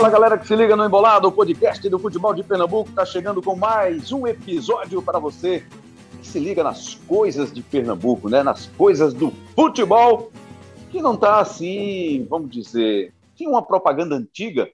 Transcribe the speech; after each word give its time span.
Fala 0.00 0.08
galera 0.12 0.38
que 0.38 0.46
se 0.46 0.56
liga 0.56 0.74
no 0.74 0.86
Embolado, 0.86 1.28
o 1.28 1.32
podcast 1.32 1.86
do 1.86 1.98
futebol 1.98 2.32
de 2.32 2.42
Pernambuco 2.42 2.88
está 2.88 3.04
chegando 3.04 3.42
com 3.42 3.54
mais 3.54 4.10
um 4.10 4.26
episódio 4.26 5.02
para 5.02 5.18
você 5.18 5.62
que 6.18 6.26
se 6.26 6.38
liga 6.38 6.64
nas 6.64 6.94
coisas 6.94 7.52
de 7.52 7.62
Pernambuco, 7.62 8.30
né? 8.30 8.42
Nas 8.42 8.64
coisas 8.66 9.12
do 9.12 9.30
futebol 9.54 10.32
que 10.90 11.02
não 11.02 11.12
está 11.12 11.38
assim, 11.40 12.26
vamos 12.30 12.48
dizer, 12.50 13.12
tinha 13.34 13.50
uma 13.50 13.60
propaganda 13.60 14.16
antiga, 14.16 14.70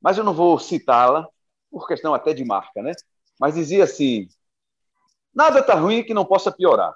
mas 0.00 0.16
eu 0.16 0.22
não 0.22 0.32
vou 0.32 0.56
citá-la 0.56 1.28
por 1.68 1.88
questão 1.88 2.14
até 2.14 2.32
de 2.32 2.44
marca, 2.44 2.80
né? 2.80 2.92
Mas 3.40 3.56
dizia 3.56 3.82
assim: 3.82 4.28
nada 5.34 5.58
está 5.58 5.74
ruim 5.74 6.04
que 6.04 6.14
não 6.14 6.24
possa 6.24 6.52
piorar. 6.52 6.94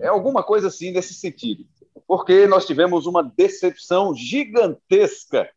É 0.00 0.08
alguma 0.08 0.42
coisa 0.42 0.66
assim 0.66 0.90
nesse 0.90 1.14
sentido, 1.14 1.64
porque 2.04 2.48
nós 2.48 2.66
tivemos 2.66 3.06
uma 3.06 3.22
decepção 3.22 4.12
gigantesca 4.12 5.48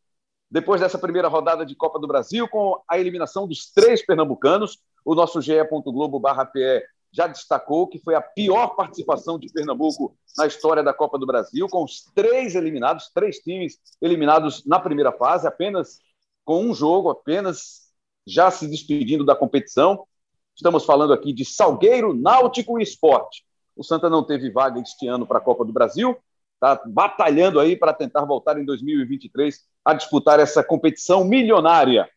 depois 0.56 0.80
dessa 0.80 0.98
primeira 0.98 1.28
rodada 1.28 1.66
de 1.66 1.76
Copa 1.76 2.00
do 2.00 2.08
Brasil, 2.08 2.48
com 2.48 2.82
a 2.90 2.98
eliminação 2.98 3.46
dos 3.46 3.70
três 3.74 4.06
pernambucanos, 4.06 4.80
o 5.04 5.14
nosso 5.14 5.42
ge.globo.pe 5.42 6.82
já 7.12 7.28
destacou 7.28 7.86
que 7.90 8.00
foi 8.00 8.16
a 8.16 8.22
pior 8.22 8.70
participação 8.70 9.38
de 9.38 9.52
Pernambuco 9.52 10.16
na 10.38 10.48
história 10.48 10.82
da 10.82 10.94
Copa 10.94 11.20
do 11.20 11.26
Brasil, 11.26 11.68
com 11.68 11.84
os 11.84 12.06
três 12.16 12.56
eliminados, 12.56 13.12
três 13.14 13.40
times 13.40 13.78
eliminados 14.02 14.66
na 14.66 14.80
primeira 14.80 15.12
fase, 15.12 15.46
apenas 15.46 16.00
com 16.46 16.64
um 16.64 16.74
jogo, 16.74 17.10
apenas 17.10 17.90
já 18.26 18.50
se 18.50 18.66
despedindo 18.66 19.26
da 19.26 19.36
competição. 19.36 20.08
Estamos 20.56 20.86
falando 20.86 21.12
aqui 21.12 21.34
de 21.34 21.44
Salgueiro, 21.44 22.14
Náutico 22.14 22.80
e 22.80 22.84
Esporte. 22.84 23.44
O 23.76 23.84
Santa 23.84 24.10
não 24.10 24.24
teve 24.24 24.50
vaga 24.50 24.80
este 24.80 25.06
ano 25.06 25.28
para 25.28 25.40
a 25.40 25.42
Copa 25.42 25.66
do 25.66 25.74
Brasil, 25.74 26.18
está 26.56 26.82
batalhando 26.86 27.60
aí 27.60 27.76
para 27.76 27.94
tentar 27.94 28.26
voltar 28.26 28.58
em 28.58 28.66
2023 28.66 29.64
a 29.84 29.94
disputar 29.94 30.40
essa 30.40 30.64
competição 30.64 31.24
milionária. 31.24 32.10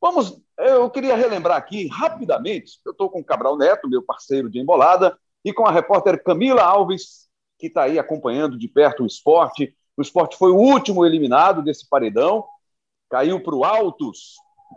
Vamos, 0.00 0.40
eu 0.58 0.88
queria 0.90 1.16
relembrar 1.16 1.56
aqui 1.56 1.88
rapidamente, 1.88 2.78
eu 2.84 2.92
estou 2.92 3.10
com 3.10 3.20
o 3.20 3.24
Cabral 3.24 3.56
Neto, 3.56 3.88
meu 3.88 4.02
parceiro 4.02 4.50
de 4.50 4.58
embolada, 4.58 5.18
e 5.44 5.52
com 5.52 5.66
a 5.66 5.72
repórter 5.72 6.22
Camila 6.22 6.62
Alves, 6.62 7.28
que 7.58 7.66
está 7.66 7.84
aí 7.84 7.98
acompanhando 7.98 8.58
de 8.58 8.68
perto 8.68 9.02
o 9.02 9.06
esporte. 9.06 9.74
O 9.96 10.02
esporte 10.02 10.36
foi 10.36 10.50
o 10.50 10.56
último 10.56 11.04
eliminado 11.04 11.62
desse 11.62 11.88
paredão, 11.88 12.44
caiu 13.10 13.42
para 13.42 13.54
o 13.54 13.64
Altos. 13.64 14.34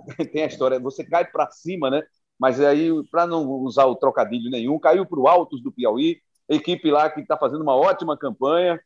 Tem 0.31 0.43
a 0.43 0.47
história, 0.47 0.80
você 0.80 1.03
cai 1.03 1.25
para 1.25 1.49
cima, 1.52 1.89
né? 1.89 2.03
Mas 2.39 2.61
aí, 2.61 2.91
para 3.09 3.25
não 3.25 3.47
usar 3.49 3.85
o 3.85 3.95
trocadilho 3.95 4.49
nenhum, 4.49 4.77
caiu 4.77 5.05
para 5.05 5.19
o 5.19 5.27
Altos 5.27 5.61
do 5.61 5.71
Piauí, 5.71 6.21
equipe 6.49 6.89
lá 6.91 7.09
que 7.09 7.21
está 7.21 7.37
fazendo 7.37 7.61
uma 7.61 7.75
ótima 7.75 8.17
campanha, 8.17 8.79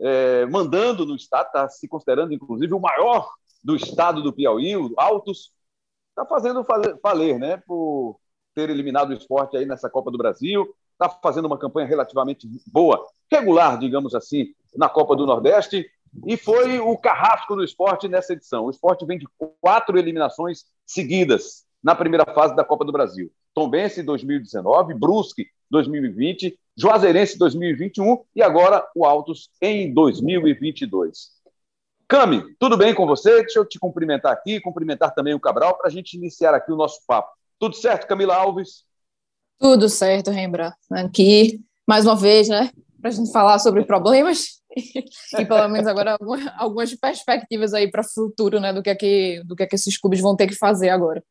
é, 0.00 0.46
mandando 0.46 1.04
no 1.04 1.16
estado, 1.16 1.46
está 1.46 1.68
se 1.68 1.86
considerando, 1.88 2.32
inclusive, 2.32 2.72
o 2.72 2.80
maior 2.80 3.28
do 3.62 3.76
estado 3.76 4.22
do 4.22 4.32
Piauí, 4.32 4.76
o 4.76 4.92
Altos, 4.96 5.52
está 6.10 6.26
fazendo 6.26 6.64
valer, 7.02 7.38
né, 7.38 7.56
por 7.66 8.18
ter 8.54 8.68
eliminado 8.68 9.10
o 9.10 9.14
esporte 9.14 9.56
aí 9.56 9.64
nessa 9.64 9.88
Copa 9.88 10.10
do 10.10 10.18
Brasil, 10.18 10.74
está 10.92 11.08
fazendo 11.08 11.46
uma 11.46 11.58
campanha 11.58 11.86
relativamente 11.86 12.46
boa, 12.66 13.06
regular, 13.30 13.78
digamos 13.78 14.14
assim, 14.14 14.54
na 14.76 14.88
Copa 14.88 15.16
do 15.16 15.26
Nordeste, 15.26 15.90
e 16.26 16.36
foi 16.36 16.78
o 16.78 16.96
carrasco 16.96 17.56
do 17.56 17.64
esporte 17.64 18.08
nessa 18.08 18.34
edição. 18.34 18.66
O 18.66 18.70
esporte 18.70 19.06
vem 19.06 19.18
de 19.18 19.26
quatro 19.60 19.98
eliminações 19.98 20.64
seguidas 20.86 21.64
na 21.82 21.94
primeira 21.94 22.26
fase 22.34 22.54
da 22.54 22.64
Copa 22.64 22.84
do 22.84 22.92
Brasil. 22.92 23.32
Tombense 23.54 24.02
2019, 24.02 24.94
Brusque 24.94 25.46
2020, 25.70 26.58
Juazeirense 26.76 27.38
2021 27.38 28.24
e 28.34 28.42
agora 28.42 28.86
o 28.94 29.04
Altos 29.04 29.50
em 29.60 29.92
2022. 29.92 31.30
Cami, 32.08 32.44
tudo 32.58 32.76
bem 32.76 32.94
com 32.94 33.06
você? 33.06 33.42
Deixa 33.42 33.58
eu 33.58 33.64
te 33.64 33.78
cumprimentar 33.78 34.32
aqui, 34.32 34.60
cumprimentar 34.60 35.14
também 35.14 35.34
o 35.34 35.40
Cabral 35.40 35.76
para 35.78 35.88
a 35.88 35.90
gente 35.90 36.14
iniciar 36.14 36.54
aqui 36.54 36.70
o 36.70 36.76
nosso 36.76 37.00
papo. 37.06 37.30
Tudo 37.58 37.74
certo, 37.74 38.06
Camila 38.06 38.36
Alves? 38.36 38.84
Tudo 39.58 39.88
certo, 39.88 40.30
Rembra. 40.30 40.74
Aqui, 40.90 41.60
mais 41.86 42.04
uma 42.04 42.16
vez, 42.16 42.48
né, 42.48 42.70
para 43.00 43.10
a 43.10 43.12
gente 43.12 43.32
falar 43.32 43.58
sobre 43.58 43.84
problemas 43.84 44.60
e 44.76 45.44
pelo 45.44 45.68
menos 45.68 45.86
agora 45.86 46.16
algumas 46.56 46.94
perspectivas 46.94 47.72
aí 47.72 47.90
para 47.90 48.02
o 48.02 48.08
futuro, 48.08 48.60
né, 48.60 48.72
do 48.72 48.82
que, 48.82 48.90
é 48.90 48.94
que, 48.94 49.42
do 49.44 49.56
que, 49.56 49.62
é 49.62 49.66
que 49.66 49.74
esses 49.74 49.98
clubes 49.98 50.20
vão 50.20 50.36
ter 50.36 50.46
que 50.46 50.54
fazer 50.54 50.88
agora. 50.88 51.22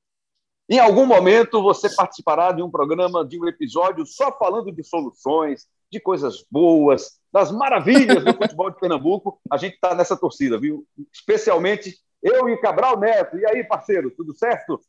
Em 0.71 0.79
algum 0.79 1.05
momento 1.05 1.61
você 1.61 1.93
participará 1.93 2.53
de 2.53 2.63
um 2.63 2.71
programa, 2.71 3.25
de 3.25 3.37
um 3.37 3.45
episódio 3.45 4.05
só 4.05 4.31
falando 4.31 4.71
de 4.71 4.81
soluções, 4.85 5.67
de 5.91 5.99
coisas 5.99 6.45
boas, 6.49 7.19
das 7.29 7.51
maravilhas 7.51 8.23
do 8.23 8.31
futebol 8.41 8.69
de 8.69 8.79
Pernambuco. 8.79 9.37
A 9.51 9.57
gente 9.57 9.73
está 9.73 9.93
nessa 9.93 10.15
torcida, 10.15 10.57
viu? 10.57 10.87
Especialmente 11.11 11.99
eu 12.23 12.47
e 12.47 12.55
Cabral 12.55 12.97
Neto. 12.97 13.37
E 13.37 13.45
aí, 13.45 13.65
parceiro, 13.65 14.11
tudo 14.11 14.33
certo? 14.33 14.79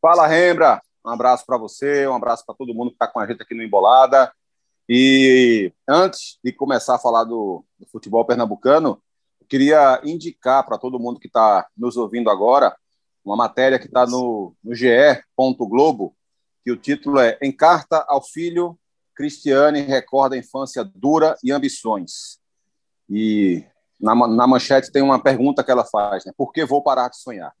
Fala, 0.00 0.28
Rembra. 0.28 0.80
Um 1.04 1.10
abraço 1.10 1.44
para 1.44 1.58
você, 1.58 2.06
um 2.06 2.14
abraço 2.14 2.46
para 2.46 2.54
todo 2.54 2.74
mundo 2.74 2.90
que 2.90 2.94
está 2.94 3.08
com 3.08 3.18
a 3.18 3.26
gente 3.26 3.42
aqui 3.42 3.52
no 3.52 3.64
Embolada. 3.64 4.32
E 4.88 5.72
antes 5.88 6.38
de 6.44 6.52
começar 6.52 6.94
a 6.94 7.00
falar 7.00 7.24
do, 7.24 7.64
do 7.76 7.86
futebol 7.88 8.24
pernambucano, 8.24 9.02
eu 9.40 9.46
queria 9.48 10.00
indicar 10.04 10.64
para 10.64 10.78
todo 10.78 11.00
mundo 11.00 11.18
que 11.18 11.26
está 11.26 11.66
nos 11.76 11.96
ouvindo 11.96 12.30
agora 12.30 12.76
uma 13.24 13.36
matéria 13.36 13.78
que 13.78 13.86
está 13.86 14.06
no, 14.06 14.54
no 14.62 14.74
ge.globo, 14.74 16.14
que 16.64 16.72
o 16.72 16.76
título 16.76 17.18
é 17.18 17.38
Em 17.42 17.52
Carta 17.52 18.04
ao 18.08 18.22
Filho, 18.22 18.78
Cristiane 19.14 19.80
recorda 19.80 20.36
a 20.36 20.38
infância 20.38 20.84
dura 20.84 21.36
e 21.42 21.50
ambições. 21.50 22.38
E 23.10 23.64
na, 24.00 24.14
na 24.14 24.46
manchete 24.46 24.92
tem 24.92 25.02
uma 25.02 25.20
pergunta 25.20 25.64
que 25.64 25.70
ela 25.70 25.84
faz, 25.84 26.24
né? 26.24 26.32
Por 26.36 26.52
que 26.52 26.64
vou 26.64 26.82
parar 26.82 27.08
de 27.08 27.18
sonhar? 27.18 27.52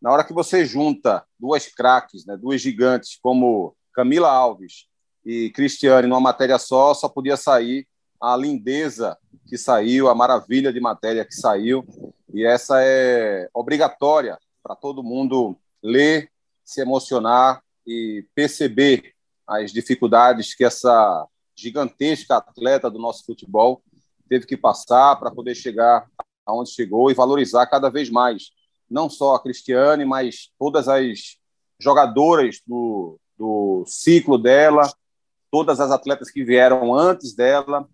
Na 0.00 0.12
hora 0.12 0.24
que 0.24 0.32
você 0.32 0.64
junta 0.64 1.24
duas 1.38 1.66
craques, 1.66 2.24
né, 2.24 2.36
duas 2.36 2.60
gigantes 2.60 3.18
como 3.20 3.74
Camila 3.92 4.30
Alves 4.30 4.86
e 5.24 5.50
Cristiane 5.50 6.06
numa 6.06 6.20
matéria 6.20 6.58
só, 6.58 6.94
só 6.94 7.08
podia 7.08 7.36
sair 7.36 7.86
a 8.20 8.36
lindeza 8.36 9.18
que 9.46 9.58
saiu, 9.58 10.08
a 10.08 10.14
maravilha 10.14 10.72
de 10.72 10.80
matéria 10.80 11.24
que 11.24 11.34
saiu, 11.34 11.84
e 12.32 12.44
essa 12.44 12.82
é 12.82 13.48
obrigatória 13.52 14.38
para 14.62 14.76
todo 14.76 15.02
mundo 15.02 15.56
ler, 15.82 16.30
se 16.64 16.80
emocionar 16.80 17.62
e 17.86 18.26
perceber 18.34 19.14
as 19.46 19.72
dificuldades 19.72 20.54
que 20.54 20.64
essa 20.64 21.26
gigantesca 21.56 22.36
atleta 22.36 22.90
do 22.90 22.98
nosso 22.98 23.24
futebol 23.24 23.82
teve 24.28 24.46
que 24.46 24.56
passar 24.56 25.16
para 25.16 25.30
poder 25.30 25.54
chegar 25.54 26.06
aonde 26.46 26.70
chegou 26.70 27.10
e 27.10 27.14
valorizar 27.14 27.66
cada 27.66 27.90
vez 27.90 28.08
mais. 28.08 28.50
Não 28.88 29.10
só 29.10 29.34
a 29.34 29.42
Cristiane, 29.42 30.04
mas 30.04 30.50
todas 30.58 30.88
as 30.88 31.36
jogadoras 31.78 32.60
do, 32.66 33.18
do 33.36 33.84
ciclo 33.86 34.38
dela, 34.38 34.90
todas 35.50 35.80
as 35.80 35.90
atletas 35.90 36.30
que 36.30 36.44
vieram 36.44 36.94
antes 36.94 37.34
dela, 37.34 37.88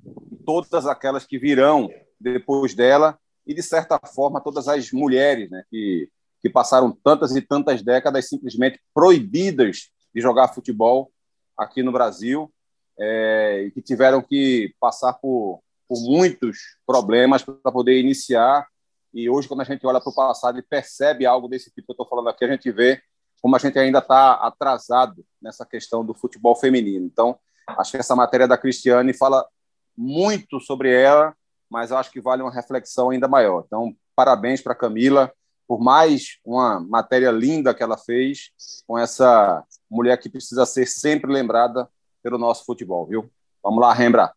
todas 0.45 0.87
aquelas 0.87 1.25
que 1.25 1.39
virão 1.39 1.89
depois 2.21 2.75
dela 2.75 3.19
e 3.47 3.55
de 3.55 3.63
certa 3.63 3.99
forma 4.15 4.41
todas 4.41 4.69
as 4.69 4.91
mulheres, 4.93 5.49
né, 5.51 5.63
que 5.71 6.11
que 6.43 6.51
passaram 6.51 6.97
tantas 7.03 7.35
e 7.35 7.41
tantas 7.41 7.83
décadas 7.83 8.29
simplesmente 8.29 8.81
proibidas 8.95 9.91
de 10.15 10.21
jogar 10.21 10.49
futebol 10.49 11.11
aqui 11.57 11.83
no 11.83 11.93
Brasil 11.93 12.53
é, 12.99 13.65
e 13.67 13.71
que 13.71 13.83
tiveram 13.83 14.23
que 14.23 14.75
passar 14.81 15.15
por, 15.15 15.61
por 15.89 16.01
muitos 16.01 16.59
problemas 16.87 17.43
para 17.43 17.73
poder 17.73 17.99
iniciar. 17.99 18.67
E 19.13 19.29
hoje, 19.29 19.49
quando 19.49 19.61
a 19.61 19.65
gente 19.65 19.87
olha 19.87 20.01
para 20.01 20.11
o 20.11 20.15
passado 20.15 20.59
e 20.59 20.63
percebe 20.63 21.27
algo 21.27 21.49
desse 21.49 21.71
tipo 21.71 21.87
que 21.87 21.91
eu 21.91 21.95
estou 21.95 22.09
falando 22.09 22.29
aqui, 22.29 22.45
a 22.45 22.51
gente 22.51 22.71
vê 22.71 23.01
como 23.41 23.55
a 23.55 23.59
gente 23.59 23.79
ainda 23.79 23.99
está 23.99 24.33
atrasado 24.35 25.25
nessa 25.41 25.65
questão 25.65 26.05
do 26.05 26.15
futebol 26.15 26.55
feminino. 26.57 27.07
Então, 27.07 27.39
acho 27.69 27.93
que 27.93 27.97
essa 27.99 28.17
matéria 28.17 28.49
da 28.49 28.59
Cristiane 28.59 29.13
fala 29.13 29.47
muito 29.97 30.61
sobre 30.61 30.93
ela, 30.93 31.35
mas 31.71 31.93
acho 31.93 32.11
que 32.11 32.21
vale 32.21 32.43
uma 32.43 32.53
reflexão 32.53 33.11
ainda 33.11 33.29
maior. 33.29 33.65
Então, 33.67 33.95
parabéns 34.15 34.61
para 34.61 34.75
Camila 34.75 35.33
por 35.67 35.81
mais 35.81 36.39
uma 36.45 36.81
matéria 36.81 37.31
linda 37.31 37.75
que 37.75 37.83
ela 37.83 37.99
fez 37.99 38.51
com 38.87 38.99
essa 38.99 39.65
mulher 39.91 40.17
que 40.19 40.29
precisa 40.29 40.65
ser 40.65 40.87
sempre 40.87 41.33
lembrada 41.33 41.89
pelo 42.23 42.39
nosso 42.39 42.65
futebol, 42.65 43.07
viu? 43.07 43.31
Vamos 43.63 43.81
lá, 43.81 43.93
Rembra. 43.93 44.33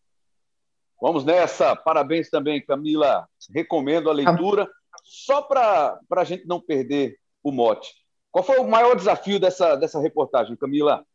Vamos 1.02 1.24
nessa. 1.24 1.76
Parabéns 1.76 2.30
também, 2.30 2.64
Camila. 2.64 3.28
Recomendo 3.54 4.10
a 4.10 4.14
leitura. 4.14 4.70
Só 5.04 5.42
para 5.42 6.00
a 6.12 6.24
gente 6.24 6.46
não 6.48 6.60
perder 6.60 7.18
o 7.44 7.52
mote. 7.52 7.94
Qual 8.32 8.44
foi 8.44 8.60
o 8.60 8.68
maior 8.68 8.96
desafio 8.96 9.40
dessa, 9.40 9.76
dessa 9.76 10.00
reportagem, 10.00 10.56
Camila? 10.56 11.06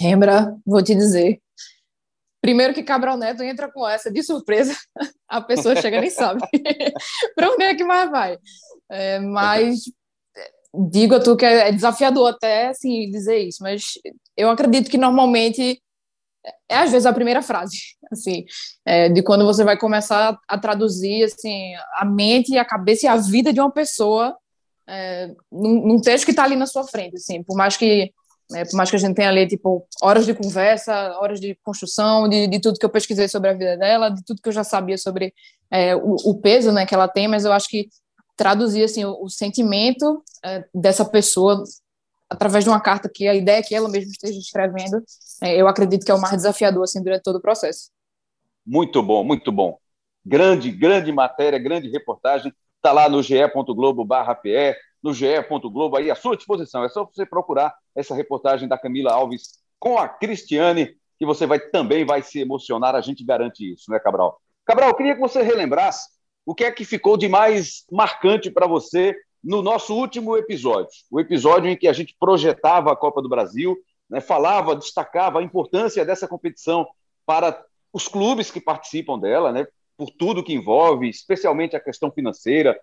Rembra, 0.00 0.56
vou 0.66 0.82
te 0.82 0.94
dizer. 0.94 1.40
Primeiro 2.46 2.72
que 2.72 2.84
Cabral 2.84 3.16
Neto 3.16 3.42
entra 3.42 3.68
com 3.68 3.88
essa 3.88 4.08
de 4.08 4.22
surpresa, 4.22 4.72
a 5.28 5.40
pessoa 5.40 5.74
chega 5.74 6.00
nem 6.00 6.10
sabe 6.10 6.40
para 7.34 7.50
onde 7.50 7.64
é 7.64 7.74
que 7.74 7.82
mais 7.82 8.08
vai. 8.08 8.38
É, 8.88 9.18
mas 9.18 9.80
digo 10.72 11.16
a 11.16 11.20
tu 11.20 11.36
que 11.36 11.44
é 11.44 11.72
desafiador 11.72 12.28
até 12.28 12.68
assim 12.68 13.10
dizer 13.10 13.38
isso, 13.38 13.60
mas 13.64 13.94
eu 14.36 14.48
acredito 14.48 14.88
que 14.88 14.96
normalmente 14.96 15.82
é 16.68 16.76
às 16.76 16.92
vezes 16.92 17.04
a 17.04 17.12
primeira 17.12 17.42
frase, 17.42 17.78
assim, 18.12 18.44
é, 18.84 19.08
de 19.08 19.24
quando 19.24 19.44
você 19.44 19.64
vai 19.64 19.76
começar 19.76 20.38
a 20.46 20.56
traduzir 20.56 21.24
assim 21.24 21.74
a 21.96 22.04
mente, 22.04 22.56
a 22.56 22.64
cabeça 22.64 23.06
e 23.06 23.08
a 23.08 23.16
vida 23.16 23.52
de 23.52 23.58
uma 23.58 23.72
pessoa 23.72 24.38
é, 24.88 25.34
num, 25.50 25.84
num, 25.84 26.00
texto 26.00 26.24
que 26.24 26.30
está 26.30 26.44
ali 26.44 26.54
na 26.54 26.66
sua 26.66 26.84
frente, 26.84 27.16
assim, 27.16 27.42
por 27.42 27.56
mais 27.56 27.76
que 27.76 28.12
é, 28.54 28.64
por 28.64 28.76
mais 28.76 28.90
que 28.90 28.96
a 28.96 28.98
gente 28.98 29.14
tenha 29.14 29.28
ali 29.28 29.46
tipo 29.46 29.86
horas 30.02 30.24
de 30.24 30.34
conversa, 30.34 31.18
horas 31.18 31.40
de 31.40 31.54
construção, 31.62 32.28
de, 32.28 32.46
de, 32.46 32.60
tudo 32.60 32.78
que 32.78 32.84
eu 32.84 32.90
pesquisei 32.90 33.28
sobre 33.28 33.50
a 33.50 33.52
vida 33.52 33.76
dela, 33.76 34.08
de 34.08 34.24
tudo 34.24 34.40
que 34.40 34.48
eu 34.48 34.52
já 34.52 34.62
sabia 34.62 34.96
sobre 34.96 35.34
é, 35.70 35.96
o, 35.96 36.16
o, 36.24 36.40
peso, 36.40 36.70
né, 36.72 36.86
que 36.86 36.94
ela 36.94 37.08
tem, 37.08 37.26
mas 37.26 37.44
eu 37.44 37.52
acho 37.52 37.68
que 37.68 37.88
traduzir 38.36 38.84
assim 38.84 39.04
o, 39.04 39.24
o 39.24 39.28
sentimento 39.28 40.22
é, 40.44 40.64
dessa 40.74 41.04
pessoa 41.04 41.64
através 42.28 42.64
de 42.64 42.70
uma 42.70 42.80
carta 42.80 43.10
que 43.12 43.26
a 43.26 43.34
ideia 43.34 43.58
é 43.58 43.62
que 43.62 43.74
ela 43.74 43.88
mesma 43.88 44.10
esteja 44.10 44.38
escrevendo, 44.38 45.02
é, 45.42 45.56
eu 45.56 45.68
acredito 45.68 46.04
que 46.04 46.10
é 46.10 46.14
o 46.14 46.20
mais 46.20 46.36
desafiador 46.36 46.84
assim 46.84 47.02
durante 47.02 47.22
todo 47.22 47.36
o 47.36 47.42
processo. 47.42 47.90
Muito 48.64 49.02
bom, 49.02 49.22
muito 49.22 49.52
bom. 49.52 49.78
Grande, 50.24 50.70
grande 50.72 51.12
matéria, 51.12 51.58
grande 51.58 51.88
reportagem. 51.88 52.52
Está 52.76 52.92
lá 52.92 53.08
no 53.08 53.22
ge.globo/pe, 53.22 54.74
no 55.06 55.14
ge.globo 55.14 55.96
aí 55.96 56.10
à 56.10 56.14
sua 56.16 56.36
disposição. 56.36 56.84
É 56.84 56.88
só 56.88 57.04
você 57.04 57.24
procurar 57.24 57.72
essa 57.94 58.14
reportagem 58.14 58.68
da 58.68 58.76
Camila 58.76 59.12
Alves 59.12 59.60
com 59.78 59.96
a 59.96 60.08
Cristiane, 60.08 60.96
que 61.18 61.24
você 61.24 61.46
vai 61.46 61.60
também 61.60 62.04
vai 62.04 62.22
se 62.22 62.40
emocionar. 62.40 62.94
A 62.96 63.00
gente 63.00 63.24
garante 63.24 63.72
isso, 63.72 63.90
né, 63.90 64.00
Cabral? 64.00 64.40
Cabral, 64.64 64.90
eu 64.90 64.94
queria 64.94 65.14
que 65.14 65.20
você 65.20 65.42
relembrasse 65.42 66.08
o 66.44 66.54
que 66.54 66.64
é 66.64 66.72
que 66.72 66.84
ficou 66.84 67.16
de 67.16 67.28
mais 67.28 67.84
marcante 67.90 68.50
para 68.50 68.66
você 68.66 69.14
no 69.42 69.62
nosso 69.62 69.94
último 69.94 70.36
episódio, 70.36 70.90
o 71.08 71.20
episódio 71.20 71.70
em 71.70 71.76
que 71.76 71.86
a 71.86 71.92
gente 71.92 72.16
projetava 72.18 72.90
a 72.90 72.96
Copa 72.96 73.22
do 73.22 73.28
Brasil, 73.28 73.76
né, 74.10 74.20
falava, 74.20 74.74
destacava 74.74 75.38
a 75.38 75.42
importância 75.42 76.04
dessa 76.04 76.26
competição 76.26 76.84
para 77.24 77.64
os 77.92 78.08
clubes 78.08 78.50
que 78.50 78.60
participam 78.60 79.16
dela, 79.16 79.52
né, 79.52 79.66
por 79.96 80.10
tudo 80.10 80.42
que 80.42 80.52
envolve, 80.52 81.08
especialmente 81.08 81.76
a 81.76 81.80
questão 81.80 82.10
financeira, 82.10 82.76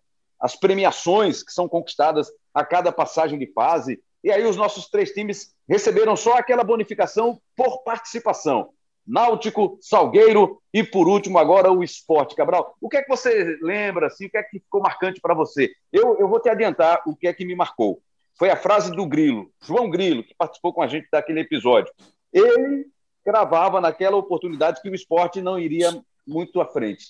as 0.43 0.57
premiações 0.57 1.41
que 1.41 1.53
são 1.53 1.69
conquistadas 1.69 2.27
a 2.53 2.65
cada 2.65 2.91
passagem 2.91 3.39
de 3.39 3.47
fase. 3.53 3.97
E 4.21 4.29
aí 4.29 4.43
os 4.43 4.57
nossos 4.57 4.89
três 4.89 5.11
times 5.11 5.55
receberam 5.69 6.17
só 6.17 6.33
aquela 6.33 6.65
bonificação 6.65 7.39
por 7.55 7.81
participação. 7.83 8.71
Náutico, 9.07 9.77
Salgueiro 9.81 10.61
e, 10.73 10.83
por 10.83 11.07
último, 11.07 11.37
agora 11.37 11.71
o 11.71 11.81
esporte. 11.81 12.35
Cabral, 12.35 12.75
o 12.81 12.89
que 12.89 12.97
é 12.97 13.01
que 13.01 13.07
você 13.07 13.57
lembra, 13.61 14.07
assim, 14.07 14.25
o 14.25 14.29
que 14.29 14.37
é 14.37 14.43
que 14.43 14.59
ficou 14.59 14.81
marcante 14.81 15.21
para 15.21 15.33
você? 15.33 15.71
Eu, 15.93 16.19
eu 16.19 16.27
vou 16.27 16.41
te 16.41 16.49
adiantar 16.49 17.01
o 17.05 17.15
que 17.15 17.25
é 17.25 17.33
que 17.33 17.45
me 17.45 17.55
marcou. 17.55 18.01
Foi 18.37 18.49
a 18.49 18.57
frase 18.57 18.91
do 18.91 19.05
Grilo, 19.05 19.49
João 19.61 19.89
Grilo, 19.89 20.25
que 20.25 20.35
participou 20.35 20.73
com 20.73 20.81
a 20.81 20.87
gente 20.87 21.07
daquele 21.09 21.39
episódio. 21.39 21.93
Ele 22.33 22.85
cravava 23.23 23.79
naquela 23.79 24.17
oportunidade 24.17 24.81
que 24.81 24.89
o 24.89 24.95
esporte 24.95 25.41
não 25.41 25.57
iria 25.57 25.89
muito 26.27 26.59
à 26.59 26.65
frente. 26.65 27.05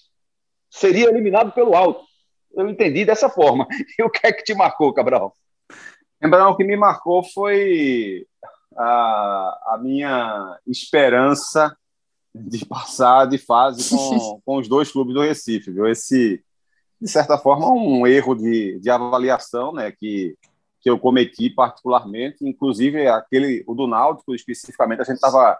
Seria 0.69 1.09
eliminado 1.09 1.51
pelo 1.51 1.75
alto. 1.75 2.12
Eu 2.53 2.69
entendi 2.69 3.05
dessa 3.05 3.29
forma. 3.29 3.67
E 3.97 4.03
o 4.03 4.09
que 4.09 4.25
é 4.25 4.31
que 4.31 4.43
te 4.43 4.53
marcou, 4.53 4.93
Cabral? 4.93 5.33
Lembrando, 6.21 6.51
o 6.51 6.55
que 6.55 6.63
me 6.63 6.77
marcou 6.77 7.23
foi 7.23 8.25
a, 8.77 9.73
a 9.73 9.79
minha 9.81 10.59
esperança 10.65 11.75
de 12.33 12.65
passar 12.65 13.27
de 13.27 13.37
fase 13.37 13.89
com, 13.89 14.41
com 14.45 14.57
os 14.57 14.67
dois 14.67 14.91
clubes 14.91 15.13
do 15.13 15.21
Recife, 15.21 15.71
viu? 15.71 15.87
Esse, 15.87 16.43
de 16.99 17.07
certa 17.09 17.37
forma, 17.37 17.69
um 17.69 18.07
erro 18.07 18.35
de, 18.35 18.79
de 18.79 18.89
avaliação, 18.89 19.73
né, 19.73 19.91
que, 19.91 20.35
que 20.81 20.89
eu 20.89 20.97
cometi 20.97 21.49
particularmente, 21.49 22.37
inclusive 22.41 23.07
aquele, 23.07 23.63
o 23.67 23.75
do 23.75 23.87
Náutico 23.87 24.33
especificamente, 24.33 25.01
a 25.01 25.05
gente 25.05 25.15
estava 25.15 25.57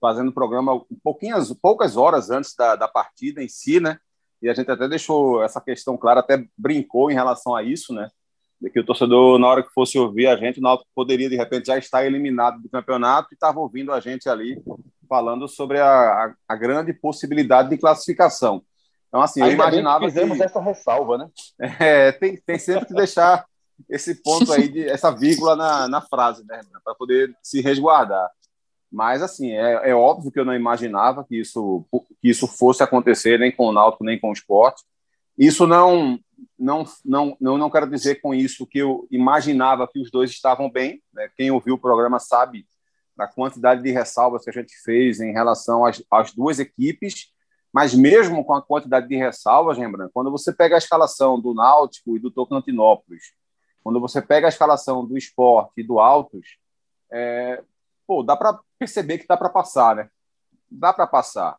fazendo 0.00 0.28
o 0.28 0.34
programa 0.34 0.80
pouquinhas, 1.02 1.52
poucas 1.54 1.96
horas 1.96 2.30
antes 2.30 2.54
da, 2.54 2.76
da 2.76 2.88
partida 2.88 3.42
em 3.42 3.48
si, 3.48 3.80
né, 3.80 3.98
e 4.42 4.48
a 4.48 4.54
gente 4.54 4.70
até 4.70 4.88
deixou 4.88 5.42
essa 5.42 5.60
questão 5.60 5.96
clara, 5.96 6.20
até 6.20 6.44
brincou 6.56 7.10
em 7.10 7.14
relação 7.14 7.54
a 7.54 7.62
isso, 7.62 7.92
né, 7.92 8.08
de 8.60 8.70
que 8.70 8.80
o 8.80 8.84
torcedor, 8.84 9.38
na 9.38 9.48
hora 9.48 9.62
que 9.62 9.72
fosse 9.72 9.98
ouvir 9.98 10.26
a 10.26 10.36
gente, 10.36 10.58
o 10.58 10.62
Náutico 10.62 10.90
poderia, 10.94 11.28
de 11.28 11.36
repente, 11.36 11.66
já 11.66 11.76
estar 11.76 12.04
eliminado 12.04 12.60
do 12.60 12.68
campeonato 12.68 13.28
e 13.30 13.34
estava 13.34 13.60
ouvindo 13.60 13.92
a 13.92 14.00
gente 14.00 14.28
ali 14.28 14.62
falando 15.08 15.46
sobre 15.48 15.78
a, 15.78 15.86
a, 15.86 16.34
a 16.48 16.56
grande 16.56 16.92
possibilidade 16.92 17.68
de 17.68 17.78
classificação. 17.78 18.62
Então, 19.08 19.22
assim, 19.22 19.42
Ainda 19.42 19.52
eu 19.52 19.54
imaginava 19.54 20.00
que 20.00 20.10
fizemos 20.10 20.38
que, 20.38 20.42
essa 20.42 20.60
ressalva, 20.60 21.18
né? 21.18 21.28
É, 21.78 22.12
tem, 22.12 22.36
tem 22.44 22.58
sempre 22.58 22.86
que 22.86 22.94
deixar 22.94 23.44
esse 23.88 24.22
ponto 24.22 24.52
aí, 24.52 24.68
de, 24.68 24.88
essa 24.88 25.10
vírgula 25.10 25.54
na, 25.54 25.88
na 25.88 26.00
frase, 26.00 26.44
né? 26.46 26.60
Para 26.82 26.94
poder 26.94 27.32
se 27.42 27.60
resguardar. 27.60 28.28
Mas, 28.94 29.22
assim, 29.22 29.50
é, 29.50 29.90
é, 29.90 29.94
óbvio 29.94 30.30
que 30.30 30.38
eu 30.38 30.44
não 30.44 30.54
imaginava 30.54 31.24
que 31.24 31.36
isso, 31.36 31.84
que 32.22 32.28
isso 32.30 32.46
fosse 32.46 32.80
acontecer 32.80 33.40
nem 33.40 33.50
com 33.50 33.66
o 33.66 33.72
Náutico, 33.72 34.04
nem 34.04 34.20
com 34.20 34.30
o 34.30 34.32
esporte. 34.32 34.84
Isso 35.36 35.66
não, 35.66 36.16
não, 36.56 36.84
não, 37.04 37.36
não, 37.40 37.58
não 37.58 37.70
quero 37.70 37.90
dizer 37.90 38.20
com 38.20 38.32
isso 38.32 38.64
que 38.64 38.78
eu 38.78 39.04
imaginava 39.10 39.88
que 39.88 39.98
os 40.00 40.12
dois 40.12 40.30
estavam 40.30 40.70
bem. 40.70 41.02
Né? 41.12 41.28
Quem 41.36 41.50
ouviu 41.50 41.74
o 41.74 41.78
programa 41.78 42.20
sabe 42.20 42.64
da 43.16 43.26
quantidade 43.26 43.82
de 43.82 43.90
ressalvas 43.90 44.44
que 44.44 44.50
a 44.50 44.52
gente 44.52 44.72
fez 44.84 45.18
em 45.18 45.32
relação 45.32 45.84
às, 45.84 46.00
às 46.08 46.32
duas 46.32 46.60
equipes, 46.60 47.32
mas 47.72 47.94
mesmo 47.94 48.44
com 48.44 48.54
a 48.54 48.62
quantidade 48.62 49.08
de 49.08 49.16
ressalvas, 49.16 49.76
lembrando, 49.76 50.12
quando 50.14 50.30
você 50.30 50.52
pega 50.52 50.76
a 50.76 50.78
escalação 50.78 51.40
do 51.40 51.52
Náutico 51.52 52.16
e 52.16 52.20
do 52.20 52.30
Tocantinópolis, 52.30 53.32
quando 53.82 53.98
você 53.98 54.22
pega 54.22 54.46
a 54.46 54.48
escalação 54.48 55.04
do 55.04 55.18
Esporte 55.18 55.80
e 55.80 55.82
do 55.82 55.98
Altos, 55.98 56.58
é, 57.12 57.60
pô, 58.06 58.22
dá 58.22 58.36
para 58.36 58.58
perceber 58.78 59.18
que 59.18 59.26
dá 59.26 59.36
para 59.36 59.48
passar, 59.48 59.96
né? 59.96 60.08
Dá 60.70 60.92
para 60.92 61.06
passar. 61.06 61.56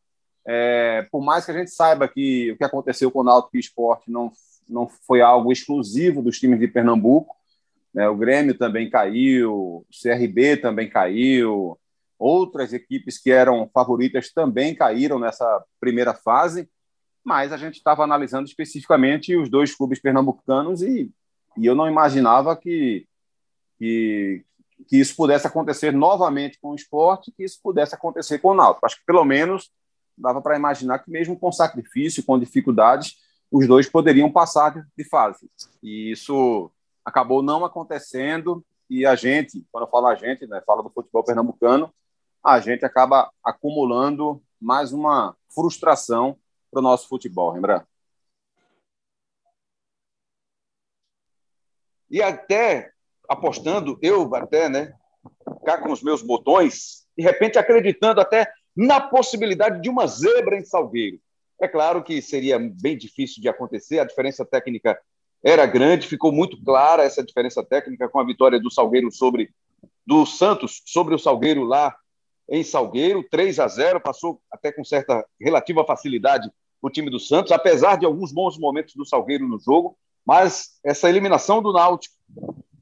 É, 0.47 1.07
por 1.11 1.23
mais 1.23 1.45
que 1.45 1.51
a 1.51 1.57
gente 1.57 1.71
saiba 1.71 2.07
que 2.07 2.51
o 2.51 2.57
que 2.57 2.63
aconteceu 2.63 3.09
com 3.09 3.19
o 3.19 3.23
Náutico 3.23 3.57
Esporte 3.57 4.11
não, 4.11 4.31
não 4.69 4.87
foi 4.87 5.21
algo 5.21 5.51
exclusivo 5.51 6.21
dos 6.21 6.39
times 6.39 6.59
de 6.59 6.67
Pernambuco, 6.67 7.35
né? 7.93 8.09
O 8.09 8.15
Grêmio 8.17 8.57
também 8.57 8.89
caiu, 8.89 9.53
o 9.53 9.85
CRB 9.89 10.57
também 10.57 10.89
caiu, 10.89 11.79
outras 12.19 12.73
equipes 12.73 13.17
que 13.17 13.31
eram 13.31 13.69
favoritas 13.73 14.31
também 14.31 14.75
caíram 14.75 15.17
nessa 15.17 15.63
primeira 15.79 16.13
fase, 16.13 16.69
mas 17.23 17.51
a 17.51 17.57
gente 17.57 17.75
estava 17.75 18.03
analisando 18.03 18.47
especificamente 18.47 19.35
os 19.35 19.49
dois 19.49 19.73
clubes 19.73 19.99
pernambucanos 19.99 20.81
e, 20.81 21.11
e 21.57 21.65
eu 21.65 21.73
não 21.73 21.87
imaginava 21.87 22.55
que, 22.55 23.07
que, 23.79 24.43
que 24.87 24.97
isso 24.97 25.15
pudesse 25.15 25.47
acontecer 25.47 25.91
novamente 25.91 26.59
com 26.59 26.71
o 26.71 26.75
esporte, 26.75 27.31
que 27.31 27.43
isso 27.43 27.59
pudesse 27.61 27.95
acontecer 27.95 28.39
com 28.39 28.49
o 28.49 28.53
Náutico. 28.53 28.85
Acho 28.85 28.97
que 28.97 29.05
pelo 29.05 29.23
menos 29.23 29.71
dava 30.17 30.41
para 30.41 30.57
imaginar 30.57 30.99
que 30.99 31.11
mesmo 31.11 31.37
com 31.37 31.51
sacrifício, 31.51 32.23
com 32.23 32.39
dificuldades, 32.39 33.15
os 33.51 33.67
dois 33.67 33.89
poderiam 33.89 34.31
passar 34.31 34.85
de 34.97 35.03
fase. 35.09 35.49
E 35.81 36.11
isso 36.11 36.71
acabou 37.03 37.41
não 37.41 37.63
acontecendo 37.63 38.65
e 38.89 39.05
a 39.05 39.15
gente, 39.15 39.65
quando 39.71 39.85
eu 39.85 39.89
falo 39.89 40.07
a 40.07 40.15
gente, 40.15 40.45
né, 40.47 40.61
fala 40.65 40.83
do 40.83 40.89
futebol 40.89 41.23
pernambucano, 41.23 41.93
a 42.43 42.59
gente 42.59 42.85
acaba 42.85 43.31
acumulando 43.43 44.41
mais 44.61 44.93
uma 44.93 45.35
frustração 45.53 46.37
para 46.71 46.79
o 46.79 46.83
nosso 46.83 47.07
futebol, 47.07 47.53
lembra? 47.53 47.87
E 52.09 52.21
até 52.21 52.91
apostando, 53.29 53.97
eu 54.01 54.33
até, 54.35 54.69
né, 54.69 54.93
cá 55.65 55.77
com 55.77 55.91
os 55.91 56.01
meus 56.01 56.21
botões, 56.21 57.05
de 57.17 57.23
repente 57.23 57.57
acreditando 57.57 58.21
até 58.21 58.51
na 58.75 58.99
possibilidade 58.99 59.81
de 59.81 59.89
uma 59.89 60.05
zebra 60.07 60.57
em 60.57 60.65
Salgueiro. 60.65 61.19
É 61.61 61.67
claro 61.67 62.03
que 62.03 62.21
seria 62.21 62.59
bem 62.59 62.97
difícil 62.97 63.41
de 63.41 63.47
acontecer, 63.47 63.99
a 63.99 64.05
diferença 64.05 64.45
técnica 64.45 64.99
era 65.43 65.65
grande, 65.65 66.07
ficou 66.07 66.31
muito 66.31 66.61
clara 66.63 67.03
essa 67.03 67.23
diferença 67.23 67.63
técnica 67.63 68.09
com 68.09 68.19
a 68.19 68.25
vitória 68.25 68.59
do 68.59 68.71
Salgueiro 68.71 69.11
sobre 69.11 69.51
do 70.05 70.25
Santos 70.25 70.81
sobre 70.85 71.15
o 71.15 71.19
Salgueiro 71.19 71.63
lá 71.63 71.95
em 72.49 72.63
Salgueiro, 72.63 73.23
3 73.29 73.59
a 73.59 73.67
0, 73.67 73.99
passou 73.99 74.39
até 74.51 74.71
com 74.71 74.83
certa 74.83 75.25
relativa 75.39 75.85
facilidade 75.85 76.49
o 76.81 76.89
time 76.89 77.09
do 77.09 77.19
Santos, 77.19 77.51
apesar 77.51 77.97
de 77.97 78.05
alguns 78.05 78.31
bons 78.31 78.57
momentos 78.57 78.93
do 78.95 79.05
Salgueiro 79.05 79.47
no 79.47 79.59
jogo, 79.59 79.97
mas 80.25 80.79
essa 80.83 81.09
eliminação 81.09 81.61
do 81.61 81.73
Náutico 81.73 82.15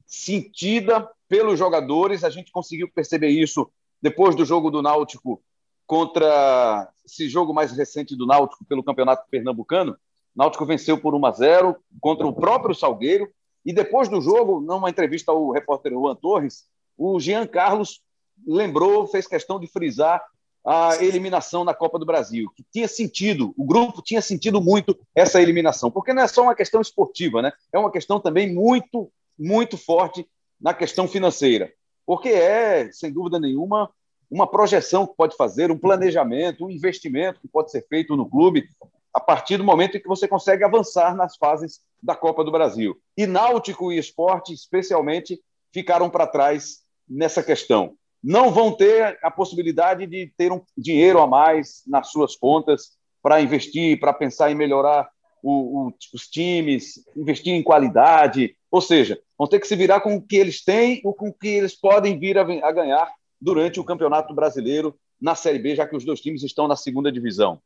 sentida 0.06 1.08
pelos 1.28 1.58
jogadores, 1.58 2.24
a 2.24 2.30
gente 2.30 2.52
conseguiu 2.52 2.88
perceber 2.92 3.28
isso 3.28 3.70
depois 4.00 4.34
do 4.36 4.44
jogo 4.44 4.70
do 4.70 4.82
Náutico 4.82 5.42
contra 5.86 6.88
esse 7.04 7.28
jogo 7.28 7.52
mais 7.52 7.72
recente 7.72 8.16
do 8.16 8.26
Náutico 8.26 8.64
pelo 8.64 8.82
Campeonato 8.82 9.28
Pernambucano, 9.30 9.96
Náutico 10.34 10.66
venceu 10.66 10.98
por 10.98 11.14
1 11.14 11.26
a 11.26 11.30
0 11.30 11.76
contra 12.00 12.26
o 12.26 12.32
próprio 12.32 12.74
Salgueiro. 12.74 13.30
E 13.64 13.72
depois 13.72 14.08
do 14.08 14.20
jogo, 14.20 14.60
numa 14.60 14.90
entrevista 14.90 15.32
ao 15.32 15.50
repórter 15.50 15.92
Juan 15.92 16.14
Torres, 16.16 16.64
o 16.98 17.18
Jean 17.18 17.46
Carlos 17.46 18.02
lembrou, 18.46 19.06
fez 19.06 19.26
questão 19.26 19.58
de 19.58 19.66
frisar 19.66 20.22
a 20.66 20.96
eliminação 21.02 21.62
na 21.62 21.74
Copa 21.74 21.98
do 21.98 22.06
Brasil, 22.06 22.50
que 22.56 22.64
tinha 22.72 22.88
sentido, 22.88 23.54
o 23.56 23.64
grupo 23.64 24.02
tinha 24.02 24.22
sentido 24.22 24.62
muito 24.62 24.98
essa 25.14 25.40
eliminação, 25.40 25.90
porque 25.90 26.14
não 26.14 26.22
é 26.22 26.26
só 26.26 26.42
uma 26.42 26.54
questão 26.54 26.80
esportiva, 26.80 27.42
né? 27.42 27.52
É 27.70 27.78
uma 27.78 27.92
questão 27.92 28.18
também 28.18 28.52
muito, 28.52 29.10
muito 29.38 29.76
forte 29.76 30.26
na 30.60 30.72
questão 30.72 31.06
financeira, 31.06 31.72
porque 32.06 32.28
é, 32.28 32.90
sem 32.92 33.12
dúvida 33.12 33.38
nenhuma, 33.38 33.90
uma 34.30 34.46
projeção 34.46 35.06
que 35.06 35.14
pode 35.16 35.36
fazer, 35.36 35.70
um 35.70 35.78
planejamento, 35.78 36.64
um 36.64 36.70
investimento 36.70 37.40
que 37.40 37.48
pode 37.48 37.70
ser 37.70 37.86
feito 37.88 38.16
no 38.16 38.28
clube 38.28 38.68
a 39.12 39.20
partir 39.20 39.56
do 39.56 39.64
momento 39.64 39.96
em 39.96 40.00
que 40.00 40.08
você 40.08 40.26
consegue 40.26 40.64
avançar 40.64 41.14
nas 41.14 41.36
fases 41.36 41.80
da 42.02 42.16
Copa 42.16 42.42
do 42.42 42.50
Brasil. 42.50 42.96
E 43.16 43.26
Náutico 43.26 43.92
e 43.92 43.98
Esporte, 43.98 44.52
especialmente, 44.52 45.40
ficaram 45.72 46.10
para 46.10 46.26
trás 46.26 46.80
nessa 47.08 47.42
questão. 47.42 47.94
Não 48.22 48.50
vão 48.50 48.72
ter 48.72 49.18
a 49.22 49.30
possibilidade 49.30 50.06
de 50.06 50.32
ter 50.36 50.50
um 50.50 50.60
dinheiro 50.76 51.20
a 51.20 51.26
mais 51.26 51.82
nas 51.86 52.10
suas 52.10 52.34
contas 52.34 52.92
para 53.22 53.40
investir, 53.40 54.00
para 54.00 54.12
pensar 54.12 54.50
em 54.50 54.54
melhorar 54.54 55.08
o, 55.42 55.88
o, 55.88 55.94
os 56.12 56.26
times, 56.26 57.04
investir 57.16 57.52
em 57.52 57.62
qualidade, 57.62 58.56
ou 58.74 58.80
seja, 58.80 59.20
vão 59.38 59.46
ter 59.46 59.60
que 59.60 59.68
se 59.68 59.76
virar 59.76 60.00
com 60.00 60.16
o 60.16 60.20
que 60.20 60.34
eles 60.34 60.64
têm 60.64 61.00
ou 61.04 61.14
com 61.14 61.28
o 61.28 61.32
que 61.32 61.46
eles 61.46 61.76
podem 61.76 62.18
vir 62.18 62.36
a, 62.36 62.72
ganhar 62.72 63.08
durante 63.40 63.78
o 63.78 63.84
Campeonato 63.84 64.34
Brasileiro 64.34 64.98
na 65.20 65.36
Série 65.36 65.60
B, 65.60 65.76
já 65.76 65.86
que 65.86 65.94
os 65.94 66.04
dois 66.04 66.20
times 66.20 66.42
estão 66.42 66.66
na 66.66 66.74
segunda 66.74 67.12
divisão. 67.12 67.62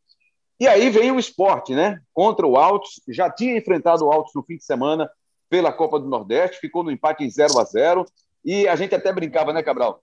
E 0.61 0.69
aí 0.69 0.91
vem 0.91 1.11
o 1.11 1.19
esporte, 1.19 1.75
né? 1.75 2.03
Contra 2.13 2.47
o 2.47 2.59
Altos, 2.59 3.01
já 3.09 3.31
tinha 3.31 3.57
enfrentado 3.57 4.05
o 4.05 4.13
Altos 4.13 4.35
no 4.35 4.43
fim 4.43 4.59
de 4.59 4.65
semana 4.65 5.11
pela 5.49 5.73
Copa 5.73 5.99
do 5.99 6.07
Nordeste, 6.07 6.61
ficou 6.61 6.85
no 6.85 6.91
empate 6.91 7.25
em 7.25 7.31
0 7.31 7.59
a 7.59 7.65
0 7.65 8.05
e 8.45 8.69
a 8.69 8.77
gente 8.77 8.95
até 8.95 9.11
brincava, 9.11 9.51
né, 9.51 9.63
Cabral? 9.63 10.03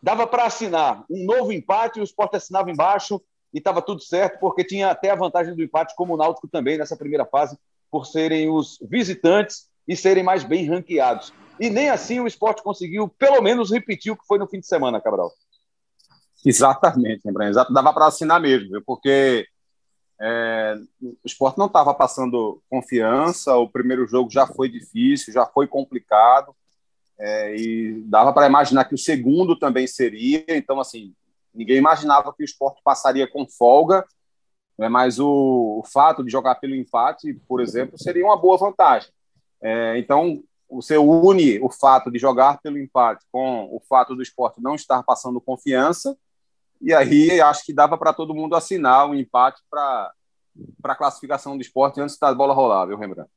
Dava 0.00 0.28
para 0.28 0.44
assinar 0.44 1.04
um 1.10 1.24
novo 1.24 1.52
empate, 1.52 1.98
o 1.98 2.04
esporte 2.04 2.36
assinava 2.36 2.70
embaixo 2.70 3.20
e 3.52 3.58
estava 3.58 3.82
tudo 3.82 4.00
certo, 4.00 4.38
porque 4.38 4.62
tinha 4.62 4.92
até 4.92 5.10
a 5.10 5.16
vantagem 5.16 5.56
do 5.56 5.62
empate, 5.64 5.96
como 5.96 6.14
o 6.14 6.16
Náutico 6.16 6.46
também 6.46 6.78
nessa 6.78 6.96
primeira 6.96 7.26
fase, 7.26 7.58
por 7.90 8.06
serem 8.06 8.48
os 8.48 8.78
visitantes 8.88 9.74
e 9.86 9.96
serem 9.96 10.22
mais 10.22 10.44
bem 10.44 10.68
ranqueados. 10.68 11.32
E 11.58 11.70
nem 11.70 11.88
assim 11.88 12.20
o 12.20 12.26
esporte 12.26 12.62
conseguiu, 12.62 13.08
pelo 13.08 13.40
menos, 13.40 13.70
repetir 13.70 14.12
o 14.12 14.16
que 14.16 14.26
foi 14.26 14.38
no 14.38 14.46
fim 14.46 14.60
de 14.60 14.66
semana, 14.66 15.00
Cabral. 15.00 15.32
Exatamente, 16.44 17.22
Lembrando. 17.24 17.50
Exato, 17.50 17.72
dava 17.72 17.92
para 17.92 18.06
assinar 18.06 18.40
mesmo, 18.40 18.70
viu? 18.70 18.82
porque 18.84 19.46
é, 20.20 20.76
o 21.02 21.16
esporte 21.24 21.58
não 21.58 21.66
estava 21.66 21.92
passando 21.92 22.62
confiança, 22.70 23.56
o 23.56 23.68
primeiro 23.68 24.06
jogo 24.06 24.30
já 24.30 24.46
foi 24.46 24.68
difícil, 24.68 25.32
já 25.32 25.44
foi 25.46 25.66
complicado, 25.66 26.54
é, 27.18 27.56
e 27.56 28.02
dava 28.06 28.32
para 28.32 28.46
imaginar 28.46 28.84
que 28.84 28.94
o 28.94 28.98
segundo 28.98 29.58
também 29.58 29.86
seria, 29.86 30.44
então, 30.48 30.78
assim, 30.78 31.14
ninguém 31.54 31.78
imaginava 31.78 32.32
que 32.32 32.42
o 32.42 32.44
esporte 32.44 32.80
passaria 32.84 33.26
com 33.26 33.46
folga, 33.46 34.04
né, 34.78 34.88
mas 34.88 35.18
o, 35.18 35.80
o 35.80 35.82
fato 35.84 36.22
de 36.22 36.30
jogar 36.30 36.56
pelo 36.56 36.74
empate, 36.74 37.34
por 37.48 37.60
exemplo, 37.60 37.98
seria 37.98 38.24
uma 38.24 38.36
boa 38.36 38.58
vantagem. 38.58 39.10
É, 39.62 39.98
então, 39.98 40.42
você 40.68 40.96
une 40.98 41.58
o 41.60 41.70
fato 41.70 42.10
de 42.10 42.18
jogar 42.18 42.60
pelo 42.60 42.78
empate 42.78 43.24
com 43.30 43.64
o 43.70 43.80
fato 43.88 44.14
do 44.14 44.22
esporte 44.22 44.60
não 44.60 44.74
estar 44.74 45.02
passando 45.02 45.40
confiança, 45.40 46.16
e 46.80 46.92
aí 46.92 47.40
acho 47.40 47.64
que 47.64 47.72
dava 47.72 47.96
para 47.96 48.12
todo 48.12 48.34
mundo 48.34 48.54
assinar 48.54 49.06
o 49.06 49.10
um 49.10 49.14
empate 49.14 49.62
para 49.70 50.12
a 50.84 50.94
classificação 50.94 51.56
do 51.56 51.62
esporte 51.62 52.00
antes 52.00 52.18
da 52.18 52.34
bola 52.34 52.52
rolar, 52.52 52.86
viu, 52.86 52.98
Rembrandt? 52.98 53.30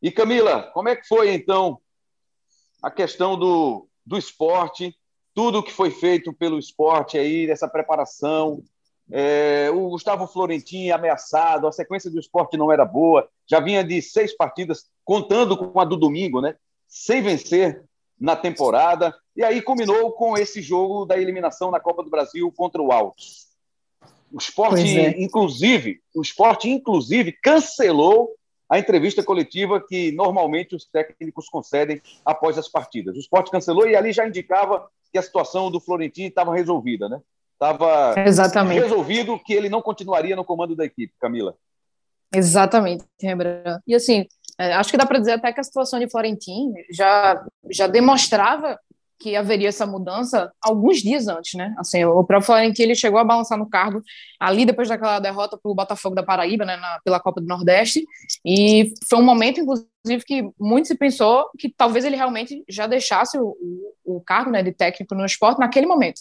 E 0.00 0.10
Camila, 0.10 0.64
como 0.74 0.88
é 0.88 0.96
que 0.96 1.06
foi 1.06 1.32
então 1.32 1.80
a 2.82 2.90
questão 2.90 3.38
do, 3.38 3.88
do 4.04 4.18
esporte, 4.18 4.96
tudo 5.32 5.62
que 5.62 5.72
foi 5.72 5.90
feito 5.90 6.32
pelo 6.32 6.58
esporte 6.58 7.16
aí, 7.16 7.46
dessa 7.46 7.68
preparação, 7.68 8.62
é, 9.10 9.70
o 9.70 9.90
Gustavo 9.90 10.26
Florentin 10.26 10.90
ameaçado, 10.90 11.66
a 11.66 11.72
sequência 11.72 12.10
do 12.10 12.18
esporte 12.18 12.56
não 12.56 12.70
era 12.70 12.84
boa, 12.84 13.28
já 13.46 13.60
vinha 13.60 13.82
de 13.84 14.00
seis 14.00 14.36
partidas, 14.36 14.86
contando 15.04 15.56
com 15.56 15.78
a 15.78 15.84
do 15.84 15.96
domingo, 15.96 16.40
né? 16.40 16.56
Sem 16.86 17.22
vencer 17.22 17.84
na 18.18 18.36
temporada. 18.36 19.14
E 19.36 19.42
aí 19.42 19.60
combinou 19.60 20.12
com 20.12 20.36
esse 20.36 20.62
jogo 20.62 21.04
da 21.04 21.18
eliminação 21.18 21.70
na 21.70 21.80
Copa 21.80 22.02
do 22.02 22.10
Brasil 22.10 22.52
contra 22.56 22.80
o 22.80 22.92
Altos. 22.92 23.48
O 24.32 24.38
esporte, 24.38 24.98
é. 24.98 25.20
inclusive, 25.22 26.00
o 26.14 26.22
esporte, 26.22 26.70
inclusive, 26.70 27.32
cancelou 27.32 28.30
a 28.68 28.78
entrevista 28.78 29.22
coletiva 29.22 29.84
que 29.86 30.10
normalmente 30.12 30.74
os 30.74 30.86
técnicos 30.86 31.46
concedem 31.50 32.00
após 32.24 32.56
as 32.56 32.68
partidas. 32.68 33.14
O 33.14 33.20
esporte 33.20 33.50
cancelou 33.50 33.86
e 33.86 33.94
ali 33.94 34.12
já 34.12 34.26
indicava 34.26 34.88
que 35.12 35.18
a 35.18 35.22
situação 35.22 35.70
do 35.70 35.78
Florentino 35.78 36.28
estava 36.28 36.54
resolvida, 36.54 37.06
né? 37.06 37.20
Estava 37.62 38.14
resolvido 38.64 39.38
que 39.38 39.52
ele 39.52 39.68
não 39.68 39.80
continuaria 39.80 40.34
no 40.34 40.44
comando 40.44 40.74
da 40.74 40.84
equipe, 40.84 41.12
Camila. 41.20 41.54
Exatamente, 42.34 43.04
Rembrandt. 43.20 43.80
E 43.86 43.94
assim, 43.94 44.26
é, 44.58 44.72
acho 44.72 44.90
que 44.90 44.96
dá 44.96 45.06
para 45.06 45.18
dizer 45.18 45.32
até 45.32 45.52
que 45.52 45.60
a 45.60 45.64
situação 45.64 45.98
de 46.00 46.10
Florentino 46.10 46.74
já, 46.90 47.44
já 47.70 47.86
demonstrava 47.86 48.78
que 49.22 49.36
haveria 49.36 49.68
essa 49.68 49.86
mudança 49.86 50.52
alguns 50.60 50.98
dias 51.00 51.28
antes, 51.28 51.54
né? 51.54 51.72
Assim, 51.78 52.04
o 52.04 52.24
próprio 52.24 52.42
Florentino 52.42 52.88
ele 52.88 52.94
chegou 52.96 53.20
a 53.20 53.24
balançar 53.24 53.56
no 53.56 53.70
cargo 53.70 54.02
ali 54.40 54.66
depois 54.66 54.88
daquela 54.88 55.20
derrota 55.20 55.56
para 55.56 55.70
o 55.70 55.74
Botafogo 55.74 56.16
da 56.16 56.24
Paraíba, 56.24 56.64
né, 56.64 56.76
na, 56.76 56.98
pela 57.04 57.20
Copa 57.20 57.40
do 57.40 57.46
Nordeste, 57.46 58.04
e 58.44 58.92
foi 59.08 59.20
um 59.20 59.24
momento, 59.24 59.60
inclusive, 59.60 60.24
que 60.26 60.50
muito 60.58 60.88
se 60.88 60.96
pensou 60.96 61.48
que 61.56 61.68
talvez 61.68 62.04
ele 62.04 62.16
realmente 62.16 62.64
já 62.68 62.88
deixasse 62.88 63.38
o, 63.38 63.56
o, 64.04 64.16
o 64.16 64.20
cargo 64.20 64.50
né, 64.50 64.60
de 64.60 64.72
técnico 64.72 65.14
no 65.14 65.24
esporte 65.24 65.60
naquele 65.60 65.86
momento. 65.86 66.20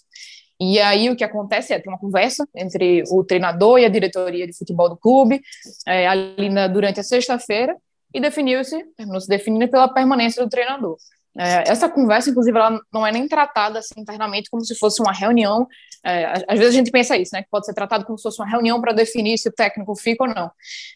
E 0.64 0.80
aí 0.80 1.10
o 1.10 1.16
que 1.16 1.24
acontece 1.24 1.74
é 1.74 1.80
tem 1.80 1.92
uma 1.92 1.98
conversa 1.98 2.48
entre 2.56 3.04
o 3.10 3.24
treinador 3.24 3.80
e 3.80 3.86
a 3.86 3.90
diretoria 3.90 4.46
de 4.46 4.56
futebol 4.56 4.88
do 4.88 4.96
clube 4.96 5.42
é, 5.88 6.08
ali 6.08 6.50
na, 6.50 6.68
durante 6.68 7.00
a 7.00 7.04
sexta-feira 7.04 7.76
e 8.14 8.22
definiu-se, 8.22 8.80
terminou 8.96 9.20
se 9.20 9.28
definindo 9.28 9.68
pela 9.72 9.92
permanência 9.92 10.44
do 10.44 10.48
treinador. 10.48 10.98
É, 11.36 11.68
essa 11.68 11.90
conversa, 11.90 12.30
inclusive, 12.30 12.56
ela 12.56 12.80
não 12.94 13.08
é 13.08 13.12
nem 13.12 13.28
tratada 13.28 13.80
assim, 13.80 14.00
internamente 14.00 14.52
como 14.52 14.64
se 14.64 14.76
fosse 14.76 15.02
uma 15.02 15.12
reunião. 15.12 15.68
É, 16.06 16.26
às 16.48 16.60
vezes 16.60 16.76
a 16.76 16.78
gente 16.78 16.92
pensa 16.92 17.18
isso, 17.18 17.32
né? 17.34 17.42
Que 17.42 17.50
pode 17.50 17.66
ser 17.66 17.74
tratado 17.74 18.06
como 18.06 18.20
se 18.20 18.24
fosse 18.24 18.40
uma 18.40 18.48
reunião 18.48 18.80
para 18.80 18.94
definir 18.94 19.40
se 19.40 19.50
o 19.50 19.52
técnico 19.52 19.96
fica 19.96 20.26
ou 20.26 20.30
não. 20.30 20.52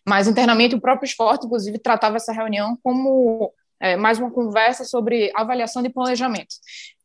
Mas 0.08 0.28
internamente 0.28 0.76
o 0.76 0.82
próprio 0.82 1.08
esporte, 1.08 1.48
inclusive, 1.48 1.80
tratava 1.80 2.18
essa 2.18 2.32
reunião 2.32 2.78
como 2.84 3.52
é, 3.80 3.96
mais 3.96 4.20
uma 4.20 4.30
conversa 4.30 4.84
sobre 4.84 5.32
avaliação 5.34 5.82
de 5.82 5.90
planejamento 5.90 6.56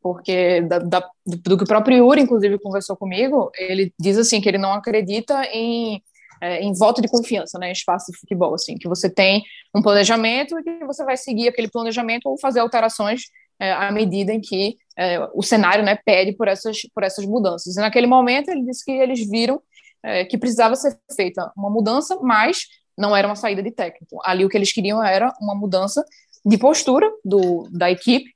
porque 0.03 0.63
da, 0.63 0.79
da, 0.79 1.09
do, 1.27 1.57
que 1.57 1.65
o 1.65 1.67
próprio 1.67 1.97
Yuri, 1.99 2.23
inclusive, 2.23 2.59
conversou 2.59 2.97
comigo, 2.97 3.51
ele 3.57 3.93
diz 3.99 4.17
assim 4.17 4.41
que 4.41 4.49
ele 4.49 4.59
não 4.59 4.73
acredita 4.73 5.45
em, 5.53 6.03
é, 6.41 6.63
em 6.63 6.73
voto 6.73 7.03
de 7.03 7.09
confiança, 7.09 7.59
né, 7.59 7.69
em 7.69 7.73
espaço 7.73 8.11
de 8.11 8.19
futebol, 8.19 8.55
assim, 8.55 8.77
que 8.77 8.89
você 8.89 9.11
tem 9.11 9.43
um 9.75 9.83
planejamento 9.83 10.59
e 10.59 10.63
que 10.63 10.85
você 10.85 11.05
vai 11.05 11.17
seguir 11.17 11.49
aquele 11.49 11.69
planejamento 11.69 12.27
ou 12.27 12.39
fazer 12.41 12.61
alterações 12.61 13.23
é, 13.61 13.73
à 13.73 13.93
medida 13.93 14.33
em 14.33 14.41
que 14.41 14.79
é, 14.97 15.21
o 15.35 15.43
cenário, 15.43 15.85
né, 15.85 15.99
pede 16.05 16.33
por 16.33 16.49
essas, 16.49 16.79
por 16.95 17.03
essas 17.05 17.27
mudanças. 17.27 17.77
E 17.77 17.81
naquele 17.81 18.07
momento 18.07 18.49
ele 18.49 18.65
disse 18.65 18.85
que 18.85 18.91
eles 18.91 19.29
viram 19.29 19.61
é, 20.03 20.25
que 20.25 20.39
precisava 20.39 20.75
ser 20.77 20.99
feita 21.15 21.53
uma 21.55 21.69
mudança, 21.69 22.19
mas 22.23 22.63
não 22.97 23.15
era 23.15 23.29
uma 23.29 23.37
saída 23.37 23.63
de 23.63 23.71
técnico. 23.71 24.19
Ali 24.25 24.45
o 24.45 24.49
que 24.49 24.57
eles 24.57 24.73
queriam 24.73 25.03
era 25.05 25.33
uma 25.41 25.55
mudança 25.55 26.03
de 26.45 26.57
postura 26.57 27.11
do, 27.23 27.69
da 27.71 27.91
equipe 27.91 28.31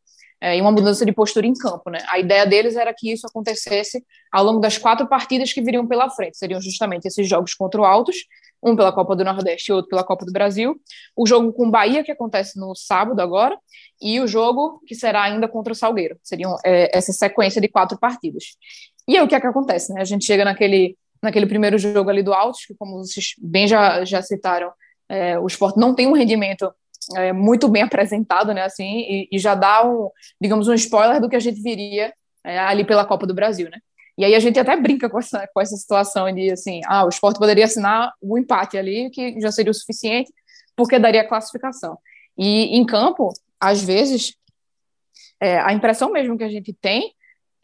é, 0.44 0.58
e 0.58 0.60
uma 0.60 0.70
mudança 0.70 1.06
de 1.06 1.12
postura 1.12 1.46
em 1.46 1.54
campo. 1.54 1.88
Né? 1.88 2.00
A 2.06 2.18
ideia 2.18 2.46
deles 2.46 2.76
era 2.76 2.92
que 2.92 3.10
isso 3.10 3.26
acontecesse 3.26 4.04
ao 4.30 4.44
longo 4.44 4.60
das 4.60 4.76
quatro 4.76 5.08
partidas 5.08 5.54
que 5.54 5.62
viriam 5.62 5.86
pela 5.86 6.10
frente. 6.10 6.36
Seriam 6.36 6.60
justamente 6.60 7.06
esses 7.06 7.26
jogos 7.26 7.54
contra 7.54 7.80
o 7.80 7.84
Altos, 7.84 8.16
um 8.62 8.76
pela 8.76 8.92
Copa 8.92 9.16
do 9.16 9.24
Nordeste 9.24 9.72
e 9.72 9.74
outro 9.74 9.88
pela 9.88 10.04
Copa 10.04 10.26
do 10.26 10.32
Brasil, 10.32 10.78
o 11.16 11.26
jogo 11.26 11.50
com 11.50 11.68
o 11.68 11.70
Bahia, 11.70 12.04
que 12.04 12.12
acontece 12.12 12.60
no 12.60 12.74
sábado 12.74 13.20
agora, 13.20 13.58
e 14.02 14.20
o 14.20 14.26
jogo 14.26 14.82
que 14.86 14.94
será 14.94 15.22
ainda 15.22 15.48
contra 15.48 15.72
o 15.72 15.76
Salgueiro. 15.76 16.18
Seriam 16.22 16.58
é, 16.62 16.94
essa 16.94 17.10
sequência 17.10 17.58
de 17.58 17.68
quatro 17.68 17.98
partidas. 17.98 18.44
E 19.08 19.16
aí 19.16 19.24
o 19.24 19.28
que 19.28 19.34
é 19.34 19.40
que 19.40 19.46
acontece? 19.46 19.94
Né? 19.94 20.02
A 20.02 20.04
gente 20.04 20.26
chega 20.26 20.44
naquele, 20.44 20.94
naquele 21.22 21.46
primeiro 21.46 21.78
jogo 21.78 22.10
ali 22.10 22.22
do 22.22 22.34
Altos, 22.34 22.66
que 22.66 22.74
como 22.74 22.98
vocês 22.98 23.32
bem 23.38 23.66
já, 23.66 24.04
já 24.04 24.20
citaram, 24.20 24.70
é, 25.08 25.38
o 25.38 25.46
esporte 25.46 25.78
não 25.78 25.94
tem 25.94 26.06
um 26.06 26.12
rendimento 26.12 26.70
é, 27.16 27.32
muito 27.32 27.68
bem 27.68 27.82
apresentado, 27.84 28.52
né, 28.52 28.62
assim, 28.62 29.00
e, 29.00 29.28
e, 29.32 29.38
já 29.38 29.54
dá 29.54 29.86
um, 29.86 30.10
digamos, 30.40 30.68
um 30.68 30.74
spoiler 30.74 31.20
do 31.20 31.28
que 31.28 31.36
a 31.36 31.40
gente 31.40 31.60
viria 31.60 32.12
é, 32.44 32.58
ali 32.58 32.84
pela 32.84 33.04
Copa 33.04 33.26
do 33.26 33.34
Brasil, 33.34 33.68
né. 33.70 33.78
E 34.16 34.24
aí 34.24 34.34
a 34.34 34.38
gente 34.38 34.58
até 34.60 34.76
brinca 34.76 35.10
com 35.10 35.18
essa, 35.18 35.48
com 35.52 35.60
essa 35.60 35.76
situação 35.76 36.32
de, 36.32 36.52
assim, 36.52 36.80
ah, 36.86 37.04
o 37.04 37.08
esporte 37.08 37.38
poderia 37.38 37.64
assinar 37.64 38.12
o 38.20 38.38
empate 38.38 38.78
ali, 38.78 39.10
que 39.10 39.40
já 39.40 39.50
seria 39.50 39.72
o 39.72 39.74
suficiente, 39.74 40.32
porque 40.76 40.98
daria 41.00 41.26
classificação. 41.26 41.98
E 42.38 42.76
em 42.76 42.86
campo, 42.86 43.32
às 43.58 43.82
vezes, 43.82 44.34
é, 45.40 45.58
a 45.58 45.72
impressão 45.72 46.12
mesmo 46.12 46.38
que 46.38 46.44
a 46.44 46.48
gente 46.48 46.72
tem 46.72 47.12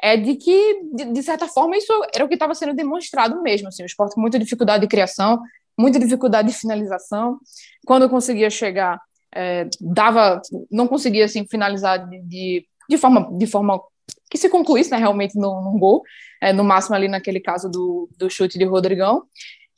é 0.03 0.17
de 0.17 0.35
que, 0.35 0.83
de, 0.93 1.13
de 1.13 1.23
certa 1.23 1.47
forma, 1.47 1.77
isso 1.77 1.93
era 2.13 2.25
o 2.25 2.29
que 2.29 2.35
estava 2.35 2.55
sendo 2.55 2.75
demonstrado 2.75 3.41
mesmo, 3.43 3.69
assim, 3.69 3.83
o 3.83 3.87
esporte 3.87 4.15
com 4.15 4.21
muita 4.21 4.39
dificuldade 4.39 4.83
de 4.83 4.89
criação, 4.89 5.41
muita 5.79 5.99
dificuldade 5.99 6.49
de 6.49 6.59
finalização, 6.59 7.39
quando 7.87 8.09
conseguia 8.09 8.51
chegar 8.51 9.01
é, 9.35 9.69
dava, 9.81 10.41
não 10.71 10.87
conseguia 10.87 11.25
assim 11.25 11.47
finalizar 11.47 12.09
de, 12.09 12.21
de, 12.23 12.67
de, 12.89 12.99
forma 12.99 13.31
de 13.39 13.47
forma 13.47 13.81
que 14.31 14.39
se 14.39 14.49
concluísse 14.49 14.91
né, 14.91 14.97
realmente 14.97 15.37
num, 15.37 15.79
gol, 15.79 16.03
é, 16.41 16.53
no 16.53 16.65
máximo 16.65 16.97
ali 16.97 17.09
naquele 17.09 17.41
caso 17.41 17.69
do, 17.69 18.09
do 18.19 18.31
chute 18.31 18.59
de 18.59 18.65
Rodrigão. 18.65 19.23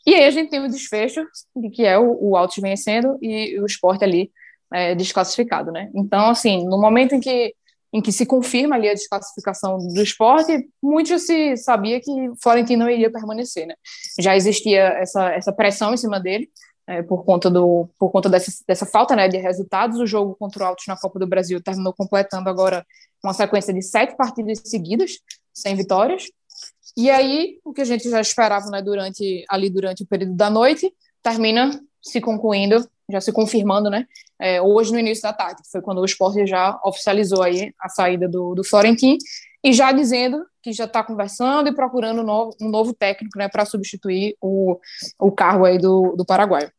E 0.07 0.15
aí 0.15 0.25
a 0.25 0.31
gente 0.31 0.51
tem 0.51 0.61
o 0.61 0.69
desfecho 0.69 1.25
de 1.55 1.71
que 1.71 1.85
é 1.85 1.99
o, 1.99 2.17
o 2.21 2.37
Altos 2.37 2.57
vencendo 2.59 3.19
e 3.23 3.59
o 3.61 3.67
esporte 3.67 4.03
ali 4.03 4.33
é, 4.73 4.95
desclassificado, 4.95 5.71
né? 5.71 5.91
Então, 5.95 6.31
assim, 6.31 6.65
no 6.65 6.81
momento 6.81 7.15
em 7.15 7.21
que 7.21 7.55
em 7.93 8.01
que 8.01 8.11
se 8.11 8.25
confirma 8.25 8.75
ali 8.75 8.89
a 8.89 8.95
desclassificação 8.95 9.77
do 9.77 10.03
esporte, 10.03 10.67
muito 10.83 11.19
se 11.19 11.57
sabia 11.59 12.01
que 12.01 12.11
Florentino 12.43 12.85
não 12.85 12.91
iria 12.91 13.13
permanecer, 13.13 13.67
né? 13.67 13.75
Já 14.19 14.35
existia 14.35 14.81
essa, 14.81 15.31
essa 15.31 15.53
pressão 15.53 15.93
em 15.93 15.99
cima 15.99 16.19
dele, 16.19 16.49
é, 16.87 17.03
por 17.03 17.25
conta, 17.25 17.51
do, 17.51 17.89
por 17.99 18.11
conta 18.11 18.29
dessa, 18.29 18.53
dessa 18.67 18.87
falta 18.87 19.15
né, 19.15 19.29
de 19.29 19.39
resultados. 19.39 19.99
O 19.99 20.07
jogo 20.07 20.35
contra 20.35 20.65
o 20.65 20.67
Altos 20.67 20.87
na 20.87 20.97
Copa 20.97 21.19
do 21.19 21.27
Brasil 21.27 21.63
terminou 21.63 21.93
completando 21.93 22.49
agora 22.49 22.85
uma 23.23 23.33
sequência 23.33 23.73
de 23.73 23.83
sete 23.83 24.17
partidas 24.17 24.61
seguidas, 24.65 25.19
sem 25.53 25.77
vitórias. 25.77 26.25
E 26.97 27.11
aí, 27.11 27.59
o 27.65 27.73
que 27.73 27.81
a 27.81 27.85
gente 27.85 28.11
já 28.11 28.21
esperava 28.21 28.67
né, 28.67 28.83
durante, 28.83 29.45
ali 29.49 29.71
durante 29.71 30.03
o 30.03 30.07
período 30.07 30.35
da 30.35 30.51
noite, 30.51 30.93
termina 31.23 31.81
se 32.03 32.21
concluindo, 32.21 32.87
já 33.11 33.21
se 33.21 33.33
confirmando, 33.33 33.89
né, 33.89 34.07
é, 34.39 34.61
hoje 34.61 34.93
no 34.93 34.99
início 34.99 35.23
da 35.23 35.33
tarde, 35.33 35.63
foi 35.71 35.81
quando 35.81 35.99
o 35.99 36.05
esporte 36.05 36.47
já 36.47 36.79
oficializou 36.85 37.43
aí 37.43 37.73
a 37.81 37.89
saída 37.89 38.29
do, 38.29 38.55
do 38.55 38.65
Florentino, 38.65 39.17
e 39.63 39.73
já 39.73 39.93
dizendo 39.93 40.45
que 40.63 40.73
já 40.73 40.85
está 40.85 41.03
conversando 41.03 41.69
e 41.69 41.75
procurando 41.75 42.21
um 42.21 42.25
novo, 42.25 42.57
um 42.61 42.69
novo 42.69 42.95
técnico 42.95 43.37
né, 43.37 43.49
para 43.49 43.65
substituir 43.65 44.37
o, 44.41 44.79
o 45.19 45.33
cargo 45.33 45.65
aí 45.65 45.79
do, 45.79 46.15
do 46.17 46.25
Paraguai. 46.25 46.71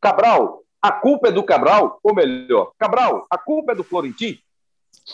Cabral, 0.00 0.62
a 0.80 0.90
culpa 0.90 1.28
é 1.28 1.32
do 1.32 1.44
Cabral, 1.44 2.00
ou 2.02 2.14
melhor, 2.14 2.72
Cabral, 2.78 3.26
a 3.30 3.38
culpa 3.38 3.72
é 3.72 3.74
do 3.74 3.84
Florentino? 3.84 4.38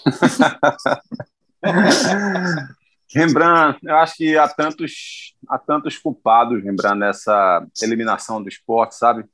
Rembrandt, 3.13 3.81
eu 3.83 3.97
acho 3.97 4.17
que 4.17 4.37
há 4.37 4.47
tantos, 4.47 5.35
há 5.49 5.59
tantos 5.59 5.99
culpados, 5.99 6.63
Rembrandt, 6.63 6.99
nessa 6.99 7.67
eliminação 7.83 8.43
do 8.43 8.49
esporte, 8.49 8.95
sabe? 8.95 9.25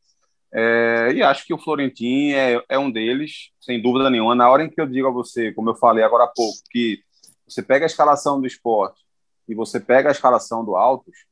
É, 0.52 1.10
e 1.12 1.22
acho 1.22 1.44
que 1.44 1.52
o 1.52 1.58
Florentino 1.58 2.36
é, 2.36 2.64
é 2.68 2.78
um 2.78 2.90
deles, 2.90 3.50
sem 3.60 3.82
dúvida 3.82 4.08
nenhuma. 4.08 4.36
Na 4.36 4.48
hora 4.48 4.64
em 4.64 4.70
que 4.70 4.80
eu 4.80 4.86
digo 4.86 5.08
a 5.08 5.10
você, 5.10 5.52
como 5.52 5.70
eu 5.70 5.74
falei 5.74 6.04
agora 6.04 6.24
há 6.24 6.28
pouco, 6.28 6.56
que 6.70 7.00
você 7.46 7.62
pega 7.62 7.84
a 7.84 7.86
escalação 7.86 8.40
do 8.40 8.46
esporte 8.46 9.04
e 9.48 9.54
você 9.54 9.78
pega 9.78 10.08
a 10.08 10.12
escalação 10.12 10.64
do 10.64 10.76
Altos, 10.76 11.26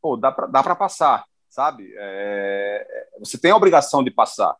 pô, 0.00 0.16
dá 0.16 0.30
para 0.30 0.46
dá 0.46 0.62
passar, 0.74 1.24
sabe? 1.48 1.92
É, 1.96 3.08
você 3.18 3.38
tem 3.38 3.50
a 3.50 3.56
obrigação 3.56 4.02
de 4.02 4.10
passar. 4.10 4.56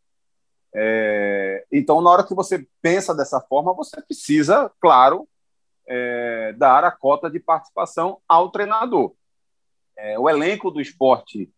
É, 0.74 1.66
então, 1.70 2.00
na 2.00 2.10
hora 2.10 2.26
que 2.26 2.34
você 2.34 2.66
pensa 2.80 3.14
dessa 3.14 3.40
forma, 3.40 3.74
você 3.74 4.00
precisa, 4.00 4.72
claro, 4.80 5.28
é, 5.86 6.54
dar 6.54 6.84
a 6.84 6.90
cota 6.90 7.30
de 7.30 7.38
participação 7.38 8.20
ao 8.26 8.50
treinador. 8.50 9.14
É, 9.96 10.18
o 10.18 10.28
elenco 10.28 10.70
do 10.70 10.80
esporte 10.80 11.50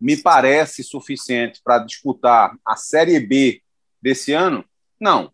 me 0.00 0.16
parece 0.16 0.82
suficiente 0.84 1.60
para 1.64 1.78
disputar 1.78 2.54
a 2.64 2.76
Série 2.76 3.18
B 3.18 3.62
desse 4.00 4.32
ano? 4.32 4.64
Não. 5.00 5.32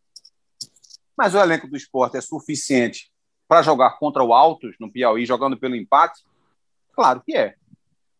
Mas 1.16 1.34
o 1.34 1.38
elenco 1.38 1.68
do 1.68 1.76
esporte 1.76 2.16
é 2.16 2.20
suficiente 2.20 3.10
para 3.46 3.62
jogar 3.62 3.98
contra 3.98 4.22
o 4.22 4.32
Altos 4.32 4.74
no 4.80 4.90
Piauí, 4.90 5.26
jogando 5.26 5.56
pelo 5.56 5.76
empate? 5.76 6.22
Claro 6.92 7.22
que 7.24 7.36
é. 7.36 7.54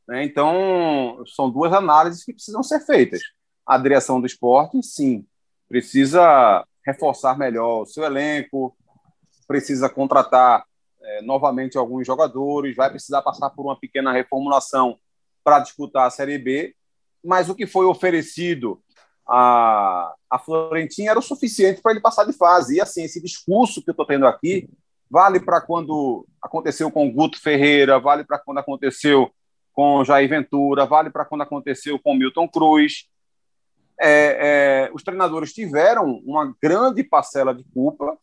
Né? 0.07 0.25
Então, 0.25 1.23
são 1.27 1.51
duas 1.51 1.73
análises 1.73 2.25
que 2.25 2.33
precisam 2.33 2.63
ser 2.63 2.81
feitas. 2.81 3.21
A 3.67 3.79
direção 3.79 4.21
do 4.21 4.27
esporte, 4.27 4.83
sim, 4.83 5.27
precisa 5.69 6.67
reforçar 6.85 7.39
melhor 7.39 7.83
o 7.83 7.87
seu 7.87 8.05
elenco, 8.05 8.77
precisa 9.47 9.89
contratar 9.89 10.65
é, 11.03 11.23
novamente 11.23 11.79
alguns 11.79 12.07
jogadores, 12.07 12.77
vai 12.77 12.91
precisar 12.91 13.23
passar 13.23 13.51
por 13.51 13.65
uma 13.65 13.79
pequena 13.79 14.13
reformulação 14.13 14.99
para 15.43 15.61
disputar 15.61 16.07
a 16.07 16.11
Série 16.11 16.39
B, 16.39 16.75
mas 17.23 17.49
o 17.49 17.55
que 17.55 17.67
foi 17.67 17.87
oferecido 17.87 18.83
a, 19.27 20.15
a 20.35 20.39
Florentina 20.41 21.13
era 21.13 21.19
o 21.19 21.23
suficiente 21.23 21.81
para 21.81 21.93
ele 21.93 22.01
passar 22.01 22.25
de 22.25 22.33
fase. 22.33 22.75
E 22.75 22.81
assim, 22.81 23.05
esse 23.05 23.23
discurso 23.23 23.81
que 23.81 23.89
eu 23.89 23.93
estou 23.93 24.05
tendo 24.05 24.27
aqui 24.27 24.69
vale 25.09 25.39
para 25.39 25.61
quando 25.61 26.27
aconteceu 26.43 26.91
com 26.91 27.09
Guto 27.09 27.41
Ferreira, 27.41 28.01
vale 28.01 28.25
para 28.25 28.41
quando 28.41 28.59
aconteceu 28.59 29.31
com 29.73 30.05
Jair 30.05 30.29
Ventura, 30.29 30.87
vale 30.87 31.09
para 31.09 31.25
quando 31.25 31.43
aconteceu 31.43 32.01
com 32.01 32.17
Milton 32.17 32.49
Cruz. 32.49 33.07
É, 34.01 34.89
é, 34.89 34.91
os 34.93 35.05
treinadores 35.05 35.53
tiveram 35.53 36.21
uma 36.27 36.53
grande 36.61 37.05
parcela 37.05 37.55
de 37.55 37.63
culpa, 37.73 38.19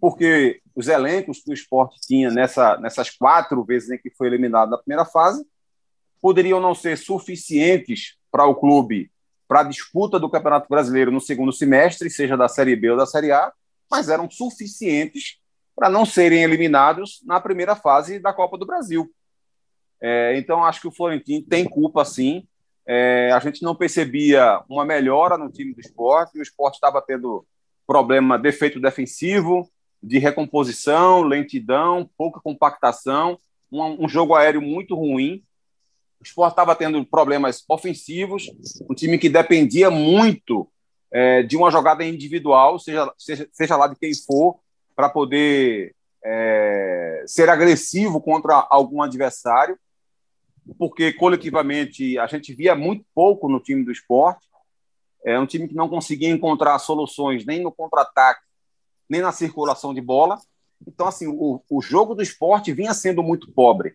porque 0.00 0.60
os 0.74 0.88
elencos 0.88 1.40
que 1.40 1.52
o 1.52 1.54
esporte 1.54 2.00
tinha 2.00 2.32
nessa, 2.32 2.76
nessas 2.78 3.10
quatro 3.10 3.62
vezes 3.62 3.90
em 3.90 3.98
que 3.98 4.10
foi 4.10 4.26
eliminado 4.26 4.70
na 4.70 4.78
primeira 4.78 5.04
fase 5.04 5.46
poderiam 6.20 6.58
não 6.58 6.74
ser 6.74 6.98
suficientes 6.98 8.16
para 8.28 8.44
o 8.44 8.56
clube 8.56 9.08
para 9.46 9.60
a 9.60 9.64
disputa 9.64 10.18
do 10.18 10.30
Campeonato 10.30 10.68
Brasileiro 10.68 11.10
no 11.10 11.20
segundo 11.20 11.52
semestre, 11.52 12.10
seja 12.10 12.36
da 12.36 12.48
Série 12.48 12.76
B 12.76 12.90
ou 12.90 12.96
da 12.96 13.06
Série 13.06 13.32
A, 13.32 13.52
mas 13.90 14.08
eram 14.08 14.30
suficientes 14.30 15.38
para 15.74 15.88
não 15.88 16.04
serem 16.04 16.42
eliminados 16.42 17.20
na 17.24 17.40
primeira 17.40 17.74
fase 17.74 18.18
da 18.18 18.32
Copa 18.32 18.56
do 18.56 18.66
Brasil. 18.66 19.10
É, 20.00 20.36
então, 20.36 20.64
acho 20.64 20.80
que 20.80 20.88
o 20.88 20.92
Florentino 20.92 21.44
tem 21.44 21.64
culpa, 21.64 22.04
sim. 22.04 22.46
É, 22.86 23.32
a 23.32 23.38
gente 23.38 23.62
não 23.62 23.74
percebia 23.74 24.62
uma 24.68 24.84
melhora 24.84 25.38
no 25.38 25.50
time 25.50 25.74
do 25.74 25.80
esporte, 25.80 26.38
o 26.38 26.42
esporte 26.42 26.74
estava 26.74 27.00
tendo 27.00 27.46
problema, 27.86 28.38
defeito 28.38 28.80
defensivo, 28.80 29.68
de 30.02 30.18
recomposição, 30.18 31.22
lentidão, 31.22 32.08
pouca 32.16 32.40
compactação, 32.40 33.38
um, 33.72 34.04
um 34.04 34.08
jogo 34.08 34.34
aéreo 34.34 34.60
muito 34.60 34.94
ruim. 34.94 35.42
O 36.24 36.26
esporte 36.26 36.52
estava 36.52 36.74
tendo 36.74 37.04
problemas 37.04 37.62
ofensivos, 37.68 38.50
um 38.88 38.94
time 38.94 39.18
que 39.18 39.28
dependia 39.28 39.90
muito 39.90 40.66
é, 41.12 41.42
de 41.42 41.54
uma 41.54 41.70
jogada 41.70 42.02
individual, 42.02 42.78
seja, 42.78 43.12
seja, 43.18 43.48
seja 43.52 43.76
lá 43.76 43.86
de 43.86 43.96
quem 43.96 44.12
for, 44.14 44.58
para 44.96 45.10
poder 45.10 45.94
é, 46.24 47.24
ser 47.26 47.50
agressivo 47.50 48.22
contra 48.22 48.66
algum 48.70 49.02
adversário 49.02 49.78
porque 50.78 51.12
coletivamente 51.12 52.18
a 52.18 52.26
gente 52.26 52.54
via 52.54 52.74
muito 52.74 53.04
pouco 53.14 53.48
no 53.48 53.60
time 53.60 53.84
do 53.84 53.92
esporte. 53.92 54.48
É 55.24 55.38
um 55.38 55.46
time 55.46 55.68
que 55.68 55.74
não 55.74 55.88
conseguia 55.88 56.30
encontrar 56.30 56.78
soluções 56.78 57.44
nem 57.44 57.62
no 57.62 57.72
contra-ataque, 57.72 58.42
nem 59.08 59.20
na 59.20 59.32
circulação 59.32 59.92
de 59.92 60.00
bola. 60.00 60.38
Então, 60.86 61.06
assim, 61.06 61.26
o, 61.26 61.62
o 61.68 61.82
jogo 61.82 62.14
do 62.14 62.22
esporte 62.22 62.72
vinha 62.72 62.94
sendo 62.94 63.22
muito 63.22 63.50
pobre. 63.52 63.94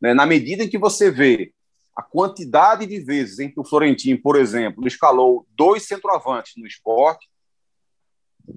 Né? 0.00 0.14
Na 0.14 0.26
medida 0.26 0.64
em 0.64 0.68
que 0.68 0.78
você 0.78 1.10
vê 1.10 1.52
a 1.94 2.02
quantidade 2.02 2.86
de 2.86 2.98
vezes 3.00 3.38
em 3.38 3.50
que 3.50 3.60
o 3.60 3.64
Florentino, 3.64 4.20
por 4.20 4.36
exemplo, 4.36 4.86
escalou 4.86 5.46
dois 5.56 5.86
centroavantes 5.86 6.54
no 6.56 6.66
esporte, 6.66 7.28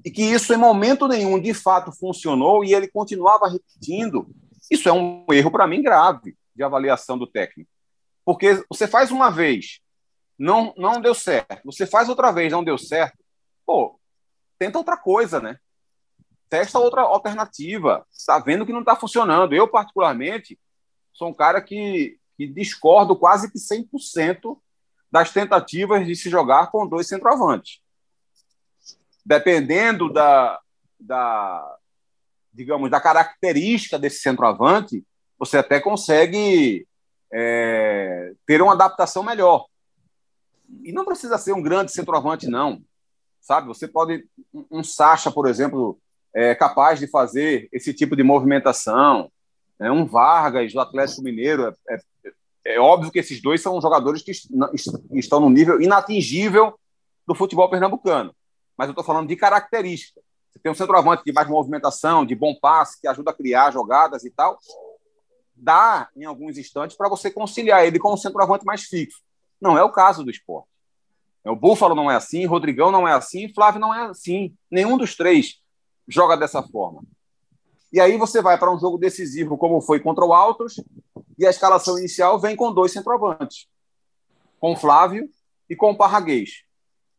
e 0.04 0.12
que 0.12 0.22
isso 0.22 0.54
em 0.54 0.58
momento 0.58 1.08
nenhum 1.08 1.40
de 1.40 1.54
fato 1.54 1.92
funcionou 1.92 2.64
e 2.64 2.74
ele 2.74 2.88
continuava 2.88 3.48
repetindo, 3.48 4.28
isso 4.70 4.90
é 4.90 4.94
um 4.94 5.26
erro 5.32 5.52
para 5.52 5.68
mim 5.68 5.82
grave 5.82 6.36
de 6.56 6.64
avaliação 6.64 7.18
do 7.18 7.28
técnico. 7.28 7.70
Porque 8.26 8.64
você 8.70 8.88
faz 8.88 9.12
uma 9.12 9.30
vez, 9.30 9.80
não, 10.38 10.74
não 10.76 11.00
deu 11.00 11.16
certo. 11.16 11.62
Você 11.66 11.86
faz 11.86 12.10
outra 12.10 12.32
vez, 12.32 12.52
não 12.52 12.64
deu 12.64 12.78
certo. 12.78 13.18
Pô, 13.66 13.98
tenta 14.60 14.78
outra 14.78 14.98
coisa, 14.98 15.40
né? 15.40 15.58
Testa 16.50 16.80
outra 16.80 17.02
alternativa. 17.02 18.06
Está 18.12 18.40
vendo 18.40 18.66
que 18.66 18.74
não 18.74 18.80
está 18.80 18.96
funcionando. 18.96 19.54
Eu, 19.54 19.68
particularmente, 19.68 20.60
sou 21.14 21.30
um 21.30 21.34
cara 21.34 21.62
que, 21.62 22.18
que 22.38 22.48
discordo 22.48 23.16
quase 23.16 23.52
que 23.52 23.58
100% 23.58 24.58
das 25.12 25.32
tentativas 25.32 26.06
de 26.06 26.16
se 26.16 26.30
jogar 26.30 26.72
com 26.72 26.88
dois 26.88 27.08
centroavantes. 27.08 27.80
Dependendo 29.26 30.12
da, 30.12 30.60
da 31.00 31.78
digamos, 32.54 32.90
da 32.90 33.00
característica 33.00 34.00
desse 34.00 34.20
centroavante, 34.20 35.06
você 35.38 35.58
até 35.58 35.80
consegue 35.80 36.88
é, 37.32 38.34
ter 38.46 38.62
uma 38.62 38.74
adaptação 38.74 39.22
melhor. 39.22 39.68
E 40.84 40.92
não 40.92 41.06
precisa 41.06 41.38
ser 41.38 41.54
um 41.54 41.62
grande 41.62 41.92
centroavante, 41.92 42.48
não. 42.48 42.82
Sabe? 43.40 43.68
Você 43.68 43.88
pode. 43.88 44.28
Um 44.70 44.84
Sacha, 44.84 45.32
por 45.32 45.48
exemplo, 45.48 46.00
é 46.38 46.54
capaz 46.54 47.00
de 47.00 47.08
fazer 47.08 47.68
esse 47.72 47.92
tipo 47.92 48.16
de 48.16 48.22
movimentação. 48.22 49.32
Né? 49.80 49.90
Um 49.90 50.06
Vargas, 50.06 50.72
do 50.72 50.80
Atlético 50.80 51.24
Mineiro. 51.24 51.76
É, 51.90 51.96
é, 51.96 52.34
é 52.76 52.80
óbvio 52.80 53.12
que 53.12 53.18
esses 53.18 53.42
dois 53.42 53.60
são 53.60 53.82
jogadores 53.82 54.22
que 54.22 54.32
estão 55.14 55.40
no 55.40 55.50
nível 55.50 55.82
inatingível 55.82 56.78
do 57.26 57.34
futebol 57.34 57.68
pernambucano. 57.70 58.36
Mas 58.78 58.88
eu 58.88 58.92
estou 58.92 59.04
falando 59.04 59.28
de 59.28 59.36
característica. 59.36 60.22
Você 60.52 60.60
tem 60.60 60.72
um 60.72 60.76
centroavante 60.76 61.24
de 61.26 61.34
mais 61.34 61.48
movimentação, 61.48 62.24
de 62.24 62.36
bom 62.36 62.54
passe, 62.54 63.02
que 63.02 63.08
ajuda 63.08 63.32
a 63.32 63.34
criar 63.34 63.72
jogadas 63.72 64.24
e 64.24 64.30
tal 64.30 64.60
dá, 65.60 66.08
em 66.16 66.24
alguns 66.24 66.56
instantes, 66.56 66.96
para 66.96 67.10
você 67.10 67.32
conciliar 67.32 67.84
ele 67.84 67.98
com 67.98 68.14
um 68.14 68.18
centroavante 68.18 68.64
mais 68.64 68.84
fixo. 68.84 69.24
Não 69.60 69.76
é 69.76 69.84
o 69.84 69.92
caso 69.92 70.24
do 70.24 70.30
esporte. 70.30 70.70
O 71.44 71.56
Búfalo 71.56 71.96
não 71.96 72.12
é 72.12 72.16
assim, 72.16 72.46
Rodrigão 72.46 72.92
não 72.92 73.08
é 73.08 73.14
assim, 73.14 73.52
Flávio 73.52 73.80
não 73.80 73.92
é 73.92 74.06
assim. 74.06 74.54
Nenhum 74.70 75.00
dos 75.00 75.16
três 75.16 75.60
joga 76.08 76.36
dessa 76.38 76.64
forma. 76.64 77.04
E 77.92 78.00
aí 78.00 78.18
você 78.18 78.42
vai 78.42 78.58
para 78.58 78.72
um 78.72 78.80
jogo 78.80 78.98
decisivo, 78.98 79.58
como 79.58 79.82
foi 79.82 80.00
contra 80.00 80.26
o 80.26 80.34
Altos, 80.34 80.76
e 81.38 81.46
a 81.46 81.50
escalação 81.50 81.98
inicial 81.98 82.40
vem 82.40 82.56
com 82.56 82.74
dois 82.74 82.92
centroavantes, 82.92 83.68
com 84.60 84.76
Flávio 84.76 85.30
e 85.70 85.76
com 85.76 85.96
Parraguês. 85.96 86.64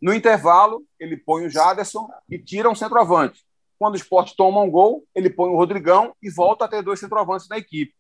No 0.00 0.14
intervalo, 0.14 0.84
ele 0.98 1.16
põe 1.16 1.46
o 1.46 1.50
Jaderson 1.50 2.08
e 2.28 2.38
tira 2.38 2.70
um 2.70 2.74
centroavante. 2.74 3.44
Quando 3.78 3.94
o 3.94 3.96
esporte 3.96 4.36
toma 4.36 4.60
um 4.60 4.70
gol, 4.70 5.04
ele 5.14 5.30
põe 5.30 5.50
o 5.50 5.56
Rodrigão 5.56 6.14
e 6.22 6.30
volta 6.30 6.64
a 6.64 6.68
ter 6.68 6.82
dois 6.82 7.00
centroavantes 7.00 7.48
na 7.48 7.58
equipe. 7.58 7.94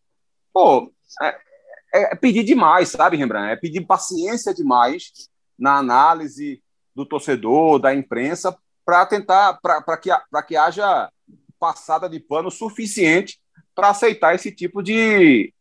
Pô, 0.52 0.92
é, 1.22 2.12
é 2.12 2.14
pedir 2.14 2.44
demais, 2.44 2.88
sabe, 2.88 3.16
Rembrandt? 3.16 3.52
É 3.52 3.56
pedir 3.56 3.86
paciência 3.86 4.52
demais 4.52 5.12
na 5.58 5.78
análise 5.78 6.62
do 6.94 7.06
torcedor, 7.06 7.78
da 7.78 7.94
imprensa, 7.94 8.56
para 8.88 9.04
tentar, 9.04 9.60
para 9.60 9.98
que, 9.98 10.08
que 10.46 10.56
haja 10.56 11.12
passada 11.60 12.08
de 12.08 12.18
pano 12.18 12.50
suficiente 12.50 13.38
para 13.74 13.90
aceitar 13.90 14.34
esse 14.34 14.50
tipo 14.50 14.82
de, 14.82 15.52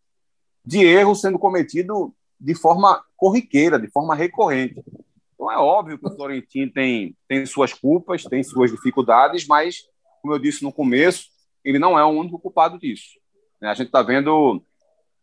de 0.65 0.85
erro 0.85 1.13
sendo 1.13 1.37
cometido 1.37 2.15
de 2.39 2.55
forma 2.55 3.03
corriqueira, 3.17 3.77
de 3.77 3.89
forma 3.89 4.15
recorrente. 4.15 4.81
Então 5.33 5.51
é 5.51 5.57
óbvio 5.57 5.99
que 5.99 6.07
o 6.07 6.15
Florentino 6.15 6.71
tem, 6.71 7.17
tem 7.27 7.45
suas 7.45 7.73
culpas, 7.73 8.23
tem 8.23 8.41
suas 8.43 8.71
dificuldades, 8.71 9.45
mas, 9.45 9.79
como 10.21 10.33
eu 10.33 10.39
disse 10.39 10.63
no 10.63 10.71
começo, 10.71 11.25
ele 11.65 11.79
não 11.79 11.99
é 11.99 12.05
o 12.05 12.17
único 12.17 12.39
culpado 12.39 12.79
disso. 12.79 13.19
A 13.61 13.73
gente 13.73 13.87
está 13.87 14.01
vendo 14.01 14.63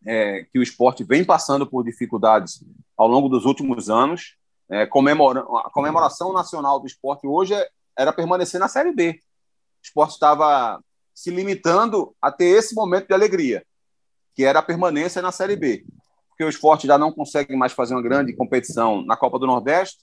é, 0.04 0.44
que 0.52 0.58
o 0.58 0.62
esporte 0.62 1.02
vem 1.02 1.24
passando 1.24 1.66
por 1.66 1.82
dificuldades 1.82 2.62
ao 2.98 3.08
longo 3.08 3.30
dos 3.30 3.46
últimos 3.46 3.88
anos. 3.88 4.36
É, 4.68 4.84
comemora, 4.84 5.40
a 5.40 5.70
comemoração 5.70 6.34
nacional 6.34 6.78
do 6.78 6.86
esporte 6.86 7.26
hoje 7.26 7.54
é, 7.54 7.66
era 7.96 8.12
permanecer 8.12 8.60
na 8.60 8.68
Série 8.68 8.92
B. 8.92 9.20
O 9.82 9.84
esporte 9.84 10.12
estava 10.12 10.82
se 11.14 11.30
limitando 11.30 12.14
a 12.20 12.32
ter 12.32 12.46
esse 12.46 12.74
momento 12.74 13.08
de 13.08 13.14
alegria, 13.14 13.64
que 14.34 14.44
era 14.44 14.58
a 14.58 14.62
permanência 14.62 15.22
na 15.22 15.30
Série 15.30 15.56
B. 15.56 15.84
Porque 16.28 16.44
o 16.44 16.48
esporte 16.48 16.86
já 16.86 16.98
não 16.98 17.12
consegue 17.12 17.54
mais 17.54 17.72
fazer 17.72 17.94
uma 17.94 18.02
grande 18.02 18.34
competição 18.34 19.04
na 19.04 19.16
Copa 19.16 19.38
do 19.38 19.46
Nordeste, 19.46 19.98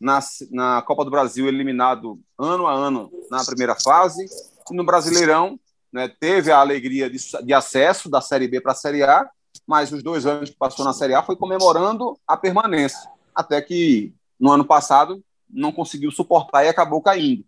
na, 0.00 0.20
na 0.50 0.82
Copa 0.82 1.04
do 1.04 1.10
Brasil 1.10 1.46
eliminado 1.46 2.18
ano 2.38 2.66
a 2.66 2.72
ano 2.72 3.10
na 3.30 3.44
primeira 3.44 3.74
fase, 3.74 4.24
e 4.70 4.74
no 4.74 4.84
Brasileirão 4.84 5.58
né, 5.92 6.08
teve 6.08 6.50
a 6.50 6.58
alegria 6.58 7.10
de, 7.10 7.18
de 7.44 7.52
acesso 7.52 8.08
da 8.08 8.20
Série 8.20 8.48
B 8.48 8.60
para 8.60 8.72
a 8.72 8.76
Série 8.76 9.02
A, 9.02 9.28
mas 9.66 9.92
os 9.92 10.02
dois 10.02 10.24
anos 10.24 10.50
que 10.50 10.56
passou 10.56 10.84
na 10.84 10.92
Série 10.92 11.14
A 11.14 11.22
foi 11.22 11.36
comemorando 11.36 12.18
a 12.26 12.36
permanência, 12.36 13.10
até 13.34 13.60
que 13.60 14.14
no 14.38 14.50
ano 14.50 14.64
passado 14.64 15.22
não 15.50 15.72
conseguiu 15.72 16.10
suportar 16.10 16.64
e 16.64 16.68
acabou 16.68 17.00
caindo. 17.02 17.44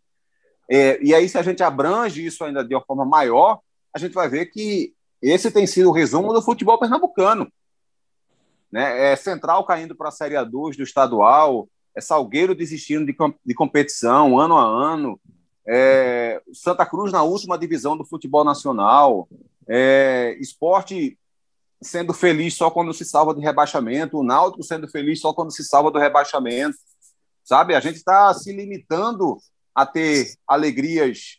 É, 0.69 1.03
e 1.03 1.15
aí, 1.15 1.29
se 1.29 1.37
a 1.37 1.43
gente 1.43 1.63
abrange 1.63 2.25
isso 2.25 2.45
ainda 2.45 2.65
de 2.65 2.75
uma 2.75 2.85
forma 2.85 3.05
maior, 3.05 3.61
a 3.93 3.99
gente 3.99 4.15
vai 4.15 4.29
ver 4.29 4.47
que 4.47 4.95
esse 5.21 5.51
tem 5.51 5.67
sido 5.67 5.89
o 5.89 5.93
resumo 5.93 6.33
do 6.33 6.41
futebol 6.41 6.79
pernambucano. 6.79 7.51
Né? 8.71 9.13
É 9.13 9.17
Central 9.17 9.65
caindo 9.65 9.97
para 9.97 10.09
a 10.09 10.13
Série 10.13 10.37
A2 10.37 10.77
do 10.77 10.83
estadual, 10.83 11.69
é 11.95 12.01
Salgueiro 12.01 12.55
desistindo 12.55 13.05
de, 13.05 13.17
de 13.45 13.55
competição 13.55 14.39
ano 14.39 14.57
a 14.57 14.65
ano, 14.65 15.21
é 15.67 16.41
Santa 16.53 16.87
Cruz 16.87 17.13
na 17.13 17.23
última 17.23 17.59
divisão 17.59 17.97
do 17.97 18.05
futebol 18.05 18.45
nacional, 18.45 19.29
é 19.69 20.37
esporte 20.41 21.19
sendo 21.83 22.13
feliz 22.13 22.55
só 22.55 22.71
quando 22.71 22.93
se 22.93 23.05
salva 23.05 23.35
de 23.35 23.41
rebaixamento, 23.41 24.19
o 24.19 24.23
Náutico 24.23 24.63
sendo 24.63 24.87
feliz 24.89 25.21
só 25.21 25.33
quando 25.33 25.51
se 25.51 25.65
salva 25.65 25.91
do 25.91 25.99
rebaixamento, 25.99 26.77
sabe? 27.51 27.75
A 27.75 27.81
gente 27.81 27.97
está 27.97 28.33
se 28.33 28.53
limitando 28.53 29.37
a 29.75 29.85
ter 29.85 30.37
alegrias 30.47 31.39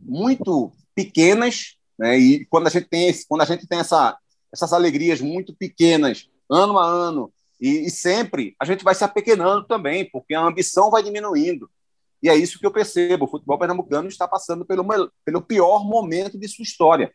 muito 0.00 0.72
pequenas, 0.94 1.76
né? 1.98 2.16
E 2.16 2.46
quando 2.46 2.68
a 2.68 2.70
gente 2.70 2.88
tem 2.88 3.08
esse, 3.08 3.26
quando 3.26 3.40
a 3.40 3.44
gente 3.44 3.66
tem 3.66 3.80
essa, 3.80 4.16
essas 4.52 4.72
alegrias 4.72 5.20
muito 5.20 5.52
pequenas, 5.52 6.30
ano 6.48 6.78
a 6.78 6.86
ano, 6.86 7.32
e, 7.60 7.86
e, 7.86 7.90
sempre 7.90 8.54
a 8.60 8.64
gente 8.64 8.84
vai 8.84 8.94
se 8.94 9.02
apequenando 9.02 9.66
também, 9.66 10.08
porque 10.08 10.32
a 10.32 10.42
ambição 10.42 10.92
vai 10.92 11.02
diminuindo. 11.02 11.68
E 12.22 12.28
é 12.28 12.36
isso 12.36 12.60
que 12.60 12.66
eu 12.66 12.70
percebo. 12.70 13.24
O 13.24 13.28
futebol 13.28 13.58
pernambucano 13.58 14.06
está 14.06 14.28
passando 14.28 14.64
pelo, 14.64 14.86
pelo 15.24 15.42
pior 15.42 15.84
momento 15.84 16.38
de 16.38 16.46
sua 16.46 16.62
história. 16.62 17.12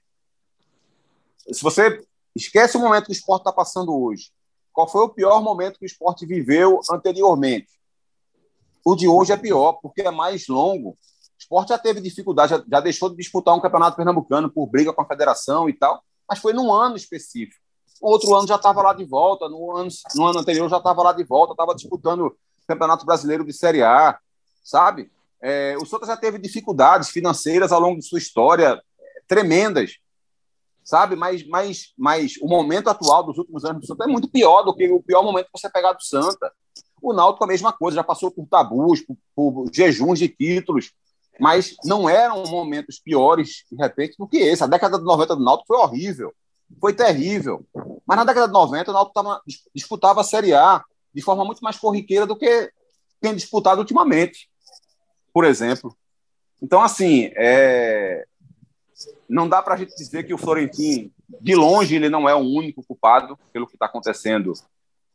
Se 1.50 1.64
você 1.64 2.06
esquece 2.36 2.76
o 2.76 2.82
momento 2.82 3.06
que 3.06 3.12
o 3.12 3.14
esporte 3.14 3.44
está 3.44 3.54
passando 3.54 3.98
hoje, 3.98 4.32
qual 4.74 4.90
foi 4.90 5.04
o 5.06 5.10
pior 5.10 5.42
momento 5.42 5.80
que 5.80 5.86
o 5.86 5.88
esporte 5.88 6.26
viveu 6.26 6.82
anteriormente? 6.92 7.72
O 8.86 8.96
de 8.96 9.08
hoje 9.08 9.32
é 9.32 9.38
pior, 9.38 9.74
porque 9.82 10.02
é 10.02 10.12
mais 10.12 10.48
longo. 10.48 10.90
O 10.90 10.98
esporte 11.40 11.70
já 11.70 11.78
teve 11.78 12.02
dificuldade, 12.02 12.52
já, 12.52 12.64
já 12.70 12.80
deixou 12.80 13.10
de 13.10 13.16
disputar 13.16 13.56
um 13.56 13.62
campeonato 13.62 13.96
pernambucano 13.98 14.50
por 14.50 14.68
briga 14.68 14.94
com 14.94 15.02
a 15.02 15.08
federação 15.08 15.70
e 15.70 15.74
tal, 15.74 16.04
mas 16.28 16.40
foi 16.40 16.54
num 16.54 16.72
ano 16.72 16.96
específico. 16.96 17.62
O 18.02 18.10
outro 18.10 18.36
ano 18.36 18.48
já 18.48 18.56
estava 18.56 18.82
lá 18.82 18.94
de 18.94 19.06
volta, 19.06 19.48
no 19.48 19.76
ano, 19.76 19.90
no 20.16 20.26
ano 20.28 20.40
anterior 20.40 20.70
já 20.70 20.78
estava 20.78 21.02
lá 21.04 21.14
de 21.14 21.24
volta, 21.24 21.54
estava 21.54 21.74
disputando 21.74 22.26
o 22.28 22.36
Campeonato 22.68 23.06
Brasileiro 23.06 23.46
de 23.46 23.54
Série 23.54 23.82
A, 23.82 24.18
sabe? 24.64 25.12
É, 25.42 25.76
o 25.78 25.86
Santa 25.86 26.06
já 26.06 26.18
teve 26.18 26.38
dificuldades 26.38 27.10
financeiras 27.10 27.72
ao 27.72 27.80
longo 27.80 28.00
de 28.00 28.06
sua 28.06 28.18
história 28.18 28.82
é, 29.00 29.22
tremendas, 29.28 29.98
sabe? 30.84 31.16
Mas, 31.16 31.46
mas, 31.48 31.94
mas 31.98 32.34
o 32.42 32.48
momento 32.48 32.90
atual 32.90 33.24
dos 33.24 33.38
últimos 33.38 33.64
anos 33.66 33.82
do 33.82 33.88
Santa 33.88 34.06
é 34.06 34.08
muito 34.08 34.30
pior 34.30 34.64
do 34.64 34.74
que 34.74 34.90
o 34.90 35.02
pior 35.02 35.24
momento 35.24 35.46
que 35.46 35.60
você 35.60 35.70
pegar 35.70 35.94
do 35.94 36.04
Santa. 36.04 36.52
O 37.04 37.12
Náutico 37.12 37.44
a 37.44 37.48
mesma 37.48 37.74
coisa, 37.74 37.96
já 37.96 38.04
passou 38.04 38.32
por 38.32 38.48
tabus, 38.48 39.02
por, 39.02 39.18
por 39.36 39.70
jejuns 39.74 40.18
de 40.18 40.30
títulos, 40.30 40.94
mas 41.38 41.76
não 41.84 42.08
eram 42.08 42.44
momentos 42.46 42.98
piores, 42.98 43.66
de 43.70 43.76
repente, 43.76 44.16
do 44.18 44.26
que 44.26 44.38
esse. 44.38 44.64
A 44.64 44.68
década 44.68 44.98
de 44.98 45.04
90 45.04 45.36
do 45.36 45.44
Náutico 45.44 45.68
foi 45.68 45.78
horrível, 45.78 46.34
foi 46.80 46.94
terrível. 46.94 47.66
Mas 48.08 48.18
na 48.18 48.24
década 48.24 48.48
de 48.48 48.54
90 48.54 48.90
o 48.90 48.94
Náutico 48.94 49.14
tava, 49.14 49.42
disputava 49.76 50.22
a 50.22 50.24
Série 50.24 50.54
A 50.54 50.82
de 51.14 51.22
forma 51.22 51.44
muito 51.44 51.60
mais 51.60 51.78
corriqueira 51.78 52.26
do 52.26 52.38
que 52.38 52.72
tem 53.20 53.36
disputado 53.36 53.82
ultimamente, 53.82 54.50
por 55.34 55.44
exemplo. 55.44 55.94
Então, 56.62 56.82
assim, 56.82 57.32
é... 57.36 58.26
não 59.28 59.50
dá 59.50 59.62
para 59.62 59.74
a 59.74 59.78
gente 59.78 59.94
dizer 59.94 60.26
que 60.26 60.34
o 60.34 60.38
Florentino, 60.38 61.12
de 61.42 61.54
longe, 61.54 61.96
ele 61.96 62.10
não 62.10 62.30
é 62.30 62.34
o 62.34 62.40
único 62.40 62.82
culpado 62.82 63.38
pelo 63.52 63.68
que 63.68 63.76
está 63.76 63.88
acontecendo 63.88 64.54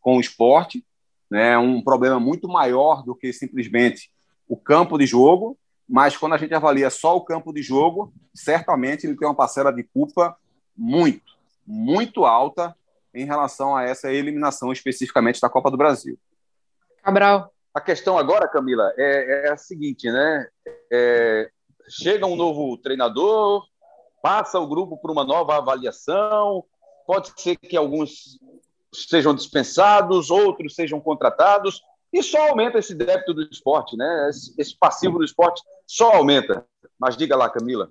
com 0.03 0.19
o 0.19 0.21
esporte 0.21 0.85
né, 1.31 1.59
um 1.59 1.83
problema 1.83 2.19
muito 2.19 2.49
maior 2.49 3.03
do 3.03 3.15
que 3.15 3.33
simplesmente 3.33 4.11
o 4.49 4.57
campo 4.57 4.97
de 4.99 5.07
jogo, 5.07 5.59
mas 5.89 6.17
quando 6.17 6.35
a 6.35 6.39
gente 6.39 6.55
avalia 6.55 6.91
só 6.91 7.17
o 7.17 7.25
campo 7.25 7.53
de 7.53 7.63
jogo, 7.63 8.13
certamente 8.35 9.07
ele 9.07 9.17
tem 9.17 9.29
uma 9.29 9.35
parcela 9.35 9.73
de 9.73 9.83
culpa 9.83 10.37
muito, 10.77 11.33
muito 11.67 12.25
alta 12.25 12.77
em 13.15 13.25
relação 13.25 13.77
a 13.77 13.85
essa 13.85 14.13
eliminação 14.13 14.71
especificamente 14.73 15.41
da 15.41 15.49
Copa 15.49 15.71
do 15.71 15.77
Brasil. 15.77 16.19
Cabral. 17.03 17.53
A 17.75 17.81
questão 17.81 18.19
agora, 18.19 18.49
Camila, 18.49 18.93
é, 18.97 19.47
é 19.47 19.51
a 19.51 19.57
seguinte, 19.57 20.11
né? 20.11 20.49
É, 20.93 21.51
chega 21.89 22.27
um 22.27 22.37
novo 22.37 22.77
treinador, 22.79 23.67
passa 24.23 24.59
o 24.59 24.67
grupo 24.67 24.97
por 24.97 25.11
uma 25.11 25.25
nova 25.25 25.57
avaliação, 25.57 26.65
pode 27.07 27.33
ser 27.41 27.57
que 27.57 27.77
alguns 27.77 28.39
sejam 28.93 29.35
dispensados, 29.35 30.31
outros 30.31 30.75
sejam 30.75 31.01
contratados, 31.01 31.83
e 32.13 32.23
só 32.23 32.49
aumenta 32.49 32.79
esse 32.79 32.95
débito 32.95 33.35
do 33.35 33.43
esporte, 33.43 33.97
né? 33.97 34.31
Esse 34.59 34.77
passivo 34.79 35.19
do 35.19 35.25
esporte 35.25 35.63
só 35.87 36.15
aumenta. 36.15 36.65
Mas 36.99 37.17
diga 37.17 37.37
lá, 37.37 37.51
Camila. 37.51 37.91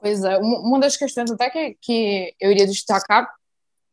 Pois 0.00 0.22
é, 0.22 0.36
uma 0.38 0.78
das 0.78 0.96
questões 0.96 1.30
até 1.30 1.50
que, 1.50 1.76
que 1.80 2.34
eu 2.40 2.50
iria 2.50 2.66
destacar 2.66 3.28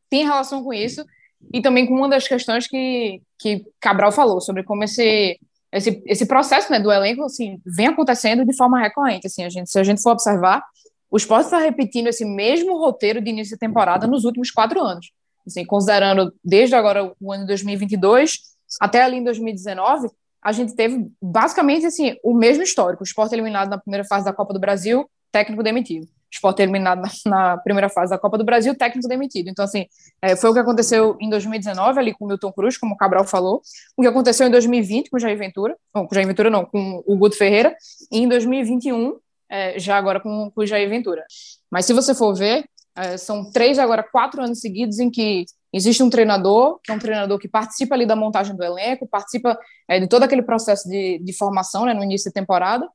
tem 0.09 0.25
relação 0.25 0.63
com 0.63 0.71
isso, 0.71 1.03
e 1.51 1.61
também 1.61 1.87
com 1.87 1.95
uma 1.95 2.07
das 2.07 2.27
questões 2.27 2.67
que, 2.67 3.21
que 3.39 3.65
Cabral 3.79 4.11
falou, 4.11 4.39
sobre 4.39 4.63
como 4.63 4.83
esse, 4.83 5.39
esse, 5.71 6.03
esse 6.05 6.27
processo 6.27 6.71
né, 6.71 6.79
do 6.79 6.91
elenco 6.91 7.23
assim, 7.23 7.59
vem 7.65 7.87
acontecendo 7.87 8.45
de 8.45 8.55
forma 8.55 8.79
recorrente. 8.79 9.25
Assim, 9.25 9.43
a 9.43 9.49
gente, 9.49 9.71
se 9.71 9.79
a 9.79 9.83
gente 9.83 10.01
for 10.01 10.11
observar, 10.11 10.63
o 11.09 11.17
esporte 11.17 11.45
está 11.45 11.57
repetindo 11.57 12.07
esse 12.07 12.23
mesmo 12.23 12.77
roteiro 12.77 13.19
de 13.19 13.31
início 13.31 13.55
de 13.55 13.59
temporada 13.59 14.05
nos 14.05 14.23
últimos 14.23 14.51
quatro 14.51 14.79
anos 14.79 15.11
assim, 15.45 15.65
considerando 15.65 16.33
desde 16.43 16.75
agora 16.75 17.13
o 17.19 17.31
ano 17.31 17.43
de 17.43 17.47
2022 17.47 18.53
até 18.79 19.03
ali 19.03 19.17
em 19.17 19.23
2019, 19.23 20.09
a 20.43 20.51
gente 20.51 20.75
teve 20.75 21.07
basicamente 21.21 21.85
assim, 21.85 22.15
o 22.23 22.33
mesmo 22.33 22.63
histórico. 22.63 23.03
O 23.03 23.05
esporte 23.05 23.33
eliminado 23.33 23.69
na 23.69 23.77
primeira 23.77 24.03
fase 24.03 24.25
da 24.25 24.33
Copa 24.33 24.53
do 24.53 24.59
Brasil, 24.59 25.09
técnico 25.31 25.63
demitido. 25.63 26.07
Esporte 26.31 26.61
eliminado 26.61 27.01
na, 27.01 27.09
na 27.25 27.57
primeira 27.57 27.89
fase 27.89 28.09
da 28.09 28.17
Copa 28.17 28.37
do 28.37 28.43
Brasil, 28.43 28.75
técnico 28.75 29.07
demitido. 29.07 29.49
Então, 29.49 29.63
assim, 29.63 29.85
é, 30.21 30.35
foi 30.35 30.49
o 30.49 30.53
que 30.53 30.59
aconteceu 30.59 31.15
em 31.21 31.29
2019, 31.29 31.99
ali 31.99 32.13
com 32.13 32.25
o 32.25 32.27
Milton 32.27 32.51
Cruz, 32.51 32.77
como 32.77 32.95
o 32.95 32.97
Cabral 32.97 33.23
falou, 33.23 33.61
o 33.95 34.01
que 34.01 34.07
aconteceu 34.07 34.47
em 34.47 34.51
2020 34.51 35.09
com 35.09 35.17
o 35.17 35.19
Jair 35.19 35.37
Ventura, 35.37 35.77
não, 35.93 36.07
com 36.07 36.11
o 36.11 36.15
Jair 36.15 36.27
Ventura 36.27 36.49
não, 36.49 36.65
com 36.65 37.03
o 37.05 37.15
Guto 37.15 37.37
Ferreira, 37.37 37.75
e 38.11 38.19
em 38.19 38.27
2021, 38.27 39.15
é, 39.49 39.79
já 39.79 39.95
agora 39.95 40.19
com, 40.19 40.51
com 40.53 40.61
o 40.61 40.65
Jair 40.65 40.89
Ventura. 40.89 41.23
Mas 41.69 41.85
se 41.85 41.93
você 41.93 42.15
for 42.15 42.33
ver, 42.33 42.65
é, 42.95 43.17
são 43.17 43.51
três, 43.51 43.79
agora 43.79 44.03
quatro 44.03 44.41
anos 44.41 44.59
seguidos 44.59 44.99
em 44.99 45.09
que 45.09 45.45
existe 45.71 46.03
um 46.03 46.09
treinador, 46.09 46.79
que 46.83 46.91
é 46.91 46.95
um 46.95 46.99
treinador 46.99 47.39
que 47.39 47.47
participa 47.47 47.95
ali 47.95 48.05
da 48.05 48.15
montagem 48.15 48.55
do 48.55 48.63
elenco, 48.63 49.07
participa 49.07 49.57
é, 49.87 49.99
de 49.99 50.07
todo 50.07 50.23
aquele 50.23 50.43
processo 50.43 50.87
de, 50.87 51.19
de 51.19 51.33
formação 51.33 51.85
né, 51.85 51.93
no 51.93 52.03
início 52.03 52.29
da 52.29 52.39
temporada, 52.39 52.87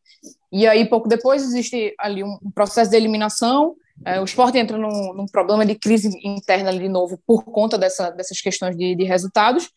e 0.52 0.66
aí 0.66 0.88
pouco 0.88 1.08
depois 1.08 1.42
existe 1.42 1.94
ali 1.98 2.22
um, 2.22 2.38
um 2.42 2.50
processo 2.50 2.90
de 2.90 2.96
eliminação, 2.96 3.74
é, 4.04 4.20
o 4.20 4.24
esporte 4.24 4.56
entra 4.56 4.78
num, 4.78 5.12
num, 5.12 5.26
problema 5.26 5.66
de 5.66 5.74
crise 5.74 6.08
interna 6.22 6.70
ali 6.70 6.78
de 6.78 6.88
novo 6.88 7.18
por 7.26 7.44
conta 7.44 7.76
dessa, 7.76 8.10
dessas 8.10 8.40
questões 8.40 8.76
de, 8.76 8.94
de 8.94 9.04
resultados, 9.04 9.70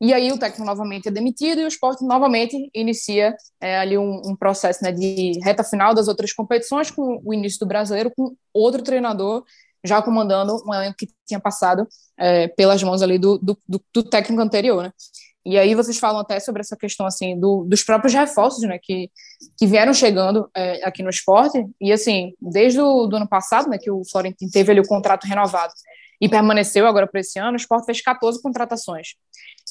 E 0.00 0.14
aí 0.14 0.30
o 0.30 0.38
técnico 0.38 0.64
novamente 0.64 1.08
é 1.08 1.10
demitido 1.10 1.60
e 1.60 1.64
o 1.64 1.68
esporte 1.68 2.04
novamente 2.04 2.70
inicia 2.72 3.36
é, 3.60 3.78
ali 3.78 3.98
um, 3.98 4.22
um, 4.24 4.36
processo 4.36 4.82
né, 4.84 4.92
de 4.92 5.40
reta 5.42 5.64
final 5.64 5.92
das 5.92 6.06
outras 6.06 6.32
competições, 6.32 6.90
com 6.90 7.20
o 7.24 7.34
início 7.34 7.58
do 7.58 7.66
brasileiro, 7.66 8.12
com 8.16 8.36
outro 8.52 8.82
treinador 8.82 9.44
já 9.84 10.02
comandando 10.02 10.56
um 10.66 10.74
elenco 10.74 10.96
que 10.96 11.08
tinha 11.26 11.40
passado 11.40 11.86
é, 12.16 12.48
pelas 12.48 12.82
mãos 12.82 13.02
ali 13.02 13.18
do, 13.18 13.38
do, 13.38 13.56
do, 13.68 14.02
técnico 14.02 14.42
anterior, 14.42 14.82
né? 14.82 14.92
E 15.48 15.58
aí 15.58 15.74
vocês 15.74 15.96
falam 15.96 16.20
até 16.20 16.38
sobre 16.38 16.60
essa 16.60 16.76
questão 16.76 17.06
assim 17.06 17.40
do, 17.40 17.64
dos 17.64 17.82
próprios 17.82 18.12
reforços, 18.12 18.62
né, 18.64 18.78
que, 18.78 19.10
que 19.56 19.66
vieram 19.66 19.94
chegando 19.94 20.46
é, 20.54 20.86
aqui 20.86 21.02
no 21.02 21.08
esporte 21.08 21.66
e 21.80 21.90
assim 21.90 22.34
desde 22.38 22.78
o 22.82 23.06
do 23.06 23.16
ano 23.16 23.26
passado, 23.26 23.66
né, 23.70 23.78
que 23.78 23.90
o 23.90 24.02
Florentino 24.04 24.50
teve 24.50 24.70
ali 24.70 24.80
o 24.80 24.86
contrato 24.86 25.24
renovado 25.24 25.72
e 26.20 26.28
permaneceu 26.28 26.86
agora 26.86 27.06
para 27.06 27.20
esse 27.20 27.38
ano, 27.38 27.54
o 27.54 27.56
esporte 27.56 27.86
fez 27.86 28.02
14 28.02 28.42
contratações. 28.42 29.14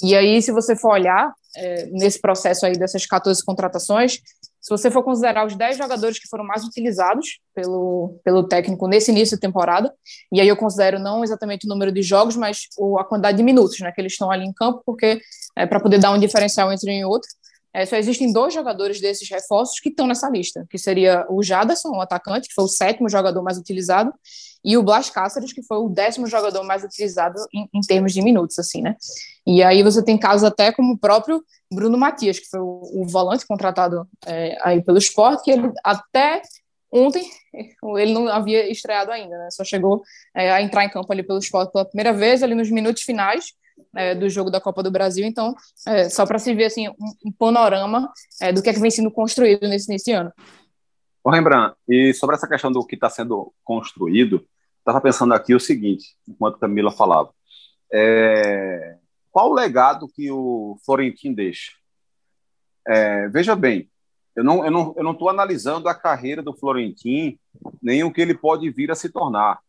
E 0.01 0.15
aí, 0.15 0.41
se 0.41 0.51
você 0.51 0.75
for 0.75 0.93
olhar 0.93 1.31
é, 1.55 1.85
nesse 1.87 2.19
processo 2.19 2.65
aí 2.65 2.73
dessas 2.73 3.05
14 3.05 3.43
contratações, 3.45 4.19
se 4.67 4.69
você 4.69 4.91
for 4.91 5.01
considerar 5.01 5.47
os 5.47 5.55
10 5.55 5.77
jogadores 5.77 6.19
que 6.19 6.27
foram 6.27 6.43
mais 6.43 6.65
utilizados 6.65 7.39
pelo, 7.55 8.19
pelo 8.21 8.43
técnico 8.45 8.85
nesse 8.85 9.11
início 9.11 9.37
de 9.37 9.39
temporada, 9.39 9.93
e 10.29 10.41
aí 10.41 10.47
eu 10.49 10.57
considero 10.57 10.99
não 10.99 11.23
exatamente 11.23 11.65
o 11.65 11.69
número 11.69 11.89
de 11.89 12.01
jogos, 12.01 12.35
mas 12.35 12.67
o, 12.77 12.99
a 12.99 13.05
quantidade 13.05 13.37
de 13.37 13.43
minutos 13.43 13.79
né, 13.79 13.93
que 13.93 14.01
eles 14.01 14.11
estão 14.11 14.29
ali 14.29 14.45
em 14.45 14.51
campo, 14.51 14.81
porque 14.85 15.21
é, 15.55 15.65
para 15.65 15.79
poder 15.79 15.99
dar 15.99 16.11
um 16.11 16.19
diferencial 16.19 16.69
entre 16.69 16.91
um 16.91 16.99
e 16.99 17.05
outro, 17.05 17.29
é, 17.77 17.85
só 17.85 17.95
existem 17.95 18.33
dois 18.33 18.55
jogadores 18.55 18.99
desses 18.99 19.29
reforços 19.29 19.79
que 19.79 19.89
estão 19.89 20.07
nessa 20.07 20.27
lista, 20.27 20.65
que 20.67 20.79
seria 20.79 21.27
o 21.29 21.43
Jadson, 21.43 21.89
o 21.89 22.01
atacante, 22.01 22.47
que 22.47 22.53
foi 22.55 22.63
o 22.63 22.67
sétimo 22.67 23.07
jogador 23.07 23.43
mais 23.43 23.55
utilizado, 23.55 24.11
e 24.65 24.75
o 24.75 24.81
Blas 24.81 25.11
Cáceres, 25.11 25.53
que 25.53 25.61
foi 25.61 25.77
o 25.77 25.87
décimo 25.87 26.25
jogador 26.25 26.63
mais 26.63 26.83
utilizado 26.83 27.37
em, 27.53 27.69
em, 27.71 27.81
termos 27.81 28.13
de 28.13 28.21
minutos, 28.23 28.57
assim, 28.57 28.81
né? 28.81 28.95
E 29.45 29.61
aí 29.61 29.83
você 29.83 30.03
tem 30.03 30.17
casos 30.17 30.43
até 30.43 30.71
como 30.71 30.93
o 30.93 30.97
próprio 30.97 31.43
Bruno 31.71 31.99
Matias, 31.99 32.39
que 32.39 32.49
foi 32.49 32.59
o, 32.59 32.81
o 32.95 33.07
volante 33.07 33.45
contratado 33.45 34.07
é, 34.25 34.57
aí 34.63 34.81
pelo 34.81 34.97
esporte, 34.97 35.43
que 35.43 35.51
ele 35.51 35.71
até 35.83 36.41
ontem 36.91 37.29
ele 37.99 38.11
não 38.11 38.27
havia 38.27 38.71
estreado 38.71 39.11
ainda, 39.11 39.37
né? 39.37 39.49
Só 39.51 39.63
chegou 39.63 40.01
é, 40.35 40.51
a 40.51 40.63
entrar 40.63 40.83
em 40.83 40.89
campo 40.89 41.13
ali 41.13 41.21
pelo 41.21 41.37
esporte 41.37 41.71
pela 41.71 41.85
primeira 41.85 42.11
vez, 42.11 42.41
ali 42.41 42.55
nos 42.55 42.71
minutos 42.71 43.03
finais 43.03 43.53
é, 43.95 44.15
do 44.15 44.29
jogo 44.29 44.49
da 44.49 44.61
Copa 44.61 44.83
do 44.83 44.91
Brasil. 44.91 45.25
Então, 45.25 45.55
é, 45.85 46.09
só 46.09 46.25
para 46.25 46.39
se 46.39 46.53
ver 46.53 46.65
assim, 46.65 46.87
um, 46.89 46.95
um 47.25 47.31
panorama 47.31 48.11
é, 48.41 48.51
do 48.51 48.61
que, 48.61 48.69
é 48.69 48.73
que 48.73 48.79
vem 48.79 48.91
sendo 48.91 49.11
construído 49.11 49.67
nesse, 49.67 49.89
nesse 49.89 50.11
ano. 50.11 50.31
Ô 51.23 51.29
Rembrandt, 51.29 51.75
e 51.87 52.13
sobre 52.13 52.35
essa 52.35 52.47
questão 52.47 52.71
do 52.71 52.85
que 52.85 52.95
está 52.95 53.09
sendo 53.09 53.53
construído, 53.63 54.45
estava 54.79 55.01
pensando 55.01 55.33
aqui 55.33 55.53
o 55.53 55.59
seguinte, 55.59 56.15
enquanto 56.27 56.59
Camila 56.59 56.91
falava. 56.91 57.31
É, 57.91 58.95
qual 59.31 59.51
o 59.51 59.53
legado 59.53 60.07
que 60.07 60.31
o 60.31 60.77
Florentino 60.85 61.35
deixa? 61.35 61.73
É, 62.87 63.27
veja 63.27 63.55
bem, 63.55 63.89
eu 64.35 64.43
não 64.43 64.59
estou 64.59 64.71
não, 64.71 64.93
eu 64.95 65.03
não 65.03 65.29
analisando 65.29 65.89
a 65.89 65.95
carreira 65.95 66.41
do 66.41 66.55
Florentino, 66.55 67.37
nem 67.81 68.03
o 68.03 68.11
que 68.13 68.21
ele 68.21 68.37
pode 68.37 68.69
vir 68.69 68.91
a 68.91 68.95
se 68.95 69.09
tornar. 69.09 69.59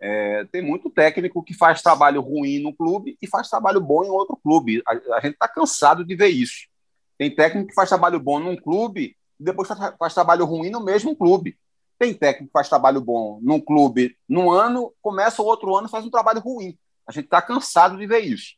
É, 0.00 0.44
tem 0.52 0.62
muito 0.62 0.88
técnico 0.88 1.42
que 1.42 1.52
faz 1.54 1.82
trabalho 1.82 2.20
ruim 2.20 2.60
no 2.60 2.72
clube 2.72 3.18
e 3.20 3.26
faz 3.26 3.48
trabalho 3.48 3.80
bom 3.80 4.04
em 4.04 4.10
outro 4.10 4.36
clube. 4.36 4.82
A, 4.86 4.92
a 5.16 5.20
gente 5.20 5.34
está 5.34 5.48
cansado 5.48 6.04
de 6.04 6.14
ver 6.14 6.28
isso. 6.28 6.68
Tem 7.16 7.34
técnico 7.34 7.68
que 7.68 7.74
faz 7.74 7.88
trabalho 7.88 8.20
bom 8.20 8.38
num 8.38 8.56
clube 8.56 9.16
e 9.40 9.44
depois 9.44 9.66
faz, 9.66 9.94
faz 9.98 10.14
trabalho 10.14 10.44
ruim 10.44 10.70
no 10.70 10.84
mesmo 10.84 11.16
clube. 11.16 11.58
Tem 11.98 12.14
técnico 12.14 12.46
que 12.46 12.52
faz 12.52 12.68
trabalho 12.68 13.00
bom 13.00 13.40
num 13.42 13.60
clube 13.60 14.16
num 14.28 14.50
ano, 14.50 14.94
começa 15.02 15.42
o 15.42 15.46
outro 15.46 15.74
ano 15.74 15.88
faz 15.88 16.04
um 16.04 16.10
trabalho 16.10 16.40
ruim. 16.40 16.78
A 17.06 17.10
gente 17.10 17.24
está 17.24 17.42
cansado 17.42 17.96
de 17.96 18.06
ver 18.06 18.20
isso. 18.20 18.54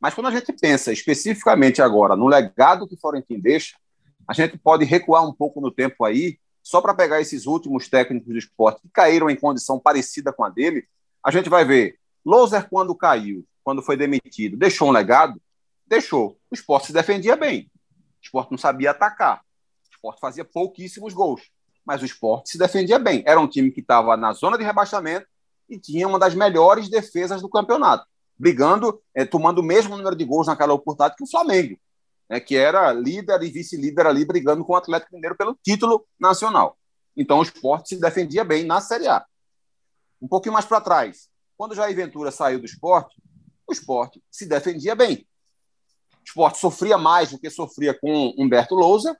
Mas 0.00 0.14
quando 0.14 0.28
a 0.28 0.30
gente 0.30 0.50
pensa 0.54 0.90
especificamente 0.90 1.82
agora 1.82 2.16
no 2.16 2.26
legado 2.26 2.88
que 2.88 2.96
Florentino 2.96 3.42
deixa, 3.42 3.76
a 4.26 4.32
gente 4.32 4.56
pode 4.56 4.84
recuar 4.86 5.28
um 5.28 5.32
pouco 5.32 5.60
no 5.60 5.70
tempo 5.70 6.04
aí, 6.04 6.38
só 6.62 6.80
para 6.80 6.94
pegar 6.94 7.20
esses 7.20 7.46
últimos 7.46 7.88
técnicos 7.88 8.32
do 8.32 8.38
esporte 8.38 8.82
que 8.82 8.88
caíram 8.92 9.30
em 9.30 9.36
condição 9.36 9.78
parecida 9.78 10.32
com 10.32 10.44
a 10.44 10.48
dele, 10.48 10.86
a 11.24 11.30
gente 11.30 11.48
vai 11.48 11.64
ver 11.64 11.98
Loser 12.24 12.68
quando 12.68 12.94
caiu, 12.94 13.44
quando 13.64 13.82
foi 13.82 13.96
demitido, 13.96 14.56
deixou 14.56 14.88
um 14.88 14.92
legado? 14.92 15.40
Deixou. 15.86 16.38
O 16.50 16.54
esporte 16.54 16.88
se 16.88 16.92
defendia 16.92 17.34
bem. 17.34 17.70
O 17.92 18.24
esporte 18.24 18.50
não 18.50 18.58
sabia 18.58 18.90
atacar. 18.90 19.40
O 19.90 19.94
esporte 19.94 20.20
fazia 20.20 20.44
pouquíssimos 20.44 21.14
gols 21.14 21.50
mas 21.84 22.02
o 22.02 22.04
esporte 22.04 22.50
se 22.50 22.58
defendia 22.58 22.98
bem. 23.00 23.22
Era 23.26 23.40
um 23.40 23.48
time 23.48 23.70
que 23.70 23.80
estava 23.80 24.16
na 24.16 24.32
zona 24.32 24.56
de 24.56 24.62
rebaixamento 24.62 25.26
e 25.68 25.78
tinha 25.78 26.06
uma 26.06 26.20
das 26.20 26.34
melhores 26.36 26.88
defesas 26.88 27.42
do 27.42 27.48
campeonato, 27.48 28.06
brigando, 28.38 29.00
é, 29.14 29.24
tomando 29.24 29.58
o 29.58 29.64
mesmo 29.64 29.96
número 29.96 30.16
de 30.16 30.24
gols 30.24 30.46
naquela 30.46 30.72
oportunidade 30.72 31.16
que 31.16 31.24
o 31.24 31.30
Flamengo, 31.30 31.76
né, 32.30 32.38
que 32.38 32.56
era 32.56 32.92
líder 32.92 33.42
e 33.42 33.50
vice-líder 33.50 34.06
ali, 34.06 34.24
brigando 34.24 34.64
com 34.64 34.72
o 34.72 34.76
Atlético 34.76 35.12
Mineiro 35.14 35.36
pelo 35.36 35.58
título 35.60 36.06
nacional. 36.18 36.78
Então 37.16 37.40
o 37.40 37.42
esporte 37.42 37.88
se 37.88 38.00
defendia 38.00 38.44
bem 38.44 38.64
na 38.64 38.80
Série 38.80 39.08
A. 39.08 39.26
Um 40.22 40.28
pouquinho 40.28 40.52
mais 40.52 40.64
para 40.64 40.80
trás, 40.80 41.28
quando 41.56 41.74
Jair 41.74 41.96
Ventura 41.96 42.30
saiu 42.30 42.60
do 42.60 42.66
esporte, 42.66 43.20
o 43.66 43.72
esporte 43.72 44.22
se 44.30 44.46
defendia 44.46 44.94
bem. 44.94 45.26
O 46.20 46.24
esporte 46.24 46.58
sofria 46.58 46.96
mais 46.96 47.32
do 47.32 47.38
que 47.38 47.50
sofria 47.50 47.92
com 47.98 48.32
Humberto 48.38 48.76
Lousa, 48.76 49.18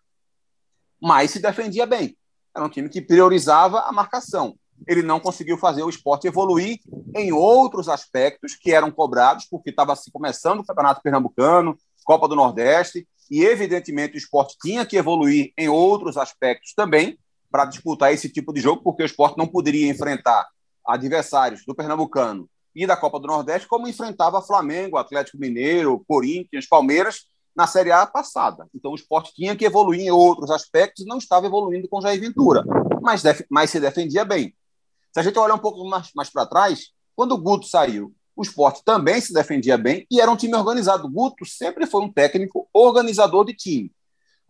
mas 1.02 1.32
se 1.32 1.40
defendia 1.40 1.86
bem. 1.86 2.16
Era 2.54 2.64
um 2.64 2.68
time 2.68 2.88
que 2.88 3.00
priorizava 3.00 3.80
a 3.80 3.92
marcação. 3.92 4.56
Ele 4.86 5.02
não 5.02 5.18
conseguiu 5.18 5.58
fazer 5.58 5.82
o 5.82 5.90
esporte 5.90 6.26
evoluir 6.26 6.78
em 7.14 7.32
outros 7.32 7.88
aspectos 7.88 8.54
que 8.54 8.72
eram 8.72 8.90
cobrados, 8.90 9.46
porque 9.50 9.70
estava 9.70 9.96
se 9.96 10.10
começando 10.12 10.60
o 10.60 10.64
Campeonato 10.64 11.02
Pernambucano, 11.02 11.76
Copa 12.10 12.26
do 12.26 12.34
Nordeste, 12.34 13.06
e 13.30 13.44
evidentemente 13.44 14.16
o 14.16 14.18
esporte 14.18 14.56
tinha 14.60 14.84
que 14.84 14.96
evoluir 14.96 15.52
em 15.56 15.68
outros 15.68 16.16
aspectos 16.16 16.74
também 16.74 17.16
para 17.48 17.66
disputar 17.66 18.12
esse 18.12 18.28
tipo 18.28 18.52
de 18.52 18.60
jogo, 18.60 18.82
porque 18.82 19.04
o 19.04 19.06
esporte 19.06 19.38
não 19.38 19.46
poderia 19.46 19.88
enfrentar 19.88 20.48
adversários 20.84 21.64
do 21.64 21.72
Pernambucano 21.72 22.50
e 22.74 22.84
da 22.84 22.96
Copa 22.96 23.20
do 23.20 23.28
Nordeste 23.28 23.68
como 23.68 23.86
enfrentava 23.86 24.42
Flamengo, 24.42 24.96
Atlético 24.96 25.38
Mineiro, 25.38 26.04
Corinthians, 26.04 26.66
Palmeiras 26.66 27.26
na 27.54 27.68
Série 27.68 27.92
A 27.92 28.04
passada. 28.08 28.66
Então 28.74 28.90
o 28.90 28.96
esporte 28.96 29.32
tinha 29.32 29.54
que 29.54 29.64
evoluir 29.64 30.00
em 30.00 30.10
outros 30.10 30.50
aspectos 30.50 31.04
e 31.04 31.08
não 31.08 31.18
estava 31.18 31.46
evoluindo 31.46 31.88
com 31.88 32.00
Jair 32.00 32.20
Ventura, 32.20 32.64
mas, 33.00 33.22
mas 33.48 33.70
se 33.70 33.78
defendia 33.78 34.24
bem. 34.24 34.52
Se 35.12 35.20
a 35.20 35.22
gente 35.22 35.38
olhar 35.38 35.54
um 35.54 35.58
pouco 35.58 35.88
mais, 35.88 36.10
mais 36.12 36.28
para 36.28 36.44
trás, 36.44 36.88
quando 37.14 37.36
o 37.36 37.38
Guto 37.38 37.68
saiu, 37.68 38.12
o 38.40 38.42
esporte 38.42 38.82
também 38.82 39.20
se 39.20 39.34
defendia 39.34 39.76
bem 39.76 40.06
e 40.10 40.18
era 40.18 40.30
um 40.30 40.36
time 40.36 40.54
organizado. 40.54 41.06
O 41.06 41.10
Guto 41.10 41.44
sempre 41.44 41.86
foi 41.86 42.00
um 42.00 42.10
técnico 42.10 42.66
organizador 42.72 43.44
de 43.44 43.52
time. 43.52 43.92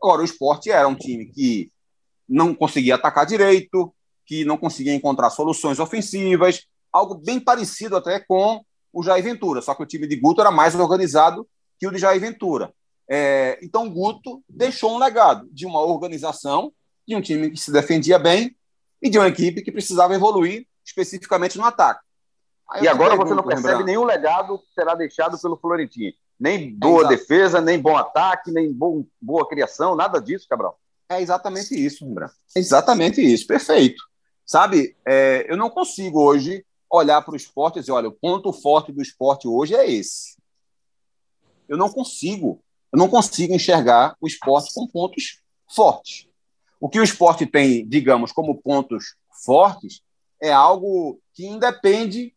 Agora, 0.00 0.22
o 0.22 0.24
esporte 0.24 0.70
era 0.70 0.86
um 0.86 0.94
time 0.94 1.26
que 1.26 1.72
não 2.28 2.54
conseguia 2.54 2.94
atacar 2.94 3.26
direito, 3.26 3.92
que 4.24 4.44
não 4.44 4.56
conseguia 4.56 4.94
encontrar 4.94 5.28
soluções 5.30 5.80
ofensivas, 5.80 6.66
algo 6.92 7.16
bem 7.16 7.40
parecido 7.40 7.96
até 7.96 8.20
com 8.20 8.64
o 8.92 9.02
Jair 9.02 9.24
Ventura, 9.24 9.60
só 9.60 9.74
que 9.74 9.82
o 9.82 9.86
time 9.86 10.06
de 10.06 10.14
Guto 10.14 10.40
era 10.40 10.52
mais 10.52 10.76
organizado 10.76 11.44
que 11.76 11.88
o 11.88 11.90
de 11.90 11.98
Jair 11.98 12.20
Ventura. 12.20 12.72
É, 13.08 13.58
então, 13.60 13.90
Guto 13.90 14.40
deixou 14.48 14.94
um 14.94 14.98
legado 14.98 15.48
de 15.50 15.66
uma 15.66 15.80
organização, 15.80 16.72
de 17.08 17.16
um 17.16 17.20
time 17.20 17.50
que 17.50 17.58
se 17.58 17.72
defendia 17.72 18.20
bem 18.20 18.54
e 19.02 19.10
de 19.10 19.18
uma 19.18 19.26
equipe 19.26 19.62
que 19.62 19.72
precisava 19.72 20.14
evoluir 20.14 20.64
especificamente 20.84 21.58
no 21.58 21.64
ataque. 21.64 22.08
E 22.80 22.86
agora 22.86 23.16
você 23.16 23.34
não 23.34 23.42
percebe 23.42 23.68
lembrar. 23.68 23.84
nenhum 23.84 24.04
legado 24.04 24.58
que 24.58 24.72
será 24.74 24.94
deixado 24.94 25.38
pelo 25.40 25.56
Florentino. 25.56 26.12
Nem 26.38 26.74
boa 26.74 27.04
é 27.04 27.08
defesa, 27.08 27.60
nem 27.60 27.78
bom 27.78 27.96
ataque, 27.96 28.50
nem 28.50 28.72
bom, 28.72 29.04
boa 29.20 29.46
criação, 29.48 29.96
nada 29.96 30.20
disso, 30.20 30.48
Cabral. 30.48 30.78
É 31.08 31.20
exatamente 31.20 31.74
isso, 31.74 32.04
Rembrandt. 32.04 32.34
É 32.56 32.60
exatamente 32.60 33.20
isso, 33.20 33.46
perfeito. 33.46 34.02
Sabe, 34.46 34.96
é, 35.06 35.46
eu 35.48 35.56
não 35.56 35.68
consigo 35.68 36.22
hoje 36.22 36.64
olhar 36.90 37.20
para 37.22 37.34
o 37.34 37.36
esporte 37.36 37.78
e 37.78 37.80
dizer, 37.80 37.92
olha, 37.92 38.08
o 38.08 38.12
ponto 38.12 38.52
forte 38.52 38.92
do 38.92 39.02
esporte 39.02 39.46
hoje 39.46 39.74
é 39.74 39.90
esse. 39.90 40.36
Eu 41.68 41.76
não 41.76 41.90
consigo 41.90 42.62
eu 42.92 42.98
não 42.98 43.08
consigo 43.08 43.54
enxergar 43.54 44.16
o 44.20 44.26
esporte 44.26 44.72
com 44.74 44.86
pontos 44.86 45.40
fortes. 45.68 46.26
O 46.80 46.88
que 46.88 46.98
o 46.98 47.04
esporte 47.04 47.46
tem, 47.46 47.86
digamos, 47.86 48.32
como 48.32 48.60
pontos 48.60 49.14
fortes, 49.44 50.02
é 50.42 50.50
algo 50.50 51.20
que 51.34 51.46
independe 51.46 52.34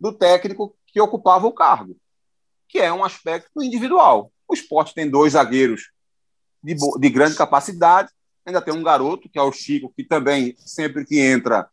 do 0.00 0.12
técnico 0.12 0.74
que 0.86 1.00
ocupava 1.00 1.46
o 1.46 1.52
cargo, 1.52 1.96
que 2.68 2.78
é 2.78 2.92
um 2.92 3.04
aspecto 3.04 3.62
individual. 3.62 4.32
O 4.48 4.54
esporte 4.54 4.94
tem 4.94 5.08
dois 5.08 5.34
zagueiros 5.34 5.90
de, 6.62 6.74
de 6.74 7.10
grande 7.10 7.36
capacidade, 7.36 8.10
ainda 8.44 8.62
tem 8.62 8.74
um 8.74 8.82
garoto, 8.82 9.28
que 9.28 9.38
é 9.38 9.42
o 9.42 9.52
Chico, 9.52 9.92
que 9.94 10.02
também, 10.02 10.54
sempre 10.58 11.04
que 11.04 11.20
entra, 11.20 11.68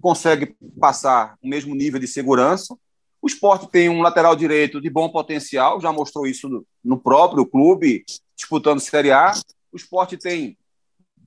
consegue 0.00 0.56
passar 0.78 1.36
o 1.42 1.48
mesmo 1.48 1.74
nível 1.74 2.00
de 2.00 2.06
segurança. 2.06 2.76
O 3.20 3.26
esporte 3.26 3.68
tem 3.68 3.88
um 3.88 4.02
lateral 4.02 4.36
direito 4.36 4.80
de 4.80 4.90
bom 4.90 5.08
potencial, 5.08 5.80
já 5.80 5.92
mostrou 5.92 6.26
isso 6.26 6.64
no 6.84 7.00
próprio 7.00 7.46
clube, 7.46 8.04
disputando 8.36 8.80
Série 8.80 9.10
A. 9.10 9.32
O 9.72 9.76
esporte 9.76 10.16
tem 10.16 10.56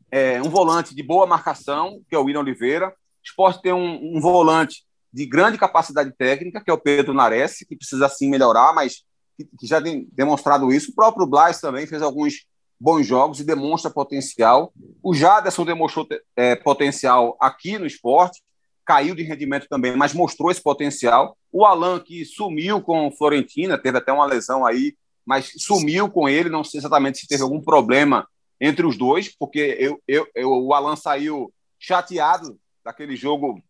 é, 0.09 0.41
um 0.41 0.49
volante 0.49 0.95
de 0.95 1.03
boa 1.03 1.25
marcação, 1.25 2.01
que 2.07 2.15
é 2.15 2.17
o 2.17 2.23
William 2.23 2.41
Oliveira. 2.41 2.89
O 2.89 2.93
esporte 3.23 3.61
tem 3.61 3.73
um, 3.73 4.17
um 4.17 4.21
volante 4.21 4.83
de 5.13 5.25
grande 5.25 5.57
capacidade 5.57 6.11
técnica, 6.17 6.61
que 6.61 6.69
é 6.69 6.73
o 6.73 6.77
Pedro 6.77 7.13
Nares, 7.13 7.57
que 7.67 7.75
precisa 7.75 8.07
sim 8.07 8.29
melhorar, 8.29 8.73
mas 8.73 9.03
que, 9.37 9.67
já 9.67 9.81
tem 9.81 10.07
demonstrado 10.11 10.71
isso. 10.71 10.91
O 10.91 10.95
próprio 10.95 11.27
Blas 11.27 11.59
também 11.59 11.85
fez 11.85 12.01
alguns 12.01 12.45
bons 12.79 13.05
jogos 13.05 13.39
e 13.39 13.43
demonstra 13.43 13.91
potencial. 13.91 14.73
O 15.03 15.13
Jaderson 15.13 15.65
demonstrou 15.65 16.07
é, 16.35 16.55
potencial 16.55 17.37
aqui 17.39 17.77
no 17.77 17.85
esporte, 17.85 18.41
caiu 18.85 19.13
de 19.13 19.23
rendimento 19.23 19.67
também, 19.69 19.95
mas 19.95 20.13
mostrou 20.13 20.49
esse 20.49 20.61
potencial. 20.61 21.37
O 21.51 21.65
Alan, 21.65 21.99
que 21.99 22.25
sumiu 22.25 22.81
com 22.81 23.07
o 23.07 23.11
Florentina, 23.11 23.77
teve 23.77 23.97
até 23.97 24.11
uma 24.11 24.25
lesão 24.25 24.65
aí, 24.65 24.95
mas 25.25 25.51
sumiu 25.57 26.09
com 26.09 26.27
ele, 26.27 26.49
não 26.49 26.63
sei 26.63 26.79
exatamente 26.79 27.19
se 27.19 27.27
teve 27.27 27.43
algum 27.43 27.61
problema 27.61 28.27
entre 28.59 28.85
os 28.85 28.97
dois, 28.97 29.27
porque 29.27 29.77
eu, 29.79 30.01
eu, 30.07 30.27
eu 30.33 30.49
o 30.49 30.73
Alan 30.73 30.95
saiu 30.95 31.53
chateado 31.79 32.59
daquele 32.83 33.15
jogo 33.15 33.61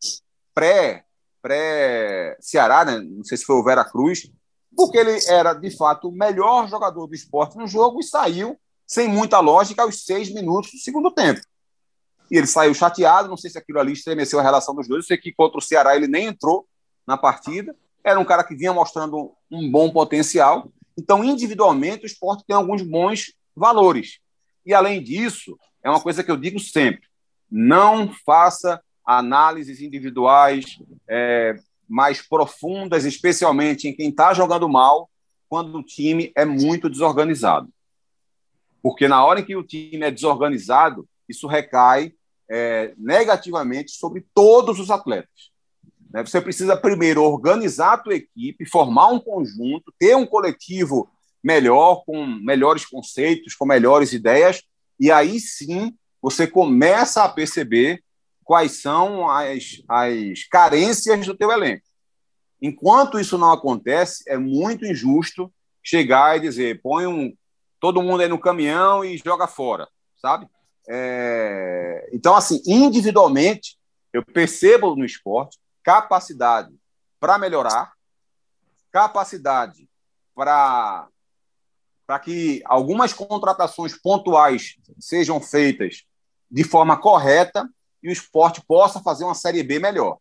pré 0.54 1.06
pré 1.42 2.38
Ceará, 2.40 2.86
né? 2.86 3.00
não 3.00 3.24
sei 3.24 3.38
se 3.38 3.46
foi 3.46 3.56
o 3.56 3.64
Vera 3.64 3.84
Cruz, 3.84 4.32
porque 4.76 4.98
ele 4.98 5.18
era 5.28 5.54
de 5.54 5.76
fato 5.76 6.10
o 6.10 6.12
melhor 6.12 6.70
jogador 6.70 7.08
do 7.08 7.16
esporte 7.16 7.58
no 7.58 7.68
jogo 7.68 8.00
e 8.00 8.04
saiu 8.04 8.58
sem 8.88 9.08
muita 9.08 9.40
lógica, 9.40 9.84
aos 9.84 10.04
seis 10.04 10.34
minutos 10.34 10.72
do 10.72 10.78
segundo 10.78 11.12
tempo. 11.12 11.40
E 12.30 12.38
ele 12.38 12.48
saiu 12.48 12.74
chateado, 12.74 13.30
não 13.30 13.38
sei 13.38 13.50
se 13.50 13.58
aquilo 13.58 13.80
ali 13.80 13.94
estremeceu 13.94 14.38
a 14.38 14.44
relação 14.44 14.76
dos 14.76 14.88
dois. 14.88 15.04
Eu 15.04 15.08
sei 15.08 15.18
que 15.18 15.34
contra 15.34 15.58
o 15.58 15.62
Ceará 15.62 15.96
ele 15.96 16.08
nem 16.08 16.28
entrou 16.28 16.68
na 17.08 17.18
partida. 17.18 17.74
Era 18.04 18.20
um 18.20 18.26
cara 18.26 18.44
que 18.44 18.56
vinha 18.56 18.74
mostrando 18.74 19.34
um 19.50 19.70
bom 19.72 19.92
potencial. 19.92 20.70
Então, 20.98 21.24
individualmente, 21.24 22.04
o 22.04 22.06
esporte 22.06 22.44
tem 22.46 22.56
alguns 22.56 22.82
bons 22.82 23.34
valores. 23.56 24.20
E, 24.66 24.74
além 24.74 25.02
disso, 25.02 25.58
é 25.84 25.90
uma 25.90 26.02
coisa 26.02 26.24
que 26.24 26.32
eu 26.32 26.38
digo 26.38 26.60
sempre: 26.60 27.08
não 27.50 28.14
faça 28.26 28.82
análises 29.06 29.82
individuais 29.82 30.80
é, 31.08 31.56
mais 31.88 32.22
profundas, 32.22 33.06
especialmente 33.06 33.88
em 33.88 33.96
quem 33.96 34.10
está 34.10 34.34
jogando 34.34 34.70
mal, 34.70 35.10
quando 35.50 35.78
o 35.78 35.84
time 35.84 36.32
é 36.36 36.46
muito 36.46 36.90
desorganizado. 36.90 37.70
Porque 38.82 39.08
na 39.08 39.24
hora 39.24 39.42
em 39.42 39.46
que 39.46 39.56
o 39.56 39.64
time 39.64 40.06
é 40.06 40.12
desorganizado, 40.12 41.08
isso 41.28 41.48
recai 41.48 42.14
é, 42.50 42.94
negativamente 42.98 43.92
sobre 43.92 44.26
todos 44.34 44.80
os 44.80 44.90
atletas. 44.90 45.52
Né? 46.12 46.26
Você 46.26 46.42
precisa 46.42 46.76
primeiro 46.76 47.24
organizar 47.24 47.94
a 47.94 47.98
tua 47.98 48.16
equipe, 48.16 48.66
formar 48.66 49.08
um 49.08 49.20
conjunto, 49.20 49.94
ter 49.98 50.16
um 50.16 50.26
coletivo 50.26 51.10
melhor, 51.44 52.04
com 52.06 52.26
melhores 52.26 52.86
conceitos, 52.86 53.56
com 53.56 53.66
melhores 53.66 54.14
ideias, 54.14 54.62
e 55.00 55.12
aí 55.12 55.40
sim 55.40 55.94
você 56.22 56.46
começa 56.46 57.24
a 57.24 57.30
perceber 57.30 58.04
quais 58.44 58.82
são 58.82 59.30
as, 59.30 59.82
as 59.88 60.44
carências 60.46 61.26
do 61.26 61.36
teu 61.36 61.52
elenco. 61.52 61.86
Enquanto 62.62 63.20
isso 63.20 63.38
não 63.38 63.52
acontece, 63.52 64.24
é 64.28 64.38
muito 64.38 64.86
injusto 64.86 65.52
chegar 65.84 66.38
e 66.38 66.42
dizer, 66.42 66.82
põe 66.82 67.08
um, 67.08 67.36
todo 67.80 68.02
mundo 68.02 68.22
aí 68.22 68.28
no 68.28 68.40
caminhão 68.40 69.04
e 69.04 69.18
joga 69.18 69.48
fora, 69.48 69.88
sabe? 70.22 70.48
É... 70.88 72.10
Então, 72.14 72.36
assim, 72.36 72.62
individualmente, 72.66 73.78
eu 74.14 74.24
percebo 74.24 74.96
no 74.96 75.06
esporte 75.06 75.58
capacidade 75.84 76.72
para 77.20 77.38
melhorar, 77.38 77.94
capacidade 78.92 79.88
para 80.36 81.08
para 82.06 82.20
que 82.20 82.62
algumas 82.66 83.14
contratações 83.14 83.96
pontuais 83.96 84.76
sejam 85.00 85.40
feitas 85.40 86.04
de 86.50 86.62
forma 86.62 87.00
correta 87.00 87.66
e 88.02 88.10
o 88.10 88.12
esporte 88.12 88.62
possa 88.62 89.00
fazer 89.00 89.24
uma 89.24 89.36
Série 89.36 89.64
B 89.64 89.80
melhor. 89.80 90.18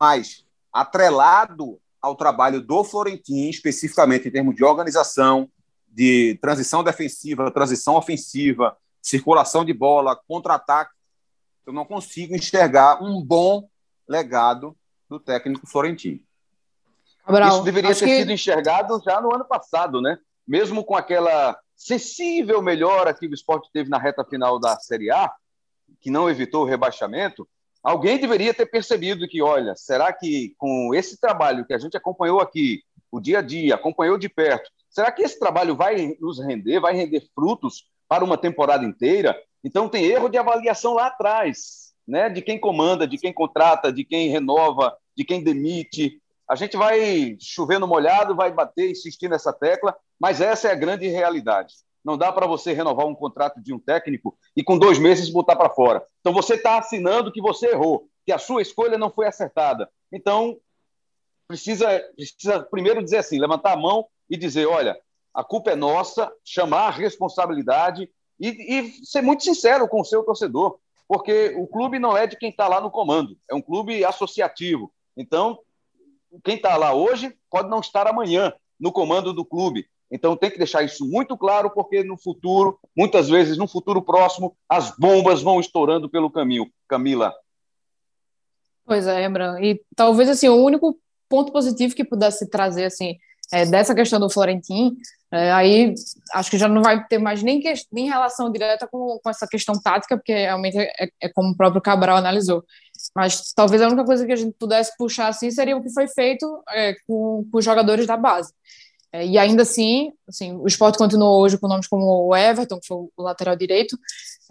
Mas, 0.00 0.44
atrelado 0.72 1.80
ao 2.00 2.14
trabalho 2.14 2.60
do 2.60 2.84
Florentino, 2.84 3.50
especificamente 3.50 4.28
em 4.28 4.30
termos 4.30 4.54
de 4.54 4.64
organização, 4.64 5.50
de 5.88 6.38
transição 6.40 6.84
defensiva, 6.84 7.50
transição 7.50 7.96
ofensiva, 7.96 8.76
circulação 9.02 9.64
de 9.64 9.72
bola, 9.72 10.20
contra-ataque, 10.28 10.92
eu 11.66 11.72
não 11.72 11.84
consigo 11.84 12.34
enxergar 12.34 13.02
um 13.02 13.22
bom 13.22 13.68
legado 14.06 14.76
do 15.08 15.18
técnico 15.18 15.66
Florentino. 15.66 16.20
Cabral, 17.24 17.48
Isso 17.48 17.62
deveria 17.62 17.94
ter 17.94 18.04
que... 18.04 18.18
sido 18.18 18.32
enxergado 18.32 19.02
já 19.04 19.20
no 19.20 19.34
ano 19.34 19.44
passado, 19.44 20.00
né? 20.00 20.18
Mesmo 20.46 20.82
com 20.82 20.96
aquela 20.96 21.58
sensível 21.76 22.62
melhora 22.62 23.12
que 23.12 23.26
o 23.26 23.34
esporte 23.34 23.68
teve 23.72 23.90
na 23.90 23.98
reta 23.98 24.24
final 24.24 24.58
da 24.58 24.78
Série 24.80 25.10
A, 25.10 25.30
que 26.00 26.10
não 26.10 26.28
evitou 26.28 26.62
o 26.62 26.66
rebaixamento, 26.66 27.48
alguém 27.82 28.18
deveria 28.18 28.54
ter 28.54 28.66
percebido 28.66 29.28
que, 29.28 29.42
olha, 29.42 29.74
será 29.76 30.12
que 30.12 30.54
com 30.58 30.94
esse 30.94 31.20
trabalho 31.20 31.64
que 31.66 31.74
a 31.74 31.78
gente 31.78 31.96
acompanhou 31.96 32.40
aqui, 32.40 32.82
o 33.10 33.20
dia 33.20 33.38
a 33.38 33.42
dia, 33.42 33.74
acompanhou 33.74 34.18
de 34.18 34.28
perto, 34.28 34.70
Será 34.90 35.12
que 35.12 35.22
esse 35.22 35.38
trabalho 35.38 35.76
vai 35.76 36.16
nos 36.20 36.40
render, 36.40 36.80
vai 36.80 36.94
render 36.94 37.22
frutos 37.34 37.84
para 38.08 38.24
uma 38.24 38.38
temporada 38.38 38.84
inteira? 38.84 39.40
Então 39.62 39.88
tem 39.88 40.04
erro 40.04 40.28
de 40.28 40.38
avaliação 40.38 40.94
lá 40.94 41.06
atrás, 41.06 41.92
né? 42.06 42.28
De 42.28 42.42
quem 42.42 42.58
comanda, 42.58 43.06
de 43.06 43.18
quem 43.18 43.32
contrata, 43.32 43.92
de 43.92 44.04
quem 44.04 44.28
renova, 44.28 44.96
de 45.16 45.24
quem 45.24 45.42
demite. 45.42 46.20
A 46.48 46.54
gente 46.54 46.76
vai 46.76 47.36
chover 47.38 47.78
no 47.78 47.86
molhado, 47.86 48.34
vai 48.34 48.50
bater, 48.50 48.90
insistir 48.90 49.28
nessa 49.28 49.52
tecla, 49.52 49.94
mas 50.18 50.40
essa 50.40 50.68
é 50.68 50.72
a 50.72 50.76
grande 50.76 51.06
realidade. 51.06 51.74
Não 52.08 52.16
dá 52.16 52.32
para 52.32 52.46
você 52.46 52.72
renovar 52.72 53.06
um 53.06 53.14
contrato 53.14 53.60
de 53.60 53.74
um 53.74 53.78
técnico 53.78 54.34
e 54.56 54.64
com 54.64 54.78
dois 54.78 54.98
meses 54.98 55.28
botar 55.28 55.56
para 55.56 55.68
fora. 55.68 56.02
Então 56.20 56.32
você 56.32 56.54
está 56.54 56.78
assinando 56.78 57.30
que 57.30 57.42
você 57.42 57.68
errou, 57.68 58.08
que 58.24 58.32
a 58.32 58.38
sua 58.38 58.62
escolha 58.62 58.96
não 58.96 59.10
foi 59.10 59.26
acertada. 59.26 59.90
Então 60.10 60.56
precisa, 61.46 62.02
precisa 62.16 62.62
primeiro 62.62 63.04
dizer 63.04 63.18
assim, 63.18 63.38
levantar 63.38 63.74
a 63.74 63.76
mão 63.76 64.06
e 64.30 64.38
dizer: 64.38 64.66
olha, 64.66 64.98
a 65.34 65.44
culpa 65.44 65.72
é 65.72 65.76
nossa, 65.76 66.32
chamar 66.42 66.86
a 66.86 66.90
responsabilidade 66.90 68.10
e, 68.40 68.48
e 68.48 69.04
ser 69.04 69.20
muito 69.20 69.44
sincero 69.44 69.86
com 69.86 70.00
o 70.00 70.04
seu 70.04 70.22
torcedor, 70.22 70.78
porque 71.06 71.54
o 71.58 71.66
clube 71.66 71.98
não 71.98 72.16
é 72.16 72.26
de 72.26 72.38
quem 72.38 72.48
está 72.48 72.66
lá 72.68 72.80
no 72.80 72.90
comando, 72.90 73.36
é 73.50 73.54
um 73.54 73.60
clube 73.60 74.02
associativo. 74.02 74.90
Então, 75.14 75.58
quem 76.42 76.56
está 76.56 76.74
lá 76.78 76.94
hoje 76.94 77.36
pode 77.50 77.68
não 77.68 77.80
estar 77.80 78.06
amanhã 78.06 78.54
no 78.80 78.90
comando 78.92 79.34
do 79.34 79.44
clube. 79.44 79.86
Então 80.10 80.36
tem 80.36 80.50
que 80.50 80.58
deixar 80.58 80.82
isso 80.82 81.06
muito 81.06 81.36
claro, 81.36 81.70
porque 81.70 82.02
no 82.02 82.16
futuro, 82.16 82.78
muitas 82.96 83.28
vezes 83.28 83.58
no 83.58 83.68
futuro 83.68 84.02
próximo, 84.02 84.56
as 84.68 84.96
bombas 84.96 85.42
vão 85.42 85.60
estourando 85.60 86.08
pelo 86.08 86.30
caminho. 86.30 86.70
Camila. 86.88 87.34
Pois 88.86 89.06
é, 89.06 89.24
Embran. 89.24 89.60
E 89.60 89.80
talvez 89.94 90.28
assim, 90.30 90.48
o 90.48 90.64
único 90.64 90.98
ponto 91.28 91.52
positivo 91.52 91.94
que 91.94 92.04
pudesse 92.04 92.48
trazer 92.48 92.86
assim 92.86 93.16
é, 93.52 93.66
dessa 93.66 93.94
questão 93.94 94.18
do 94.18 94.30
Florentin, 94.30 94.96
é, 95.30 95.52
aí 95.52 95.94
acho 96.32 96.50
que 96.50 96.56
já 96.56 96.68
não 96.68 96.82
vai 96.82 97.06
ter 97.06 97.18
mais 97.18 97.42
nem, 97.42 97.60
que, 97.60 97.72
nem 97.92 98.08
relação 98.08 98.50
direta 98.50 98.86
com, 98.86 99.18
com 99.22 99.30
essa 99.30 99.46
questão 99.46 99.74
tática, 99.80 100.16
porque 100.16 100.32
realmente 100.32 100.78
é, 100.78 101.08
é, 101.20 101.28
como 101.28 101.50
o 101.50 101.56
próprio 101.56 101.82
Cabral 101.82 102.16
analisou. 102.16 102.64
Mas 103.14 103.52
talvez 103.52 103.82
a 103.82 103.88
única 103.88 104.04
coisa 104.04 104.26
que 104.26 104.32
a 104.32 104.36
gente 104.36 104.56
pudesse 104.58 104.96
puxar 104.96 105.28
assim 105.28 105.50
seria 105.50 105.76
o 105.76 105.82
que 105.82 105.92
foi 105.92 106.08
feito 106.08 106.62
é, 106.70 106.94
com, 107.06 107.46
com 107.50 107.58
os 107.58 107.64
jogadores 107.64 108.06
da 108.06 108.16
base. 108.16 108.52
É, 109.12 109.26
e 109.26 109.38
ainda 109.38 109.62
assim, 109.62 110.12
assim, 110.28 110.52
o 110.56 110.66
esporte 110.66 110.98
continuou 110.98 111.40
hoje 111.40 111.56
com 111.58 111.66
nomes 111.66 111.86
como 111.86 112.04
o 112.04 112.36
Everton, 112.36 112.78
que 112.78 112.86
foi 112.86 112.96
o 113.16 113.22
lateral 113.22 113.56
direito, 113.56 113.98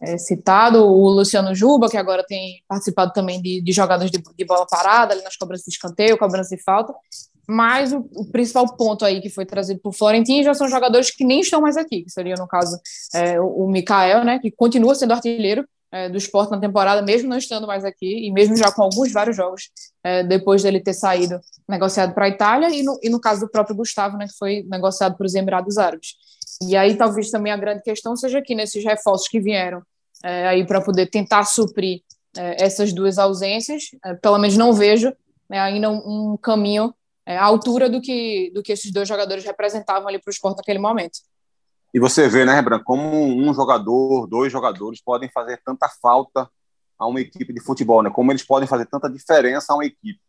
é, 0.01 0.17
citado, 0.17 0.83
o 0.85 1.09
Luciano 1.09 1.53
Juba, 1.53 1.89
que 1.89 1.97
agora 1.97 2.23
tem 2.23 2.63
participado 2.67 3.13
também 3.13 3.41
de, 3.41 3.61
de 3.61 3.71
jogadas 3.71 4.09
de, 4.09 4.21
de, 4.35 4.45
bola 4.45 4.65
parada, 4.65 5.13
ali 5.13 5.23
nas 5.23 5.35
cobranças 5.35 5.65
de 5.65 5.73
escanteio, 5.73 6.17
cobranças 6.17 6.57
de 6.57 6.63
falta, 6.63 6.93
mas 7.47 7.93
o, 7.93 8.07
o, 8.15 8.25
principal 8.25 8.67
ponto 8.75 9.05
aí 9.05 9.21
que 9.21 9.29
foi 9.29 9.45
trazido 9.45 9.79
por 9.79 9.93
Florentino 9.93 10.43
já 10.43 10.53
são 10.53 10.67
jogadores 10.67 11.11
que 11.11 11.23
nem 11.23 11.39
estão 11.39 11.61
mais 11.61 11.77
aqui, 11.77 12.03
que 12.03 12.09
seria, 12.09 12.35
no 12.35 12.47
caso, 12.47 12.79
é, 13.13 13.39
o, 13.39 13.65
o 13.65 13.71
Mikael, 13.71 14.23
né, 14.25 14.39
que 14.39 14.51
continua 14.51 14.95
sendo 14.95 15.13
artilheiro 15.13 15.67
é, 15.91 16.09
do 16.09 16.17
esporte 16.17 16.51
na 16.51 16.59
temporada, 16.59 17.01
mesmo 17.01 17.29
não 17.29 17.37
estando 17.37 17.65
mais 17.65 17.85
aqui, 17.85 18.27
e 18.27 18.31
mesmo 18.31 18.55
já 18.55 18.71
com 18.71 18.83
alguns 18.83 19.11
vários 19.11 19.35
jogos 19.35 19.69
é, 20.03 20.23
depois 20.23 20.63
dele 20.63 20.79
ter 20.79 20.93
saído 20.93 21.39
negociado 21.67 22.13
para 22.13 22.25
a 22.25 22.29
Itália, 22.29 22.69
e 22.69 22.83
no, 22.83 22.99
e 23.01 23.09
no 23.09 23.19
caso 23.19 23.41
do 23.41 23.49
próprio 23.49 23.75
Gustavo, 23.75 24.17
né, 24.17 24.27
que 24.27 24.37
foi 24.37 24.63
negociado 24.69 25.15
para 25.17 25.25
os 25.25 25.35
Emirados 25.35 25.77
Árabes. 25.77 26.15
E 26.61 26.75
aí 26.75 26.95
talvez 26.95 27.29
também 27.29 27.51
a 27.51 27.57
grande 27.57 27.83
questão 27.83 28.15
seja 28.15 28.39
aqui 28.39 28.55
nesses 28.55 28.83
reforços 28.83 29.27
que 29.27 29.39
vieram 29.39 29.81
é, 30.23 30.47
aí 30.47 30.65
para 30.65 30.81
poder 30.81 31.07
tentar 31.07 31.43
suprir 31.45 32.01
é, 32.35 32.63
essas 32.63 32.91
duas 32.93 33.17
ausências, 33.17 33.83
é, 34.03 34.13
pelo 34.15 34.37
menos 34.37 34.57
não 34.57 34.73
vejo 34.73 35.13
né, 35.49 35.59
ainda 35.59 35.89
um, 35.89 36.33
um 36.33 36.37
caminho 36.37 36.93
é, 37.25 37.37
à 37.37 37.43
altura 37.43 37.89
do 37.89 38.01
que, 38.01 38.51
do 38.53 38.63
que 38.63 38.71
esses 38.71 38.91
dois 38.91 39.07
jogadores 39.07 39.43
representavam 39.43 40.07
ali 40.07 40.19
para 40.19 40.29
o 40.29 40.33
esporte 40.33 40.57
naquele 40.57 40.79
momento. 40.79 41.19
E 41.93 41.99
você 41.99 42.27
vê, 42.27 42.45
né, 42.45 42.53
Rembrandt, 42.53 42.83
como 42.83 43.25
um 43.25 43.53
jogador, 43.53 44.27
dois 44.27 44.51
jogadores 44.51 45.01
podem 45.01 45.29
fazer 45.29 45.61
tanta 45.65 45.87
falta 46.01 46.49
a 46.97 47.07
uma 47.07 47.21
equipe 47.21 47.53
de 47.53 47.61
futebol, 47.61 48.01
né? 48.01 48.09
Como 48.09 48.31
eles 48.31 48.43
podem 48.43 48.67
fazer 48.67 48.85
tanta 48.87 49.09
diferença 49.09 49.71
a 49.71 49.75
uma 49.75 49.85
equipe. 49.85 50.19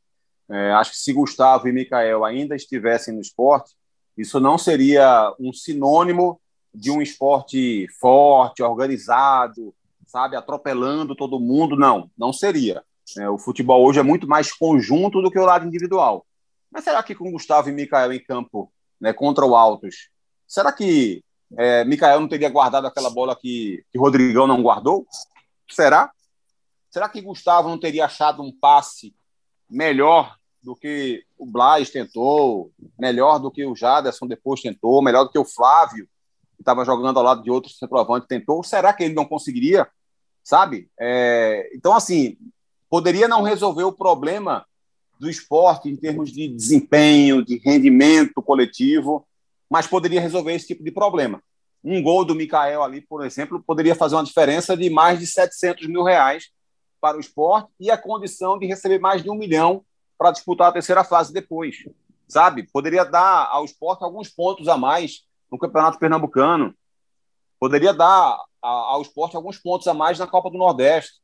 É, 0.51 0.73
acho 0.73 0.93
que 0.93 0.99
se 0.99 1.13
Gustavo 1.13 1.69
e 1.69 1.73
Mikael 1.73 2.25
ainda 2.25 2.55
estivessem 2.55 3.15
no 3.15 3.21
esporte, 3.21 3.75
isso 4.17 4.41
não 4.41 4.59
seria 4.59 5.35
um 5.39 5.53
sinônimo 5.53 6.41
de 6.75 6.91
um 6.91 7.01
esporte 7.01 7.87
forte, 8.01 8.63
organizado, 8.63 9.75
sabe, 10.07 10.37
atropelando 10.37 11.15
todo 11.15 11.41
mundo. 11.41 11.77
Não, 11.77 12.11
não 12.17 12.33
seria. 12.33 12.83
É, 13.19 13.29
o 13.29 13.39
futebol 13.39 13.85
hoje 13.85 14.01
é 14.01 14.03
muito 14.03 14.27
mais 14.27 14.53
conjunto 14.53 15.23
do 15.23 15.31
que 15.31 15.39
o 15.39 15.45
lado 15.45 15.67
individual. 15.67 16.27
Mas 16.71 16.85
será 16.85 17.03
que 17.03 17.15
com 17.15 17.33
Gustavo 17.33 17.69
e 17.69 17.73
Mikael 17.73 18.13
em 18.13 18.23
campo 18.23 18.71
né, 19.01 19.13
contra 19.13 19.47
o 19.47 19.57
Altos, 19.57 20.11
será 20.47 20.73
que 20.73 21.23
é, 21.57 21.85
Mikael 21.85 22.21
não 22.21 22.29
teria 22.29 22.49
guardado 22.49 22.87
aquela 22.87 23.11
bola 23.11 23.35
que, 23.37 23.85
que 23.91 23.99
Rodrigão 23.99 24.47
não 24.47 24.63
guardou? 24.63 25.07
Será? 25.71 26.11
Será 26.91 27.09
que 27.09 27.21
Gustavo 27.21 27.69
não 27.69 27.79
teria 27.79 28.07
achado 28.07 28.43
um 28.43 28.53
passe 28.53 29.15
melhor 29.69 30.37
do 30.63 30.75
que 30.75 31.25
o 31.39 31.47
Blas 31.47 31.91
tentou, 31.91 32.73
melhor 32.99 33.39
do 33.39 33.51
que 33.51 33.65
o 33.65 33.77
Jaderson 33.77 34.27
depois 34.27 34.61
tentou, 34.61 35.03
melhor 35.03 35.25
do 35.25 35.31
que 35.31 35.39
o 35.39 35.45
Flávio, 35.45 36.09
que 36.57 36.63
estava 36.63 36.85
jogando 36.85 37.19
ao 37.19 37.25
lado 37.25 37.43
de 37.43 37.51
outro 37.51 37.71
centroavante, 37.71 38.27
tentou? 38.27 38.63
Será 38.65 38.93
que 38.93 39.05
ele 39.05 39.15
não 39.15 39.25
conseguiria? 39.25 39.87
Sabe? 40.43 40.91
É, 40.99 41.71
então, 41.75 41.95
assim, 41.95 42.37
poderia 42.89 43.29
não 43.29 43.43
resolver 43.43 43.85
o 43.85 43.93
problema 43.93 44.67
do 45.21 45.29
esporte 45.29 45.89
em 45.89 45.97
termos 45.97 46.33
de 46.33 46.49
desempenho, 46.49 47.45
de 47.45 47.59
rendimento 47.59 48.41
coletivo, 48.41 49.28
mas 49.71 49.87
poderia 49.87 50.21
resolver 50.21 50.53
esse 50.55 50.67
tipo 50.67 50.83
de 50.83 50.91
problema. 50.91 51.43
Um 51.85 52.03
gol 52.03 52.25
do 52.25 52.35
Mikael 52.35 52.83
ali, 52.83 53.01
por 53.01 53.25
exemplo, 53.25 53.63
poderia 53.65 53.95
fazer 53.95 54.17
uma 54.17 54.25
diferença 54.25 54.77
de 54.77 54.91
mais 54.91 55.19
de 55.19 55.27
700 55.27 55.87
mil 55.87 56.03
reais 56.03 56.51
para 57.01 57.17
o 57.17 57.21
esporte 57.21 57.71
e 57.79 57.91
a 57.91 57.99
condição 57.99 58.59
de 58.59 58.67
receber 58.67 58.99
mais 58.99 59.23
de 59.23 59.31
um 59.31 59.35
milhão 59.35 59.85
para 60.19 60.33
disputar 60.33 60.69
a 60.69 60.73
terceira 60.73 61.05
fase 61.05 61.33
depois. 61.33 61.77
Sabe? 62.27 62.69
Poderia 62.73 63.05
dar 63.05 63.49
ao 63.51 63.65
esporte 63.65 64.03
alguns 64.03 64.29
pontos 64.29 64.67
a 64.69 64.77
mais 64.77 65.23
no 65.51 65.59
Campeonato 65.59 65.99
Pernambucano. 65.99 66.75
Poderia 67.61 67.95
dar 67.95 68.39
ao 68.61 69.01
esporte 69.01 69.37
alguns 69.37 69.59
pontos 69.59 69.87
a 69.87 69.95
mais 69.95 70.19
na 70.19 70.27
Copa 70.27 70.51
do 70.51 70.59
Nordeste. 70.59 71.21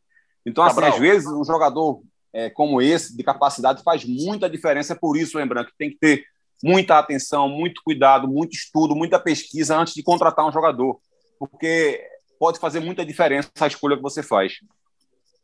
Então, 0.46 0.62
assim, 0.62 0.82
às 0.82 0.98
vezes, 0.98 1.28
um 1.28 1.44
jogador 1.44 2.02
é, 2.32 2.50
como 2.50 2.80
esse, 2.80 3.16
de 3.16 3.22
capacidade, 3.22 3.82
faz 3.82 4.04
muita 4.04 4.48
diferença. 4.48 4.92
É 4.92 4.96
por 4.96 5.16
isso, 5.16 5.38
lembrando 5.38 5.66
que 5.66 5.76
tem 5.76 5.90
que 5.90 5.98
ter 5.98 6.24
muita 6.62 6.98
atenção, 6.98 7.48
muito 7.48 7.82
cuidado, 7.84 8.28
muito 8.28 8.54
estudo, 8.54 8.94
muita 8.94 9.18
pesquisa 9.18 9.76
antes 9.76 9.94
de 9.94 10.02
contratar 10.02 10.46
um 10.46 10.52
jogador, 10.52 11.00
porque 11.38 12.00
pode 12.38 12.58
fazer 12.58 12.80
muita 12.80 13.04
diferença 13.04 13.50
a 13.60 13.66
escolha 13.66 13.96
que 13.96 14.02
você 14.02 14.22
faz. 14.22 14.54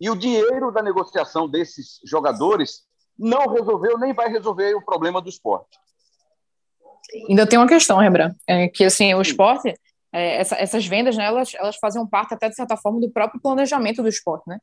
E 0.01 0.09
o 0.09 0.17
dinheiro 0.17 0.71
da 0.71 0.83
negociação 0.83 1.49
desses 1.49 2.01
jogadores 2.07 2.83
não 3.19 3.53
resolveu 3.53 3.99
nem 3.99 4.15
vai 4.15 4.29
resolver 4.29 4.75
o 4.75 4.85
problema 4.85 5.21
do 5.21 5.29
esporte. 5.29 5.79
Ainda 7.29 7.47
tem 7.47 7.59
uma 7.59 7.69
questão, 7.69 7.99
Rembrandt, 7.99 8.37
é 8.47 8.69
que 8.69 8.85
assim, 8.85 9.13
o 9.15 9.21
esporte, 9.21 9.75
é, 10.13 10.37
essa, 10.37 10.57
essas 10.57 10.87
vendas, 10.87 11.17
né, 11.17 11.25
elas, 11.25 11.55
elas 11.55 11.77
fazem 11.77 12.07
parte 12.07 12.35
até 12.35 12.49
de 12.49 12.55
certa 12.55 12.77
forma 12.77 13.01
do 13.01 13.11
próprio 13.11 13.41
planejamento 13.41 14.03
do 14.03 14.09
esporte, 14.09 14.45
né? 14.49 14.59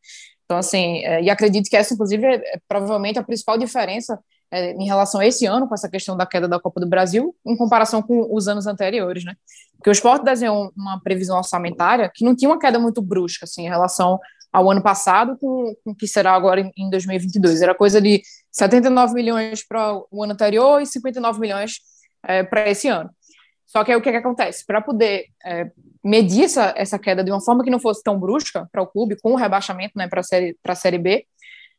Então, 0.45 0.57
assim, 0.57 1.03
é, 1.03 1.21
e 1.21 1.29
acredito 1.29 1.69
que 1.69 1.75
essa, 1.75 1.93
inclusive, 1.93 2.25
é, 2.25 2.35
é 2.35 2.59
provavelmente 2.67 3.19
a 3.19 3.23
principal 3.23 3.57
diferença 3.57 4.19
é, 4.51 4.71
em 4.71 4.85
relação 4.85 5.19
a 5.19 5.25
esse 5.25 5.45
ano, 5.45 5.67
com 5.67 5.73
essa 5.73 5.89
questão 5.89 6.15
da 6.15 6.25
queda 6.25 6.47
da 6.47 6.59
Copa 6.59 6.79
do 6.79 6.87
Brasil, 6.87 7.35
em 7.45 7.55
comparação 7.55 8.01
com 8.01 8.33
os 8.33 8.47
anos 8.47 8.67
anteriores, 8.67 9.23
né? 9.23 9.35
Porque 9.75 9.89
o 9.89 9.91
esporte 9.91 10.23
desenhou 10.23 10.71
uma 10.75 10.99
previsão 11.01 11.37
orçamentária 11.37 12.11
que 12.13 12.23
não 12.23 12.35
tinha 12.35 12.49
uma 12.49 12.59
queda 12.59 12.79
muito 12.79 13.01
brusca, 13.01 13.45
assim, 13.45 13.65
em 13.65 13.69
relação 13.69 14.19
ao 14.51 14.71
ano 14.71 14.81
passado 14.81 15.37
com 15.37 15.75
o 15.85 15.93
que 15.93 16.07
será 16.07 16.33
agora 16.33 16.61
em, 16.61 16.71
em 16.77 16.89
2022. 16.89 17.61
Era 17.61 17.75
coisa 17.75 18.01
de 18.01 18.21
79 18.51 19.13
milhões 19.13 19.65
para 19.67 20.01
o 20.09 20.23
ano 20.23 20.33
anterior 20.33 20.81
e 20.81 20.85
59 20.85 21.39
milhões 21.39 21.79
é, 22.23 22.43
para 22.43 22.69
esse 22.69 22.87
ano. 22.87 23.09
Só 23.65 23.83
que 23.83 23.91
aí 23.91 23.97
o 23.97 24.01
que, 24.01 24.09
que 24.09 24.17
acontece? 24.17 24.65
Para 24.65 24.81
poder 24.81 25.25
é, 25.45 25.69
medir 26.03 26.45
essa, 26.45 26.73
essa 26.77 26.97
queda 26.97 27.23
de 27.23 27.29
uma 27.29 27.41
forma 27.41 27.63
que 27.63 27.69
não 27.69 27.79
fosse 27.79 28.01
tão 28.01 28.17
brusca 28.17 28.67
para 28.71 28.81
o 28.81 28.87
clube, 28.87 29.17
com 29.21 29.33
o 29.33 29.35
rebaixamento 29.35 29.93
né, 29.97 30.07
para 30.07 30.21
a 30.21 30.23
série, 30.23 30.57
a 30.63 30.75
série 30.75 30.97
B, 30.97 31.25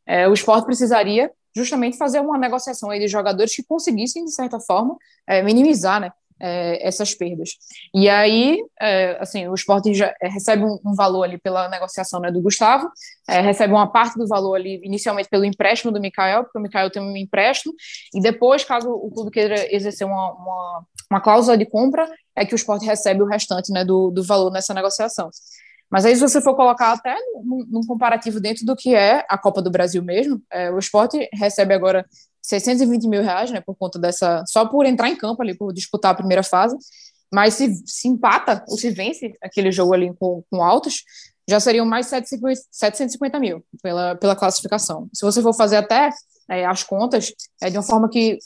é, 0.05 0.27
o 0.27 0.33
esporte 0.33 0.65
precisaria 0.65 1.31
justamente 1.59 1.97
fazer 1.97 2.19
uma 2.19 2.37
negociação 2.37 2.89
aí 2.89 2.99
de 2.99 3.07
jogadores 3.07 3.55
que 3.55 3.63
conseguissem, 3.63 4.25
de 4.25 4.33
certa 4.33 4.59
forma, 4.59 4.95
é, 5.27 5.43
minimizar 5.43 5.99
né, 5.99 6.11
é, 6.39 6.87
essas 6.87 7.13
perdas. 7.13 7.51
E 7.93 8.07
aí, 8.07 8.63
é, 8.81 9.17
assim, 9.19 9.47
o 9.47 9.53
esporte 9.53 9.93
já 9.93 10.13
recebe 10.21 10.63
um, 10.63 10.79
um, 10.85 10.95
valor 10.95 11.23
ali 11.23 11.37
pela 11.37 11.67
negociação 11.67 12.19
né, 12.19 12.31
do 12.31 12.41
Gustavo, 12.41 12.89
é, 13.27 13.41
recebe 13.41 13.73
uma 13.73 13.91
parte 13.91 14.17
do 14.17 14.27
valor 14.27 14.55
ali 14.55 14.79
inicialmente 14.83 15.29
pelo 15.29 15.43
empréstimo 15.43 15.91
do 15.91 15.99
Mikael, 15.99 16.43
porque 16.43 16.57
o 16.57 16.61
Mikael 16.61 16.89
tem 16.89 17.01
um 17.01 17.15
empréstimo, 17.17 17.73
e 18.13 18.21
depois, 18.21 18.63
caso 18.63 18.89
o 18.89 19.11
clube 19.11 19.31
queira 19.31 19.73
exercer 19.73 20.07
uma, 20.07 20.31
uma, 20.33 20.85
uma 21.11 21.21
cláusula 21.21 21.57
de 21.57 21.65
compra, 21.65 22.09
é 22.35 22.45
que 22.45 22.53
o 22.53 22.55
esporte 22.55 22.85
recebe 22.85 23.21
o 23.21 23.27
restante 23.27 23.71
né, 23.71 23.83
do, 23.83 24.09
do 24.09 24.23
valor 24.23 24.49
nessa 24.49 24.73
negociação. 24.73 25.29
Mas 25.89 26.05
aí, 26.05 26.15
se 26.15 26.21
você 26.21 26.39
for 26.41 26.55
colocar 26.55 26.91
até 26.91 27.15
num, 27.43 27.81
comparativo 27.87 28.39
dentro 28.39 28.65
do 28.65 28.75
que 28.75 28.93
é 28.93 29.25
a 29.27 29.37
Copa 29.37 29.61
do 29.61 29.71
Brasil 29.71 30.03
mesmo, 30.03 30.41
é, 30.51 30.69
o 30.71 30.77
esporte 30.77 31.27
recebe 31.33 31.73
agora 31.73 32.05
620 32.41 33.07
mil 33.07 33.23
reais, 33.23 33.49
né, 33.51 33.61
por 33.61 33.75
conta 33.75 33.97
dessa, 33.97 34.43
só 34.47 34.65
por 34.65 34.85
entrar 34.85 35.09
em 35.09 35.15
campo 35.15 35.41
ali, 35.41 35.55
por 35.55 35.73
disputar 35.73 36.11
a 36.11 36.15
primeira 36.15 36.43
fase, 36.43 36.75
mas 37.33 37.55
se, 37.55 37.75
se 37.85 38.07
empata 38.07 38.63
ou 38.67 38.77
se 38.77 38.89
vence 38.91 39.35
aquele 39.41 39.71
jogo 39.71 39.93
ali 39.93 40.13
com, 40.19 40.43
com 40.49 40.63
altos, 40.63 41.03
já 41.49 41.59
seriam 41.59 41.85
mais 41.85 42.07
750 42.07 43.39
mil 43.39 43.63
pela, 43.81 44.15
pela 44.15 44.35
classificação. 44.35 45.09
Se 45.13 45.25
você 45.25 45.41
for 45.41 45.53
fazer 45.53 45.77
até 45.77 46.11
é, 46.47 46.65
as 46.65 46.83
contas, 46.83 47.33
é 47.61 47.69
de 47.69 47.77
uma 47.77 47.83
forma 47.83 48.09
que 48.09 48.37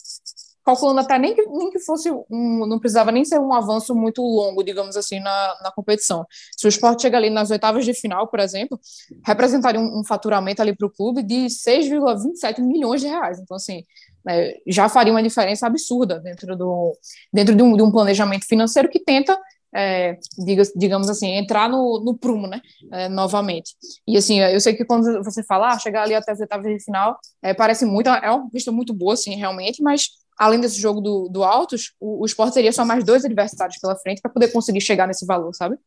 calculando 0.64 1.00
até 1.00 1.18
nem 1.20 1.34
que, 1.34 1.46
nem 1.46 1.70
que 1.70 1.80
fosse 1.80 2.10
um, 2.12 2.66
não 2.66 2.80
precisava 2.80 3.12
nem 3.12 3.26
ser 3.26 3.40
um 3.40 3.54
avanço 3.54 3.94
muito 3.96 4.22
longo, 4.22 4.64
digamos 4.64 4.96
assim, 4.96 5.20
na, 5.20 5.58
na 5.64 5.72
competição. 5.72 6.26
Se 6.58 6.66
o 6.66 6.70
esporte 6.70 7.02
chega 7.04 7.18
ali 7.18 7.30
nas 7.30 7.52
oitavas 7.52 7.86
de 7.86 7.94
final, 7.94 8.28
por 8.28 8.40
exemplo, 8.40 8.80
representaria 9.26 9.80
um, 9.80 10.00
um 10.00 10.04
faturamento 10.04 10.62
ali 10.62 10.76
para 10.76 10.88
o 10.88 10.92
clube 10.92 11.24
de 11.24 11.46
6,27 11.46 12.62
milhões 12.62 13.02
de 13.02 13.08
reais. 13.08 13.40
Então, 13.40 13.56
assim, 13.56 13.84
é, 14.28 14.58
já 14.68 14.88
faria 14.88 15.14
uma 15.14 15.24
diferença 15.24 15.68
absurda 15.68 16.20
dentro, 16.20 16.56
do, 16.56 16.98
dentro 17.32 17.56
de, 17.56 17.62
um, 17.62 17.76
de 17.76 17.84
um 17.84 17.92
planejamento 17.92 18.46
financeiro 18.48 18.90
que 18.90 19.00
tenta 19.00 19.38
é, 19.76 20.18
diga, 20.38 20.64
digamos 20.76 21.10
assim, 21.10 21.32
entrar 21.32 21.68
no, 21.68 22.00
no 22.04 22.16
prumo, 22.16 22.48
né, 22.48 22.62
é, 22.92 23.10
novamente. 23.10 23.76
E 24.08 24.16
assim, 24.16 24.40
eu 24.40 24.60
sei 24.60 24.76
que 24.76 24.86
quando 24.86 25.24
você 25.24 25.44
falar, 25.44 25.74
ah, 25.74 25.80
chegar 25.80 26.04
ali 26.04 26.14
até 26.14 26.32
as 26.32 26.40
etapas 26.40 26.72
de 26.72 26.84
final, 26.84 27.18
é, 27.42 27.54
parece 27.54 27.86
muito, 27.86 28.08
é 28.08 28.30
uma 28.30 28.48
vista 28.52 28.72
muito 28.72 28.94
boa, 28.94 29.14
assim, 29.14 29.36
realmente, 29.36 29.82
mas 29.82 30.10
além 30.38 30.60
desse 30.60 30.80
jogo 30.80 31.02
do, 31.02 31.28
do 31.30 31.44
Altos, 31.44 31.94
o, 32.00 32.22
o 32.22 32.26
Sport 32.26 32.54
teria 32.54 32.72
só 32.72 32.86
mais 32.86 33.04
dois 33.04 33.26
adversários 33.26 33.78
pela 33.80 33.96
frente 33.96 34.22
para 34.22 34.32
poder 34.32 34.52
conseguir 34.52 34.82
chegar 34.82 35.08
nesse 35.08 35.26
valor, 35.26 35.54
sabe? 35.54 35.78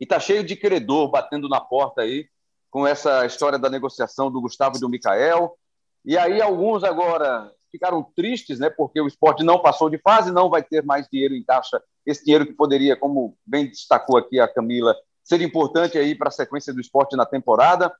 E 0.00 0.06
tá 0.06 0.20
cheio 0.20 0.44
de 0.44 0.56
credor 0.56 1.10
batendo 1.10 1.48
na 1.48 1.60
porta 1.60 2.02
aí, 2.02 2.26
com 2.70 2.86
essa 2.86 3.26
história 3.26 3.58
da 3.58 3.70
negociação 3.70 4.30
do 4.30 4.40
Gustavo 4.40 4.76
e 4.76 4.80
do 4.80 4.88
Mikael. 4.88 5.56
E 6.04 6.16
aí 6.16 6.40
alguns 6.40 6.84
agora 6.84 7.50
ficaram 7.70 8.02
tristes, 8.16 8.58
né, 8.58 8.70
porque 8.70 9.00
o 9.00 9.06
esporte 9.06 9.44
não 9.44 9.60
passou 9.60 9.90
de 9.90 9.98
fase, 9.98 10.32
não 10.32 10.48
vai 10.48 10.62
ter 10.62 10.82
mais 10.82 11.06
dinheiro 11.10 11.34
em 11.34 11.44
caixa, 11.44 11.82
esse 12.06 12.24
dinheiro 12.24 12.46
que 12.46 12.54
poderia, 12.54 12.96
como 12.96 13.36
bem 13.46 13.68
destacou 13.68 14.16
aqui 14.16 14.40
a 14.40 14.48
Camila, 14.48 14.96
ser 15.22 15.42
importante 15.42 15.98
aí 15.98 16.14
para 16.14 16.28
a 16.28 16.32
sequência 16.32 16.72
do 16.72 16.80
esporte 16.80 17.14
na 17.14 17.26
temporada. 17.26 17.92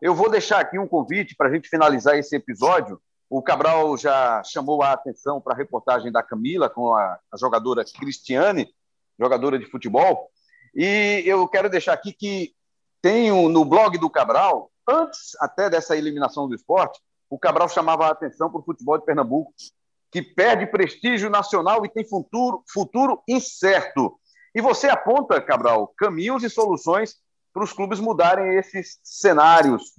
Eu 0.00 0.14
vou 0.14 0.30
deixar 0.30 0.60
aqui 0.60 0.78
um 0.78 0.88
convite 0.88 1.34
para 1.36 1.48
a 1.48 1.52
gente 1.52 1.68
finalizar 1.68 2.16
esse 2.16 2.34
episódio 2.34 2.98
o 3.30 3.40
Cabral 3.40 3.96
já 3.96 4.42
chamou 4.42 4.82
a 4.82 4.92
atenção 4.92 5.40
para 5.40 5.54
a 5.54 5.56
reportagem 5.56 6.10
da 6.10 6.20
Camila 6.20 6.68
com 6.68 6.92
a, 6.92 7.16
a, 7.32 7.36
jogadora 7.38 7.84
Cristiane, 7.84 8.74
jogadora 9.16 9.56
de 9.56 9.70
futebol. 9.70 10.28
E 10.74 11.22
eu 11.24 11.46
quero 11.46 11.70
deixar 11.70 11.92
aqui 11.92 12.12
que 12.12 12.52
tenho 13.00 13.48
no 13.48 13.64
blog 13.64 13.96
do 13.98 14.10
Cabral, 14.10 14.72
antes 14.86 15.36
até 15.38 15.70
dessa 15.70 15.96
eliminação 15.96 16.48
do 16.48 16.56
esporte, 16.56 17.00
o 17.30 17.38
Cabral 17.38 17.68
chamava 17.68 18.06
a 18.06 18.10
atenção 18.10 18.50
para 18.50 18.60
o 18.60 18.64
futebol 18.64 18.98
de 18.98 19.04
Pernambuco, 19.04 19.54
que 20.10 20.20
perde 20.20 20.66
prestígio 20.66 21.30
nacional 21.30 21.86
e 21.86 21.88
tem 21.88 22.04
futuro, 22.04 22.64
futuro 22.68 23.22
incerto. 23.28 24.18
E 24.52 24.60
você 24.60 24.88
aponta, 24.88 25.40
Cabral, 25.40 25.94
caminhos 25.96 26.42
e 26.42 26.50
soluções 26.50 27.14
para 27.54 27.62
os 27.62 27.72
clubes 27.72 28.00
mudarem 28.00 28.56
esses 28.56 28.98
cenários. 29.04 29.92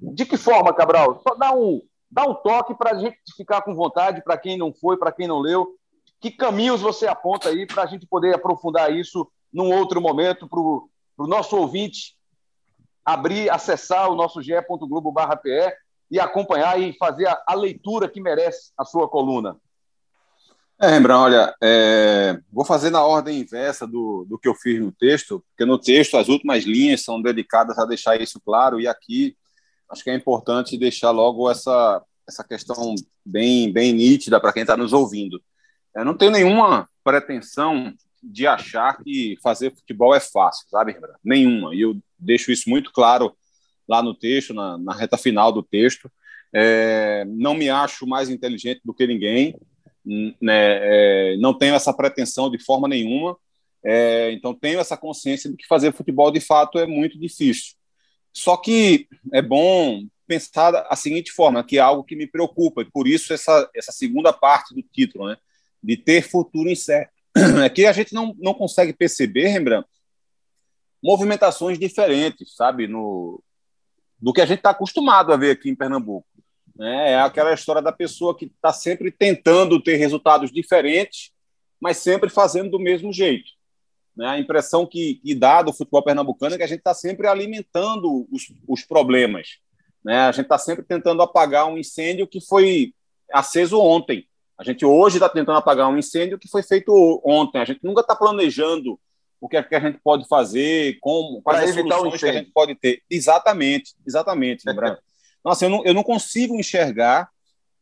De 0.00 0.24
que 0.24 0.38
forma, 0.38 0.72
Cabral? 0.72 1.20
Só 1.20 1.34
dá 1.34 1.52
um, 1.52 1.82
Dá 2.10 2.24
um 2.24 2.34
toque 2.34 2.74
para 2.74 2.92
a 2.92 2.98
gente 2.98 3.18
ficar 3.36 3.62
com 3.62 3.74
vontade, 3.74 4.22
para 4.22 4.38
quem 4.38 4.56
não 4.56 4.72
foi, 4.72 4.96
para 4.96 5.12
quem 5.12 5.26
não 5.26 5.40
leu. 5.40 5.76
Que 6.20 6.30
caminhos 6.30 6.80
você 6.80 7.06
aponta 7.06 7.48
aí 7.48 7.66
para 7.66 7.82
a 7.82 7.86
gente 7.86 8.06
poder 8.06 8.34
aprofundar 8.34 8.92
isso 8.92 9.30
num 9.52 9.74
outro 9.74 10.00
momento, 10.00 10.48
para 10.48 10.60
o 10.60 10.88
nosso 11.26 11.56
ouvinte 11.56 12.16
abrir, 13.06 13.48
acessar 13.48 14.10
o 14.10 14.16
nosso 14.16 14.42
ge.globo.pe 14.42 15.72
e 16.10 16.18
acompanhar 16.18 16.80
e 16.80 16.92
fazer 16.98 17.28
a, 17.28 17.40
a, 17.46 17.54
leitura 17.54 18.08
que 18.08 18.20
merece 18.20 18.72
a 18.76 18.84
sua 18.84 19.08
coluna. 19.08 19.56
É, 20.78 20.88
Rembrandt, 20.88 21.22
olha, 21.22 21.54
é, 21.62 22.38
vou 22.52 22.64
fazer 22.64 22.90
na 22.90 23.02
ordem 23.02 23.40
inversa 23.40 23.86
do, 23.86 24.26
do 24.28 24.38
que 24.38 24.48
eu 24.48 24.54
fiz 24.54 24.80
no 24.80 24.92
texto, 24.92 25.42
porque 25.48 25.64
no 25.64 25.78
texto 25.78 26.16
as 26.16 26.28
últimas 26.28 26.64
linhas 26.64 27.02
são 27.02 27.22
dedicadas 27.22 27.78
a 27.78 27.86
deixar 27.86 28.20
isso 28.20 28.40
claro, 28.44 28.78
e 28.80 28.86
aqui 28.86 29.36
acho 29.90 30.02
que 30.02 30.10
é 30.10 30.14
importante 30.14 30.78
deixar 30.78 31.10
logo 31.10 31.50
essa, 31.50 32.02
essa 32.28 32.44
questão 32.44 32.94
bem, 33.24 33.72
bem 33.72 33.92
nítida 33.92 34.40
para 34.40 34.52
quem 34.52 34.62
está 34.62 34.76
nos 34.76 34.92
ouvindo. 34.92 35.40
Eu 35.94 36.04
não 36.04 36.16
tenho 36.16 36.32
nenhuma 36.32 36.88
pretensão 37.02 37.94
de 38.22 38.46
achar 38.46 39.02
que 39.02 39.36
fazer 39.42 39.74
futebol 39.74 40.14
é 40.14 40.20
fácil, 40.20 40.66
sabe, 40.68 40.92
Rembrandt? 40.92 41.18
Nenhuma. 41.24 41.74
E 41.74 41.80
eu 41.80 41.96
deixo 42.18 42.50
isso 42.50 42.68
muito 42.68 42.92
claro 42.92 43.36
lá 43.88 44.02
no 44.02 44.14
texto, 44.14 44.52
na, 44.52 44.76
na 44.76 44.92
reta 44.92 45.16
final 45.16 45.52
do 45.52 45.62
texto. 45.62 46.10
É, 46.52 47.24
não 47.28 47.54
me 47.54 47.68
acho 47.70 48.06
mais 48.06 48.28
inteligente 48.28 48.80
do 48.84 48.94
que 48.94 49.06
ninguém, 49.06 49.56
né, 50.40 51.32
é, 51.32 51.36
não 51.38 51.52
tenho 51.52 51.74
essa 51.74 51.92
pretensão 51.92 52.50
de 52.50 52.62
forma 52.62 52.88
nenhuma, 52.88 53.36
é, 53.84 54.32
então 54.32 54.54
tenho 54.54 54.78
essa 54.78 54.96
consciência 54.96 55.50
de 55.50 55.56
que 55.56 55.66
fazer 55.66 55.92
futebol 55.92 56.30
de 56.30 56.40
fato 56.40 56.78
é 56.78 56.86
muito 56.86 57.18
difícil. 57.18 57.74
Só 58.36 58.54
que 58.58 59.08
é 59.32 59.40
bom 59.40 60.06
pensar 60.26 60.70
da 60.70 60.94
seguinte 60.94 61.32
forma, 61.32 61.64
que 61.64 61.78
é 61.78 61.80
algo 61.80 62.04
que 62.04 62.14
me 62.14 62.26
preocupa, 62.26 62.82
e 62.82 62.84
por 62.84 63.08
isso 63.08 63.32
essa, 63.32 63.70
essa 63.74 63.92
segunda 63.92 64.30
parte 64.30 64.74
do 64.74 64.82
título, 64.82 65.28
né, 65.28 65.38
de 65.82 65.96
ter 65.96 66.20
futuro 66.20 66.68
incerto. 66.68 67.10
É 67.64 67.70
que 67.70 67.86
a 67.86 67.92
gente 67.92 68.12
não, 68.12 68.36
não 68.38 68.52
consegue 68.52 68.92
perceber, 68.92 69.46
Rembrandt, 69.48 69.88
movimentações 71.02 71.78
diferentes, 71.78 72.54
sabe, 72.54 72.86
no, 72.86 73.42
do 74.20 74.34
que 74.34 74.42
a 74.42 74.46
gente 74.46 74.58
está 74.58 74.70
acostumado 74.70 75.32
a 75.32 75.36
ver 75.38 75.52
aqui 75.52 75.70
em 75.70 75.74
Pernambuco. 75.74 76.28
Né? 76.76 77.12
É 77.12 77.20
aquela 77.20 77.54
história 77.54 77.80
da 77.80 77.92
pessoa 77.92 78.36
que 78.36 78.44
está 78.44 78.70
sempre 78.70 79.10
tentando 79.10 79.82
ter 79.82 79.96
resultados 79.96 80.52
diferentes, 80.52 81.30
mas 81.80 81.96
sempre 81.96 82.28
fazendo 82.28 82.70
do 82.70 82.78
mesmo 82.78 83.10
jeito. 83.14 83.55
Né? 84.16 84.26
A 84.26 84.38
impressão 84.38 84.86
que, 84.86 85.16
que 85.16 85.34
dá 85.34 85.62
do 85.62 85.72
futebol 85.72 86.02
pernambucano 86.02 86.54
é 86.54 86.58
que 86.58 86.64
a 86.64 86.68
gente 86.68 86.78
está 86.78 86.94
sempre 86.94 87.26
alimentando 87.26 88.26
os, 88.32 88.52
os 88.66 88.82
problemas. 88.82 89.58
Né? 90.04 90.20
A 90.20 90.32
gente 90.32 90.44
está 90.44 90.58
sempre 90.58 90.84
tentando 90.84 91.20
apagar 91.22 91.66
um 91.66 91.76
incêndio 91.76 92.26
que 92.26 92.40
foi 92.40 92.94
aceso 93.32 93.78
ontem. 93.78 94.26
A 94.58 94.64
gente 94.64 94.86
hoje 94.86 95.16
está 95.16 95.28
tentando 95.28 95.58
apagar 95.58 95.88
um 95.88 95.98
incêndio 95.98 96.38
que 96.38 96.48
foi 96.48 96.62
feito 96.62 97.20
ontem. 97.24 97.60
A 97.60 97.64
gente 97.64 97.80
nunca 97.82 98.00
está 98.00 98.16
planejando 98.16 98.98
o 99.38 99.48
que, 99.48 99.56
é 99.56 99.62
que 99.62 99.74
a 99.74 99.80
gente 99.80 99.98
pode 99.98 100.26
fazer, 100.26 100.98
como, 101.00 101.42
quais 101.42 101.68
as 101.68 101.74
soluções 101.74 102.20
que 102.20 102.28
a 102.28 102.32
gente 102.32 102.50
pode 102.52 102.74
ter. 102.74 103.02
Exatamente, 103.10 103.94
exatamente, 104.06 104.62
lembrando. 104.66 104.98
Nossa, 105.44 105.66
eu 105.66 105.68
não, 105.68 105.84
eu 105.84 105.92
não 105.92 106.02
consigo 106.02 106.58
enxergar 106.58 107.28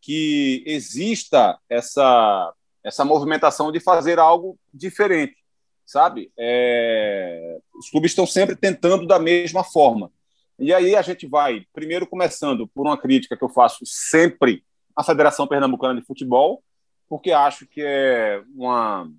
que 0.01 0.63
exista 0.67 1.59
essa, 1.71 2.53
essa 2.83 3.05
movimentação 3.05 3.71
de 3.71 3.81
fazer 3.81 4.19
algo 4.19 4.59
diferente, 4.73 5.37
sabe? 5.85 6.33
É, 6.39 7.59
os 7.79 7.91
clubes 7.91 8.13
estão 8.13 8.27
sempre 8.27 8.57
tentando 8.57 9.07
da 9.07 9.19
mesma 9.19 9.63
forma. 9.63 10.11
E 10.59 10.73
aí 10.73 10.95
a 10.95 11.03
gente 11.03 11.27
vai, 11.27 11.67
primeiro 11.73 12.07
começando 12.07 12.69
por 12.69 12.87
uma 12.87 12.97
crítica 12.97 13.37
que 13.37 13.45
eu 13.45 13.49
faço 13.49 13.85
sempre 13.85 14.65
à 14.95 15.03
Federação 15.03 15.47
Pernambucana 15.47 16.01
de 16.01 16.07
Futebol, 16.07 16.63
porque 17.09 17.33
acho 17.33 17.67
que 17.67 17.83
é 17.83 18.43
uma, 18.55 19.11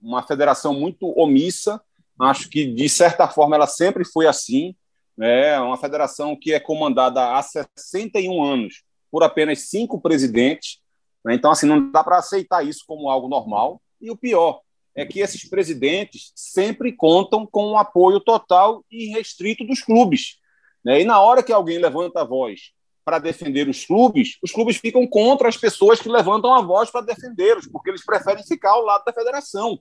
uma 0.00 0.22
federação 0.22 0.74
muito 0.74 1.08
omissa, 1.18 1.80
acho 2.20 2.50
que 2.50 2.66
de 2.66 2.88
certa 2.88 3.28
forma 3.28 3.56
ela 3.56 3.66
sempre 3.66 4.04
foi 4.04 4.26
assim, 4.26 4.74
é 5.18 5.60
uma 5.60 5.76
federação 5.76 6.34
que 6.34 6.52
é 6.52 6.60
comandada 6.60 7.36
há 7.36 7.42
61 7.42 8.42
anos 8.42 8.82
por 9.10 9.22
apenas 9.22 9.68
cinco 9.68 10.00
presidentes. 10.00 10.78
Né? 11.24 11.34
Então, 11.34 11.50
assim, 11.50 11.66
não 11.66 11.90
dá 11.90 12.02
para 12.02 12.18
aceitar 12.18 12.64
isso 12.64 12.84
como 12.86 13.10
algo 13.10 13.28
normal. 13.28 13.82
E 14.00 14.10
o 14.10 14.16
pior 14.16 14.60
é 14.94 15.06
que 15.06 15.20
esses 15.20 15.48
presidentes 15.48 16.32
sempre 16.34 16.92
contam 16.92 17.46
com 17.46 17.72
o 17.72 17.78
apoio 17.78 18.20
total 18.20 18.84
e 18.90 19.08
restrito 19.08 19.64
dos 19.64 19.82
clubes. 19.82 20.38
Né? 20.84 21.02
E 21.02 21.04
na 21.04 21.20
hora 21.20 21.42
que 21.42 21.52
alguém 21.52 21.78
levanta 21.78 22.20
a 22.20 22.24
voz 22.24 22.72
para 23.04 23.18
defender 23.18 23.68
os 23.68 23.84
clubes, 23.84 24.36
os 24.42 24.52
clubes 24.52 24.76
ficam 24.76 25.06
contra 25.06 25.48
as 25.48 25.56
pessoas 25.56 26.00
que 26.00 26.08
levantam 26.08 26.52
a 26.52 26.60
voz 26.60 26.90
para 26.90 27.00
defendê-los, 27.00 27.66
porque 27.66 27.90
eles 27.90 28.04
preferem 28.04 28.44
ficar 28.44 28.70
ao 28.70 28.84
lado 28.84 29.04
da 29.04 29.12
federação. 29.12 29.80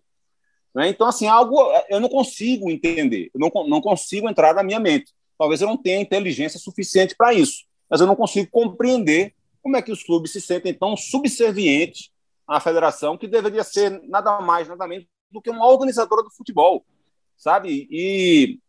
Né? 0.73 0.89
Então, 0.89 1.07
assim, 1.07 1.27
algo 1.27 1.57
eu 1.89 1.99
não 1.99 2.09
consigo 2.09 2.69
entender, 2.69 3.29
eu 3.33 3.39
não, 3.39 3.67
não 3.67 3.81
consigo 3.81 4.29
entrar 4.29 4.53
na 4.53 4.63
minha 4.63 4.79
mente. 4.79 5.13
Talvez 5.37 5.61
eu 5.61 5.67
não 5.67 5.77
tenha 5.77 6.01
inteligência 6.01 6.59
suficiente 6.59 7.15
para 7.15 7.33
isso, 7.33 7.63
mas 7.89 8.01
eu 8.01 8.07
não 8.07 8.15
consigo 8.15 8.49
compreender 8.51 9.33
como 9.61 9.75
é 9.77 9.81
que 9.81 9.91
os 9.91 10.03
clubes 10.03 10.31
se 10.31 10.41
sentem 10.41 10.73
tão 10.73 10.95
subservientes 10.95 12.11
à 12.49 12.59
federação, 12.59 13.17
que 13.17 13.27
deveria 13.27 13.63
ser 13.63 14.01
nada 14.07 14.41
mais, 14.41 14.67
nada 14.67 14.87
menos 14.87 15.05
do 15.31 15.41
que 15.41 15.49
uma 15.49 15.67
organizadora 15.67 16.23
do 16.23 16.31
futebol, 16.31 16.83
sabe? 17.37 17.87
E 17.91 18.59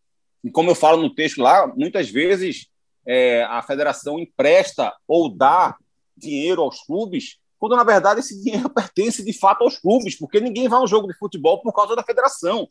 como 0.52 0.70
eu 0.70 0.74
falo 0.74 1.00
no 1.00 1.14
texto 1.14 1.40
lá, 1.40 1.66
muitas 1.66 2.10
vezes 2.10 2.68
é, 3.06 3.42
a 3.44 3.62
federação 3.62 4.18
empresta 4.18 4.92
ou 5.08 5.28
dá 5.28 5.76
dinheiro 6.16 6.62
aos 6.62 6.84
clubes, 6.84 7.38
quando 7.58 7.76
na 7.76 7.84
verdade 7.84 8.20
esse 8.20 8.40
dinheiro 8.42 8.68
pertence 8.70 9.24
de 9.24 9.32
fato 9.32 9.64
aos 9.64 9.78
clubes, 9.78 10.16
porque 10.16 10.40
ninguém 10.40 10.68
vai 10.68 10.78
a 10.78 10.82
um 10.82 10.86
jogo 10.86 11.08
de 11.08 11.16
futebol 11.16 11.60
por 11.60 11.72
causa 11.72 11.96
da 11.96 12.02
federação. 12.02 12.68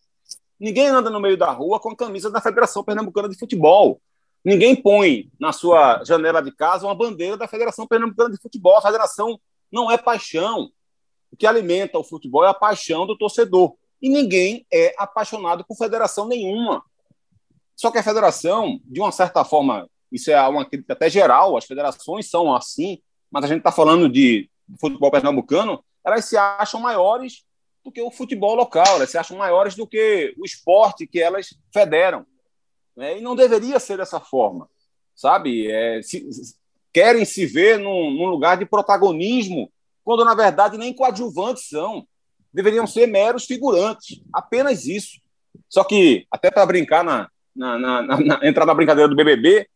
Ninguém 0.59 0.87
anda 0.87 1.09
no 1.09 1.19
meio 1.19 1.37
da 1.37 1.51
rua 1.51 1.79
com 1.79 1.89
a 1.89 1.95
camisa 1.95 2.29
da 2.29 2.41
Federação 2.41 2.83
Pernambucana 2.83 3.29
de 3.29 3.37
Futebol. 3.37 4.01
Ninguém 4.43 4.75
põe 4.75 5.31
na 5.39 5.53
sua 5.53 6.03
janela 6.03 6.41
de 6.41 6.51
casa 6.51 6.85
uma 6.85 6.95
bandeira 6.95 7.37
da 7.37 7.47
Federação 7.47 7.87
Pernambucana 7.87 8.31
de 8.31 8.41
Futebol. 8.41 8.77
A 8.77 8.81
federação 8.81 9.39
não 9.71 9.89
é 9.89 9.97
paixão. 9.97 10.69
O 11.31 11.37
que 11.37 11.47
alimenta 11.47 11.97
o 11.97 12.03
futebol 12.03 12.43
é 12.43 12.49
a 12.49 12.53
paixão 12.53 13.05
do 13.05 13.17
torcedor. 13.17 13.75
E 14.01 14.09
ninguém 14.09 14.65
é 14.71 14.93
apaixonado 14.97 15.65
por 15.65 15.77
federação 15.77 16.27
nenhuma. 16.27 16.83
Só 17.75 17.91
que 17.91 17.97
a 17.97 18.03
federação, 18.03 18.79
de 18.85 18.99
uma 18.99 19.11
certa 19.11 19.43
forma, 19.43 19.89
isso 20.11 20.31
é 20.31 20.47
uma 20.47 20.65
crítica 20.65 20.93
até 20.93 21.09
geral, 21.09 21.55
as 21.55 21.65
federações 21.65 22.29
são 22.29 22.53
assim, 22.53 22.99
mas 23.31 23.43
a 23.43 23.47
gente 23.47 23.59
está 23.59 23.71
falando 23.71 24.09
de 24.09 24.49
futebol 24.79 25.11
pernambucano, 25.11 25.83
elas 26.03 26.25
se 26.25 26.35
acham 26.37 26.79
maiores 26.79 27.43
do 27.83 27.91
que 27.91 28.01
o 28.01 28.11
futebol 28.11 28.55
local, 28.55 28.95
elas 28.95 29.09
se 29.09 29.17
acham 29.17 29.37
maiores 29.37 29.75
do 29.75 29.87
que 29.87 30.33
o 30.37 30.45
esporte 30.45 31.07
que 31.07 31.21
elas 31.21 31.49
federam. 31.73 32.25
Né? 32.95 33.19
E 33.19 33.21
não 33.21 33.35
deveria 33.35 33.79
ser 33.79 33.97
dessa 33.97 34.19
forma, 34.19 34.69
sabe? 35.15 35.71
É, 35.71 36.01
se, 36.01 36.27
querem 36.91 37.23
se 37.23 37.45
ver 37.45 37.79
num, 37.79 38.11
num, 38.11 38.25
lugar 38.25 38.57
de 38.57 38.65
protagonismo, 38.65 39.71
quando 40.09 40.25
na 40.25 40.33
verdade 40.33 40.75
nem 40.75 40.91
coadjuvantes 40.91 41.67
são. 41.69 42.03
Deveriam 42.51 42.87
ser 42.87 43.05
meros 43.05 43.45
figurantes, 43.45 44.19
apenas 44.33 44.87
isso. 44.87 45.21
Só 45.69 45.83
que, 45.83 46.25
até 46.31 46.49
para 46.49 46.65
brincar 46.65 47.03
na, 47.03 47.29
na, 47.55 47.77
na, 47.77 48.01
na, 48.01 48.39
entrar 48.41 48.65
na 48.65 48.73
brincadeira 48.73 49.07
do 49.07 49.15
BBB, 49.15 49.69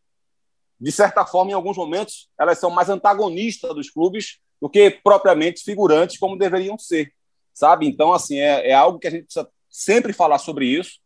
de 0.80 0.90
certa 0.90 1.24
forma, 1.24 1.52
em 1.52 1.54
alguns 1.54 1.76
momentos, 1.76 2.28
elas 2.36 2.58
são 2.58 2.68
mais 2.68 2.88
antagonistas 2.88 3.72
dos 3.76 3.90
clubes 3.90 4.40
do 4.60 4.68
que 4.68 4.90
propriamente 4.90 5.62
figurantes, 5.62 6.18
como 6.18 6.36
deveriam 6.36 6.76
ser 6.76 7.12
sabe? 7.54 7.86
Então, 7.86 8.12
assim, 8.12 8.38
é, 8.40 8.70
é 8.70 8.74
algo 8.74 8.98
que 8.98 9.06
a 9.06 9.10
gente 9.12 9.26
precisa 9.26 9.48
sempre 9.70 10.12
falar 10.12 10.38
sobre 10.38 10.66
isso, 10.66 10.98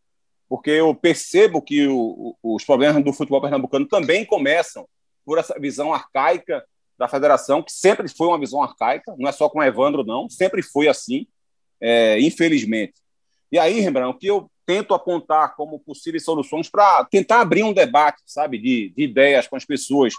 porque 0.48 0.70
eu 0.70 0.94
percebo 0.94 1.60
que 1.60 1.86
o, 1.86 2.34
os 2.42 2.64
problemas 2.64 3.04
do 3.04 3.12
futebol 3.12 3.42
pernambucano 3.42 3.86
também 3.86 4.24
começam 4.24 4.88
por 5.26 5.36
essa 5.36 5.54
visão 5.60 5.92
arcaica 5.92 6.64
da 6.98 7.08
federação, 7.08 7.62
que 7.62 7.72
sempre 7.72 8.08
foi 8.08 8.26
uma 8.26 8.38
visão 8.38 8.62
arcaica, 8.62 9.14
não 9.16 9.28
é 9.28 9.32
só 9.32 9.48
com 9.48 9.60
o 9.60 9.62
Evandro, 9.62 10.04
não, 10.04 10.28
sempre 10.28 10.62
foi 10.62 10.88
assim, 10.88 11.26
é, 11.80 12.18
infelizmente. 12.20 12.94
E 13.52 13.58
aí, 13.58 13.80
Rembrandt, 13.80 14.16
o 14.16 14.18
que 14.18 14.26
eu 14.26 14.50
tento 14.66 14.92
apontar 14.92 15.54
como 15.56 15.78
possíveis 15.78 16.24
soluções 16.24 16.68
para 16.68 17.04
tentar 17.04 17.40
abrir 17.40 17.62
um 17.62 17.72
debate, 17.72 18.22
sabe, 18.26 18.58
de, 18.58 18.92
de 18.94 19.04
ideias 19.04 19.46
com 19.46 19.56
as 19.56 19.64
pessoas, 19.64 20.12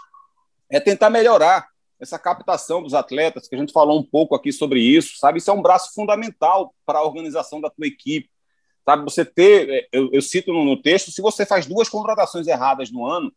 é 0.68 0.80
tentar 0.80 1.10
melhorar 1.10 1.68
essa 2.00 2.18
captação 2.18 2.82
dos 2.82 2.94
atletas, 2.94 3.46
que 3.46 3.54
a 3.54 3.58
gente 3.58 3.72
falou 3.72 4.00
um 4.00 4.02
pouco 4.02 4.34
aqui 4.34 4.50
sobre 4.52 4.80
isso, 4.80 5.18
sabe? 5.18 5.38
Isso 5.38 5.50
é 5.50 5.54
um 5.54 5.62
braço 5.62 5.92
fundamental 5.94 6.74
para 6.86 6.98
a 6.98 7.04
organização 7.04 7.60
da 7.60 7.68
tua 7.68 7.86
equipe. 7.86 8.28
Sabe, 8.84 9.04
você 9.04 9.24
ter, 9.24 9.68
é, 9.68 9.88
eu, 9.92 10.08
eu 10.10 10.22
cito 10.22 10.52
no, 10.52 10.64
no, 10.64 10.80
texto, 10.80 11.10
se 11.10 11.20
você 11.20 11.44
faz 11.44 11.66
duas 11.66 11.88
contratações 11.88 12.46
erradas 12.46 12.90
no 12.90 13.06
ano, 13.06 13.30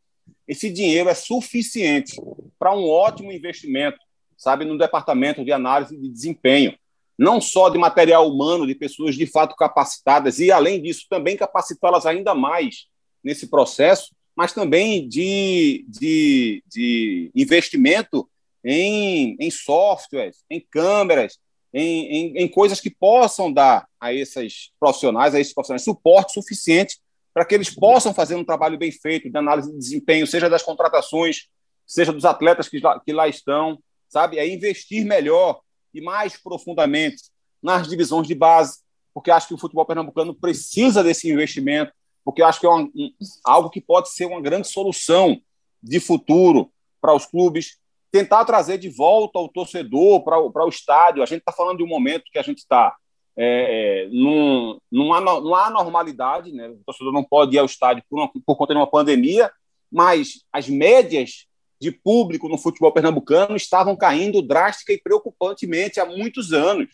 esse 0.48 0.70
dinheiro 0.70 1.10
é 1.10 1.14
suficiente 1.14 2.16
para 2.60 2.76
um 2.76 2.88
ótimo 2.88 3.32
investimento, 3.32 3.98
sabe, 4.38 4.66
no 4.66 4.78
departamento 4.78 5.44
de 5.44 5.52
análise 5.52 5.98
de 5.98 6.10
desempenho, 6.10 6.76
não 7.18 7.40
só 7.40 7.70
de 7.70 7.78
material 7.78 8.30
humano, 8.30 8.68
de 8.68 8.76
pessoas 8.76 9.16
de 9.16 9.26
fato 9.26 9.56
capacitadas, 9.56 10.40
e 10.40 10.52
além 10.52 10.82
disso, 10.82 11.06
também 11.10 11.38
capacitá-las 11.38 12.06
ainda 12.06 12.34
mais 12.34 12.88
nesse 13.24 13.48
processo, 13.48 14.14
mas 14.36 14.52
também 14.52 15.08
de, 15.08 15.86
de, 15.88 16.64
de 16.68 17.32
investimento 17.36 18.28
em, 18.64 19.36
em 19.40 19.52
softwares, 19.52 20.44
em 20.50 20.60
câmeras, 20.60 21.38
em, 21.74 22.06
em, 22.06 22.38
em, 22.38 22.48
coisas 22.48 22.80
que 22.80 22.90
possam 22.90 23.52
dar 23.52 23.88
a 24.00 24.14
esses 24.14 24.72
profissionais, 24.80 25.34
a 25.34 25.40
esses 25.40 25.54
profissionais, 25.54 25.84
suporte 25.84 26.34
suficiente 26.34 26.98
para 27.34 27.46
que 27.46 27.56
eles 27.56 27.74
possam 27.74 28.14
fazer 28.14 28.36
um 28.36 28.46
trabalho 28.46 28.78
bem 28.78 28.92
feito 28.92 29.30
de 29.30 29.38
análise 29.38 29.72
de 29.72 29.78
desempenho, 29.78 30.28
seja 30.28 30.50
das 30.50 30.62
contratações, 30.62 31.48
seja 31.86 32.14
dos 32.14 32.26
atletas 32.26 32.70
que 32.70 32.80
lá, 32.80 33.00
que 33.00 33.12
lá 33.12 33.28
estão, 33.28 33.80
sabe? 34.08 34.38
É 34.38 34.48
investir 34.48 35.04
melhor 35.04 35.62
e 35.94 36.00
mais 36.00 36.38
profundamente 36.38 37.24
nas 37.62 37.88
divisões 37.88 38.28
de 38.28 38.36
base, 38.36 38.80
porque 39.14 39.32
acho 39.32 39.48
que 39.48 39.54
o 39.54 39.58
futebol 39.58 39.86
pernambucano 39.86 40.36
precisa 40.36 41.04
desse 41.04 41.32
investimento, 41.32 41.92
porque 42.24 42.44
acho 42.44 42.60
que 42.60 42.66
é 42.66 42.70
uma, 42.70 42.84
um, 42.84 43.12
algo 43.44 43.70
que 43.70 43.82
pode 43.82 44.12
ser 44.12 44.26
uma 44.26 44.42
grande 44.42 44.68
solução 44.68 45.42
de 45.82 46.00
futuro 46.00 46.72
para 47.02 47.14
os 47.14 47.26
clubes, 47.26 47.78
tentar 48.12 48.46
trazer 48.46 48.78
de 48.78 48.90
volta 48.90 49.40
o 49.40 49.50
torcedor 49.50 50.24
para 50.24 50.66
o 50.66 50.70
estádio. 50.70 51.24
A 51.24 51.26
gente 51.26 51.40
está 51.40 51.52
falando 51.52 51.78
de 51.78 51.84
um 51.84 51.88
momento 51.88 52.30
que 52.32 52.40
a 52.40 52.44
gente 52.44 52.60
está 52.60 52.96
é, 53.36 54.06
é, 54.06 54.10
num, 54.10 54.80
numa, 54.92 55.20
numa 55.20 55.68
anormalidade, 55.68 56.52
né? 56.52 56.70
o 56.70 56.82
torcedor 56.86 57.12
não 57.12 57.24
pode 57.24 57.56
ir 57.56 57.60
ao 57.60 57.66
estádio 57.66 58.04
por, 58.10 58.20
uma, 58.20 58.32
por 58.46 58.56
conta 58.56 58.74
de 58.74 58.80
uma 58.80 58.90
pandemia, 58.90 59.52
mas 59.92 60.44
as 60.52 60.70
médias 60.70 61.48
de 61.80 61.92
público 61.92 62.48
no 62.48 62.58
futebol 62.58 62.92
pernambucano 62.92 63.56
estavam 63.56 63.96
caindo 63.96 64.42
drástica 64.42 64.94
e 64.94 65.02
preocupantemente 65.02 66.00
há 66.00 66.06
muitos 66.06 66.54
anos. 66.54 66.90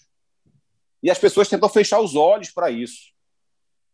E 1.01 1.11
as 1.11 1.19
pessoas 1.19 1.47
tentam 1.47 1.69
fechar 1.69 1.99
os 1.99 2.15
olhos 2.15 2.51
para 2.51 2.71
isso. 2.71 3.11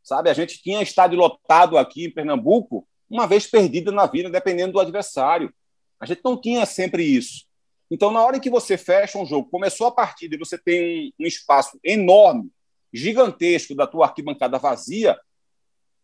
Sabe, 0.01 0.29
a 0.29 0.33
gente 0.33 0.61
tinha 0.61 0.81
estádio 0.81 1.17
lotado 1.17 1.77
aqui 1.77 2.05
em 2.05 2.11
Pernambuco, 2.11 2.87
uma 3.09 3.27
vez 3.27 3.47
perdida 3.47 3.91
na 3.91 4.05
vida, 4.05 4.29
dependendo 4.29 4.73
do 4.73 4.79
adversário. 4.79 5.53
A 5.99 6.05
gente 6.05 6.21
não 6.23 6.39
tinha 6.39 6.65
sempre 6.65 7.03
isso. 7.03 7.45
Então, 7.89 8.11
na 8.11 8.23
hora 8.23 8.37
em 8.37 8.39
que 8.39 8.49
você 8.49 8.77
fecha 8.77 9.17
um 9.17 9.25
jogo, 9.25 9.49
começou 9.49 9.87
a 9.87 9.91
partida 9.91 10.35
e 10.35 10.39
você 10.39 10.57
tem 10.57 11.13
um, 11.19 11.25
espaço 11.25 11.79
enorme, 11.83 12.51
gigantesco 12.91 13.75
da 13.75 13.85
tua 13.85 14.07
arquibancada 14.07 14.57
vazia, 14.57 15.19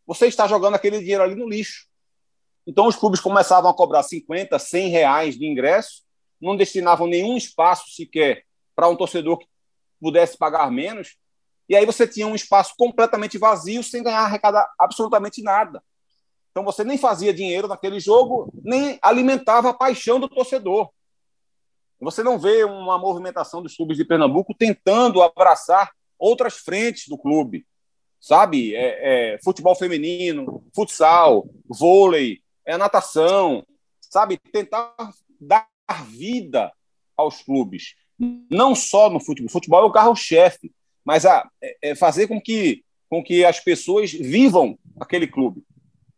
você 0.06 0.28
está 0.28 0.48
jogando 0.48 0.76
aquele 0.76 1.00
dinheiro 1.00 1.24
ali 1.24 1.36
no 1.36 1.48
lixo. 1.48 1.88
Então, 2.68 2.88
os 2.88 2.96
clubes 2.96 3.20
começavam 3.20 3.72
a 3.72 3.74
cobrar 3.74 4.04
50, 4.04 4.58
100 4.60 4.90
reais 4.90 5.38
de 5.38 5.46
ingresso, 5.46 6.04
não 6.40 6.56
destinavam 6.56 7.08
nenhum 7.08 7.36
espaço 7.36 7.90
sequer 7.92 8.44
para 8.76 8.88
um 8.88 8.96
torcedor 8.96 9.40
que 9.40 9.48
pudesse 10.00 10.38
pagar 10.38 10.70
menos, 10.72 11.18
e 11.68 11.76
aí 11.76 11.86
você 11.86 12.08
tinha 12.08 12.28
um 12.28 12.36
espaço 12.36 12.74
completamente 12.78 13.38
vazio, 13.38 13.84
sem 13.84 14.04
ganhar 14.04 14.20
arrecadar 14.20 14.72
absolutamente 14.78 15.42
nada. 15.42 15.82
Então, 16.52 16.64
você 16.64 16.84
nem 16.84 16.98
fazia 16.98 17.34
dinheiro 17.34 17.68
naquele 17.68 18.00
jogo, 18.00 18.52
nem 18.64 19.00
alimentava 19.02 19.70
a 19.70 19.74
paixão 19.74 20.20
do 20.20 20.28
torcedor. 20.28 20.90
Você 22.02 22.24
não 22.24 22.40
vê 22.40 22.64
uma 22.64 22.98
movimentação 22.98 23.62
dos 23.62 23.76
clubes 23.76 23.96
de 23.96 24.04
Pernambuco 24.04 24.56
tentando 24.56 25.22
abraçar 25.22 25.92
outras 26.18 26.58
frentes 26.58 27.08
do 27.08 27.18
clube, 27.18 27.66
sabe? 28.20 28.76
É, 28.76 29.34
é, 29.34 29.40
futebol 29.44 29.76
feminino, 29.76 30.64
futsal, 30.76 31.48
vôlei, 31.68 32.42
é 32.66 32.76
natação, 32.76 33.64
sabe? 34.00 34.38
Tentar 34.38 34.96
dar 35.40 35.68
vida 36.08 36.72
aos 37.16 37.44
clubes, 37.44 37.94
não 38.50 38.74
só 38.74 39.10
no 39.10 39.20
futebol. 39.20 39.48
O 39.48 39.52
futebol 39.52 39.84
é 39.84 39.86
o 39.86 39.92
carro-chefe, 39.92 40.72
mas 41.06 41.26
a, 41.26 41.48
é, 41.62 41.92
é 41.92 41.96
fazer 41.96 42.28
com 42.28 42.42
que, 42.42 42.84
com 43.08 43.24
que 43.24 43.46
as 43.46 43.60
pessoas 43.60 44.12
vivam 44.12 44.78
aquele 45.00 45.28
clube, 45.28 45.64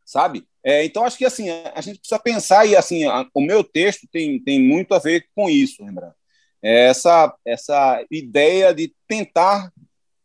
sabe? 0.06 0.48
É, 0.64 0.86
então, 0.86 1.04
acho 1.04 1.18
que 1.18 1.26
assim, 1.26 1.50
a 1.50 1.82
gente 1.82 2.00
precisa 2.00 2.20
pensar, 2.20 2.66
e 2.66 2.76
assim, 2.76 3.04
a, 3.04 3.28
o 3.34 3.42
meu 3.42 3.64
texto 3.64 4.08
tem, 4.10 4.40
tem 4.42 4.62
muito 4.62 4.94
a 4.94 5.00
ver 5.00 5.28
com 5.36 5.50
isso, 5.50 5.84
lembrando. 5.84 6.14
É 6.62 6.88
essa, 6.88 7.36
essa 7.46 8.06
ideia 8.10 8.74
de 8.74 8.96
tentar 9.06 9.70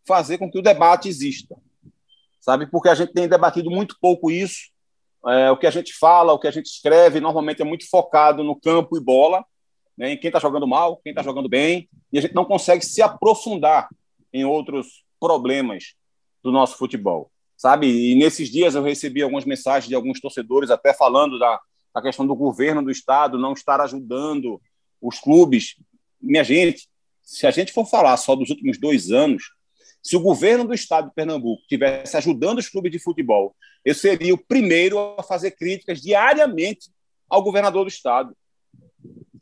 fazer 0.07 0.39
com 0.39 0.49
que 0.49 0.59
o 0.59 0.63
debate 0.63 1.09
exista, 1.09 1.57
sabe? 2.41 2.67
Porque 2.71 2.89
a 2.89 2.95
gente 2.95 3.13
tem 3.13 3.29
debatido 3.29 3.69
muito 3.69 3.97
pouco 4.01 4.31
isso. 4.31 4.71
É, 5.27 5.51
o 5.51 5.57
que 5.57 5.67
a 5.67 5.71
gente 5.71 5.93
fala, 5.95 6.33
o 6.33 6.39
que 6.39 6.47
a 6.47 6.53
gente 6.53 6.67
escreve, 6.67 7.19
normalmente 7.19 7.61
é 7.61 7.65
muito 7.65 7.89
focado 7.91 8.45
no 8.45 8.55
campo 8.55 8.97
e 8.97 9.01
bola, 9.01 9.45
né, 9.97 10.13
em 10.13 10.17
quem 10.17 10.29
está 10.29 10.39
jogando 10.39 10.69
mal, 10.69 10.99
quem 10.99 11.11
está 11.11 11.25
jogando 11.25 11.49
bem, 11.49 11.89
e 12.13 12.19
a 12.19 12.23
gente 12.23 12.35
não 12.35 12.45
consegue 12.45 12.87
se 12.87 13.03
aprofundar 13.03 13.89
em 14.33 14.45
outros 14.45 15.05
problemas 15.19 15.95
do 16.45 16.53
nosso 16.53 16.77
futebol 16.77 17.33
sabe? 17.59 18.13
E 18.13 18.15
nesses 18.15 18.49
dias 18.49 18.77
eu 18.77 18.83
recebi 18.83 19.21
algumas 19.21 19.45
mensagens 19.45 19.89
de 19.89 19.95
alguns 19.95 20.21
torcedores 20.21 20.71
até 20.71 20.95
falando 20.95 21.39
da, 21.39 21.61
da 21.93 22.01
questão 22.01 22.25
do 22.25 22.37
governo 22.37 22.83
do 22.83 22.91
estado 22.91 23.37
não 23.37 23.53
estar 23.53 23.81
ajudando 23.81 24.63
os 25.03 25.19
clubes. 25.19 25.75
Minha 26.21 26.45
gente, 26.45 26.89
se 27.21 27.47
a 27.47 27.51
gente 27.51 27.73
for 27.73 27.85
falar 27.85 28.17
só 28.17 28.37
dos 28.37 28.49
últimos 28.49 28.79
dois 28.79 29.11
anos, 29.11 29.51
se 30.01 30.17
o 30.17 30.21
governo 30.21 30.65
do 30.65 30.73
estado 30.73 31.09
de 31.09 31.15
Pernambuco 31.15 31.63
tivesse 31.69 32.17
ajudando 32.17 32.59
os 32.59 32.69
clubes 32.69 32.93
de 32.93 33.01
futebol, 33.01 33.55
eu 33.85 33.95
seria 33.95 34.33
o 34.33 34.39
primeiro 34.39 34.99
a 35.19 35.23
fazer 35.23 35.51
críticas 35.51 36.01
diariamente 36.01 36.91
ao 37.29 37.43
governador 37.43 37.85
do 37.85 37.89
estado. 37.89 38.37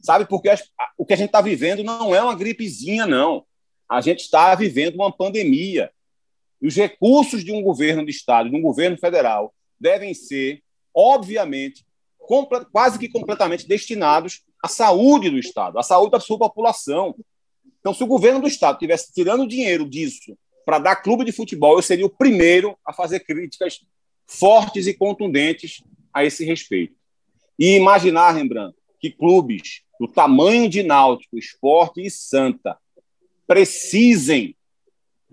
Sabe, 0.01 0.25
porque 0.25 0.49
o 0.97 1.05
que 1.05 1.13
a 1.13 1.17
gente 1.17 1.29
está 1.29 1.43
vivendo 1.43 1.85
não 1.85 2.15
é 2.15 2.23
uma 2.23 2.35
gripezinha, 2.35 3.07
não. 3.07 3.45
A 3.89 4.01
gente 4.01 4.21
está 4.21 4.55
vivendo 4.55 4.95
uma 4.95 5.15
pandemia. 5.15 5.91
Os 6.67 6.75
recursos 6.75 7.45
de 7.45 7.53
um 7.53 7.63
governo 7.63 8.05
de 8.05 8.11
Estado, 8.11 8.51
de 8.51 8.57
um 8.57 8.61
governo 8.61 8.99
federal, 8.99 9.55
devem 9.79 10.13
ser, 10.13 10.61
obviamente, 10.93 11.87
quase 12.73 12.99
que 12.99 13.09
completamente 13.09 13.69
destinados 13.69 14.43
à 14.61 14.67
saúde 14.67 15.31
do 15.31 15.39
Estado, 15.39 15.79
à 15.79 15.83
saúde 15.85 16.11
da 16.11 16.19
sua 16.19 16.37
população. 16.37 17.15
Então, 17.79 17.95
se 17.95 18.03
o 18.03 18.07
governo 18.09 18.41
do 18.41 18.49
Estado 18.49 18.75
estivesse 18.75 19.13
tirando 19.13 19.47
dinheiro 19.47 19.89
disso 19.89 20.37
para 20.65 20.81
dar 20.81 20.97
clube 20.97 21.25
de 21.25 21.31
futebol, 21.31 21.77
eu 21.77 21.83
seria 21.83 22.05
o 22.05 22.11
primeiro 22.11 22.77
a 22.85 22.93
fazer 22.93 23.21
críticas 23.21 23.79
fortes 24.27 24.89
e 24.89 24.95
contundentes 24.95 25.85
a 26.13 26.25
esse 26.25 26.45
respeito. 26.45 26.97
E 27.57 27.77
imaginar, 27.77 28.33
Rembrandt, 28.33 28.77
que 28.99 29.13
clubes 29.13 29.83
do 30.01 30.09
tamanho 30.09 30.69
de 30.69 30.83
Náutico, 30.83 31.39
Esporte 31.39 32.05
e 32.05 32.11
Santa 32.11 32.77
precisem 33.47 34.56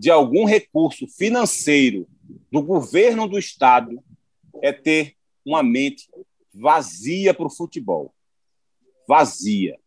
de 0.03 0.11
algum 0.11 0.43
recurso 0.43 1.07
financeiro 1.07 2.05
do 2.51 2.61
governo 2.61 3.25
do 3.25 3.39
estado 3.39 4.03
é 4.61 4.73
ter 4.73 5.15
uma 5.45 5.63
mente 5.63 6.09
vazia 6.53 7.33
para 7.33 7.45
o 7.45 7.49
futebol. 7.49 8.13
Vazia. 9.07 9.79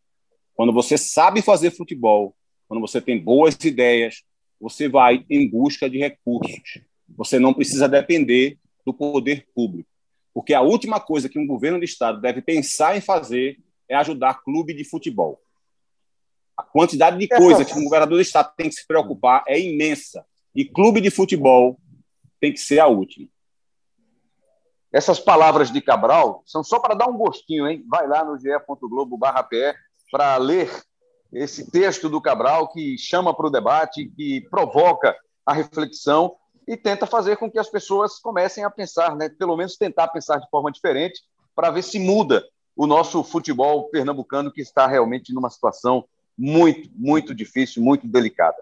Quando 0.55 0.73
você 0.73 0.97
sabe 0.97 1.43
fazer 1.43 1.71
futebol, 1.71 2.35
quando 2.67 2.81
você 2.81 2.99
tem 2.99 3.23
boas 3.23 3.63
ideias, 3.63 4.23
você 4.59 4.89
vai 4.89 5.23
em 5.29 5.47
busca 5.47 5.89
de 5.89 5.99
recursos. 5.99 6.81
Você 7.15 7.39
não 7.39 7.53
precisa 7.53 7.87
depender 7.87 8.59
do 8.87 8.95
poder 8.95 9.47
público. 9.55 9.91
Porque 10.33 10.55
a 10.55 10.63
última 10.63 10.99
coisa 10.99 11.29
que 11.29 11.39
um 11.39 11.47
governo 11.47 11.79
de 11.79 11.85
estado 11.85 12.23
deve 12.23 12.41
pensar 12.41 12.97
em 12.97 13.03
fazer 13.03 13.59
é 13.87 13.95
ajudar 13.95 14.43
clube 14.43 14.73
de 14.73 14.83
futebol. 14.83 15.43
A 16.57 16.63
quantidade 16.63 17.19
de 17.19 17.29
coisa 17.29 17.65
que 17.65 17.75
um 17.75 17.85
governador 17.85 18.17
do 18.17 18.23
estado 18.23 18.53
tem 18.57 18.69
que 18.69 18.77
se 18.77 18.87
preocupar 18.87 19.45
é 19.47 19.61
imensa. 19.61 20.25
E 20.55 20.65
clube 20.65 21.01
de 21.01 21.11
futebol 21.11 21.79
tem 22.41 22.53
que 22.53 22.59
ser 22.59 22.79
a 22.79 22.87
última. 22.87 23.29
Essas 24.93 25.21
palavras 25.21 25.71
de 25.71 25.81
Cabral 25.83 26.43
são 26.47 26.65
só 26.65 26.79
para 26.79 26.95
dar 26.95 27.09
um 27.09 27.19
gostinho, 27.19 27.69
hein? 27.69 27.85
Vai 27.89 28.09
lá 28.09 28.25
no 28.25 28.39
ge.globo 28.39 29.19
para 30.11 30.37
ler 30.39 30.71
esse 31.33 31.71
texto 31.71 32.09
do 32.09 32.21
Cabral 32.21 32.69
que 32.69 32.97
chama 32.97 33.35
para 33.35 33.47
o 33.47 33.51
debate, 33.51 34.11
que 34.17 34.41
provoca 34.49 35.15
a 35.45 35.53
reflexão 35.53 36.35
e 36.67 36.77
tenta 36.77 37.07
fazer 37.07 37.37
com 37.37 37.51
que 37.51 37.59
as 37.59 37.69
pessoas 37.69 38.19
comecem 38.19 38.65
a 38.65 38.71
pensar, 38.71 39.15
né? 39.15 39.29
pelo 39.29 39.57
menos 39.57 39.77
tentar 39.77 40.09
pensar 40.09 40.39
de 40.39 40.49
forma 40.51 40.73
diferente, 40.73 41.21
para 41.55 41.71
ver 41.71 41.83
se 41.83 41.99
muda 41.99 42.45
o 42.75 42.87
nosso 42.87 43.23
futebol 43.23 43.89
pernambucano, 43.89 44.53
que 44.53 44.61
está 44.61 44.87
realmente 44.87 45.33
numa 45.33 45.49
situação 45.49 46.05
muito, 46.37 46.91
muito 46.95 47.35
difícil, 47.35 47.83
muito 47.83 48.07
delicada. 48.07 48.57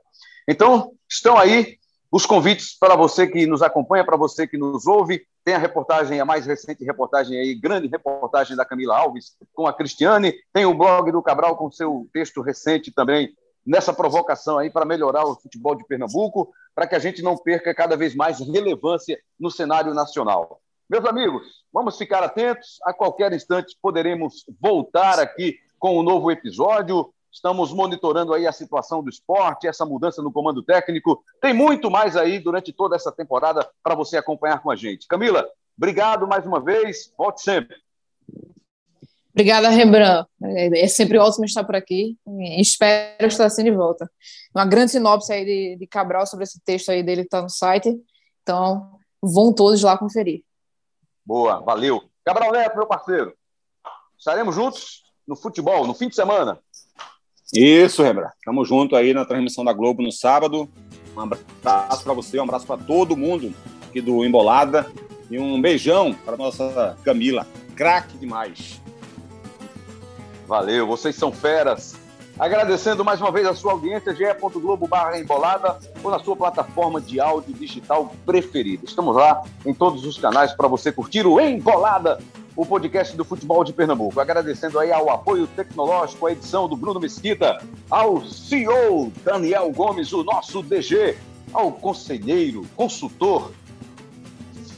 Então, 0.48 0.92
estão 1.08 1.36
aí 1.36 1.78
os 2.10 2.26
convites 2.26 2.76
para 2.78 2.94
você 2.94 3.26
que 3.26 3.46
nos 3.46 3.62
acompanha, 3.62 4.04
para 4.04 4.16
você 4.16 4.46
que 4.46 4.56
nos 4.56 4.86
ouve. 4.86 5.26
Tem 5.44 5.54
a 5.54 5.58
reportagem, 5.58 6.20
a 6.20 6.24
mais 6.24 6.46
recente 6.46 6.84
reportagem 6.84 7.38
aí, 7.38 7.54
grande 7.54 7.88
reportagem 7.88 8.56
da 8.56 8.64
Camila 8.64 8.96
Alves 8.96 9.36
com 9.52 9.66
a 9.66 9.72
Cristiane. 9.72 10.34
Tem 10.52 10.64
o 10.64 10.74
blog 10.74 11.10
do 11.10 11.22
Cabral 11.22 11.56
com 11.56 11.70
seu 11.70 12.08
texto 12.12 12.40
recente 12.40 12.92
também 12.92 13.34
nessa 13.66 13.92
provocação 13.92 14.58
aí 14.58 14.70
para 14.70 14.84
melhorar 14.84 15.24
o 15.24 15.34
futebol 15.34 15.74
de 15.74 15.84
Pernambuco, 15.86 16.52
para 16.74 16.86
que 16.86 16.94
a 16.94 16.98
gente 16.98 17.22
não 17.22 17.36
perca 17.36 17.74
cada 17.74 17.96
vez 17.96 18.14
mais 18.14 18.38
relevância 18.40 19.18
no 19.38 19.50
cenário 19.50 19.94
nacional. 19.94 20.60
Meus 20.88 21.04
amigos, 21.06 21.46
vamos 21.72 21.96
ficar 21.96 22.22
atentos. 22.22 22.78
A 22.84 22.92
qualquer 22.92 23.32
instante 23.32 23.76
poderemos 23.80 24.44
voltar 24.60 25.18
aqui 25.18 25.56
com 25.78 25.98
um 25.98 26.02
novo 26.02 26.30
episódio. 26.30 27.12
Estamos 27.34 27.72
monitorando 27.72 28.32
aí 28.32 28.46
a 28.46 28.52
situação 28.52 29.02
do 29.02 29.10
esporte, 29.10 29.66
essa 29.66 29.84
mudança 29.84 30.22
no 30.22 30.32
comando 30.32 30.62
técnico. 30.62 31.20
Tem 31.40 31.52
muito 31.52 31.90
mais 31.90 32.16
aí 32.16 32.38
durante 32.38 32.72
toda 32.72 32.94
essa 32.94 33.10
temporada 33.10 33.68
para 33.82 33.96
você 33.96 34.16
acompanhar 34.16 34.62
com 34.62 34.70
a 34.70 34.76
gente. 34.76 35.08
Camila, 35.08 35.44
obrigado 35.76 36.28
mais 36.28 36.46
uma 36.46 36.60
vez. 36.60 37.12
Volte 37.18 37.42
sempre. 37.42 37.76
Obrigada, 39.32 39.68
Rembrandt. 39.68 40.28
É 40.40 40.86
sempre 40.86 41.18
ótimo 41.18 41.44
estar 41.44 41.64
por 41.64 41.74
aqui. 41.74 42.16
Espero 42.56 43.26
estar 43.26 43.46
assim 43.46 43.64
de 43.64 43.72
volta. 43.72 44.08
Uma 44.54 44.64
grande 44.64 44.92
sinopse 44.92 45.32
aí 45.32 45.44
de, 45.44 45.76
de 45.76 45.86
Cabral 45.88 46.28
sobre 46.28 46.44
esse 46.44 46.60
texto 46.64 46.90
aí 46.90 47.02
dele 47.02 47.22
que 47.22 47.26
está 47.26 47.42
no 47.42 47.50
site. 47.50 48.00
Então, 48.42 48.92
vão 49.20 49.52
todos 49.52 49.82
lá 49.82 49.98
conferir. 49.98 50.44
Boa, 51.26 51.58
valeu. 51.58 52.00
Cabral 52.24 52.52
Neto, 52.52 52.76
meu 52.76 52.86
parceiro. 52.86 53.34
Estaremos 54.16 54.54
juntos 54.54 55.02
no 55.26 55.34
futebol, 55.34 55.84
no 55.84 55.94
fim 55.94 56.08
de 56.08 56.14
semana. 56.14 56.60
Isso, 57.54 58.02
Rebra. 58.02 58.32
Tamo 58.44 58.64
junto 58.64 58.96
aí 58.96 59.14
na 59.14 59.24
transmissão 59.24 59.64
da 59.64 59.72
Globo 59.72 60.02
no 60.02 60.10
sábado. 60.10 60.68
Um 61.16 61.20
abraço 61.20 62.02
para 62.02 62.12
você, 62.12 62.40
um 62.40 62.42
abraço 62.42 62.66
para 62.66 62.82
todo 62.82 63.16
mundo 63.16 63.54
aqui 63.88 64.00
do 64.00 64.24
Embolada 64.24 64.90
e 65.30 65.38
um 65.38 65.62
beijão 65.62 66.12
para 66.12 66.36
nossa 66.36 66.98
Camila. 67.04 67.46
Craque 67.76 68.18
demais. 68.18 68.82
Valeu, 70.48 70.84
vocês 70.84 71.14
são 71.14 71.30
feras. 71.30 71.96
Agradecendo 72.36 73.04
mais 73.04 73.20
uma 73.20 73.30
vez 73.30 73.46
a 73.46 73.54
sua 73.54 73.72
audiência, 73.72 74.12
ge.globo 74.12 74.88
barra 74.88 75.20
embolada 75.20 75.78
ou 76.02 76.10
na 76.10 76.18
sua 76.18 76.34
plataforma 76.34 77.00
de 77.00 77.20
áudio 77.20 77.54
digital 77.54 78.12
preferida. 78.26 78.84
Estamos 78.84 79.14
lá 79.14 79.44
em 79.64 79.72
todos 79.72 80.04
os 80.04 80.18
canais 80.18 80.52
para 80.52 80.66
você 80.66 80.90
curtir 80.90 81.24
o 81.24 81.40
Embolada 81.40 82.18
o 82.56 82.64
podcast 82.64 83.16
do 83.16 83.24
Futebol 83.24 83.64
de 83.64 83.72
Pernambuco. 83.72 84.20
Agradecendo 84.20 84.78
aí 84.78 84.92
ao 84.92 85.10
apoio 85.10 85.46
tecnológico, 85.46 86.26
a 86.26 86.32
edição 86.32 86.68
do 86.68 86.76
Bruno 86.76 87.00
Mesquita, 87.00 87.62
ao 87.90 88.24
CEO 88.24 89.12
Daniel 89.24 89.70
Gomes, 89.72 90.12
o 90.12 90.22
nosso 90.22 90.62
DG, 90.62 91.16
ao 91.52 91.72
conselheiro, 91.72 92.66
consultor 92.76 93.50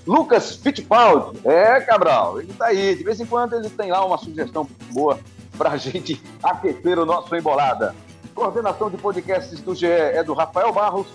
Lucas 0.06 0.54
Fittipaldi. 0.54 1.40
É, 1.44 1.80
Cabral, 1.80 2.40
ele 2.40 2.52
tá 2.52 2.66
aí. 2.66 2.94
De 2.94 3.02
vez 3.02 3.20
em 3.20 3.26
quando 3.26 3.54
ele 3.54 3.68
tem 3.68 3.90
lá 3.90 4.04
uma 4.04 4.16
sugestão 4.16 4.66
boa 4.92 5.18
para 5.58 5.70
a 5.70 5.76
gente 5.76 6.22
aquecer 6.42 6.98
o 6.98 7.04
nosso 7.04 7.34
embolada. 7.34 7.94
Coordenação 8.34 8.90
de 8.90 8.96
podcasts 8.96 9.60
do 9.60 9.74
GE 9.74 9.86
é 9.86 10.22
do 10.22 10.34
Rafael 10.34 10.72
Barros 10.72 11.06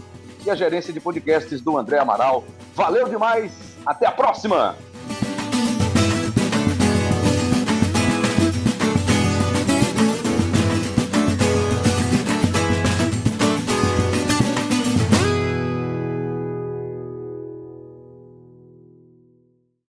e 0.43 0.49
a 0.49 0.55
gerência 0.55 0.91
de 0.91 0.99
podcasts 0.99 1.62
do 1.62 1.78
André 1.78 1.99
Amaral. 1.99 2.43
Valeu 2.76 3.07
demais, 3.07 3.51
até 3.86 4.07
a 4.07 4.12
próxima! 4.12 4.76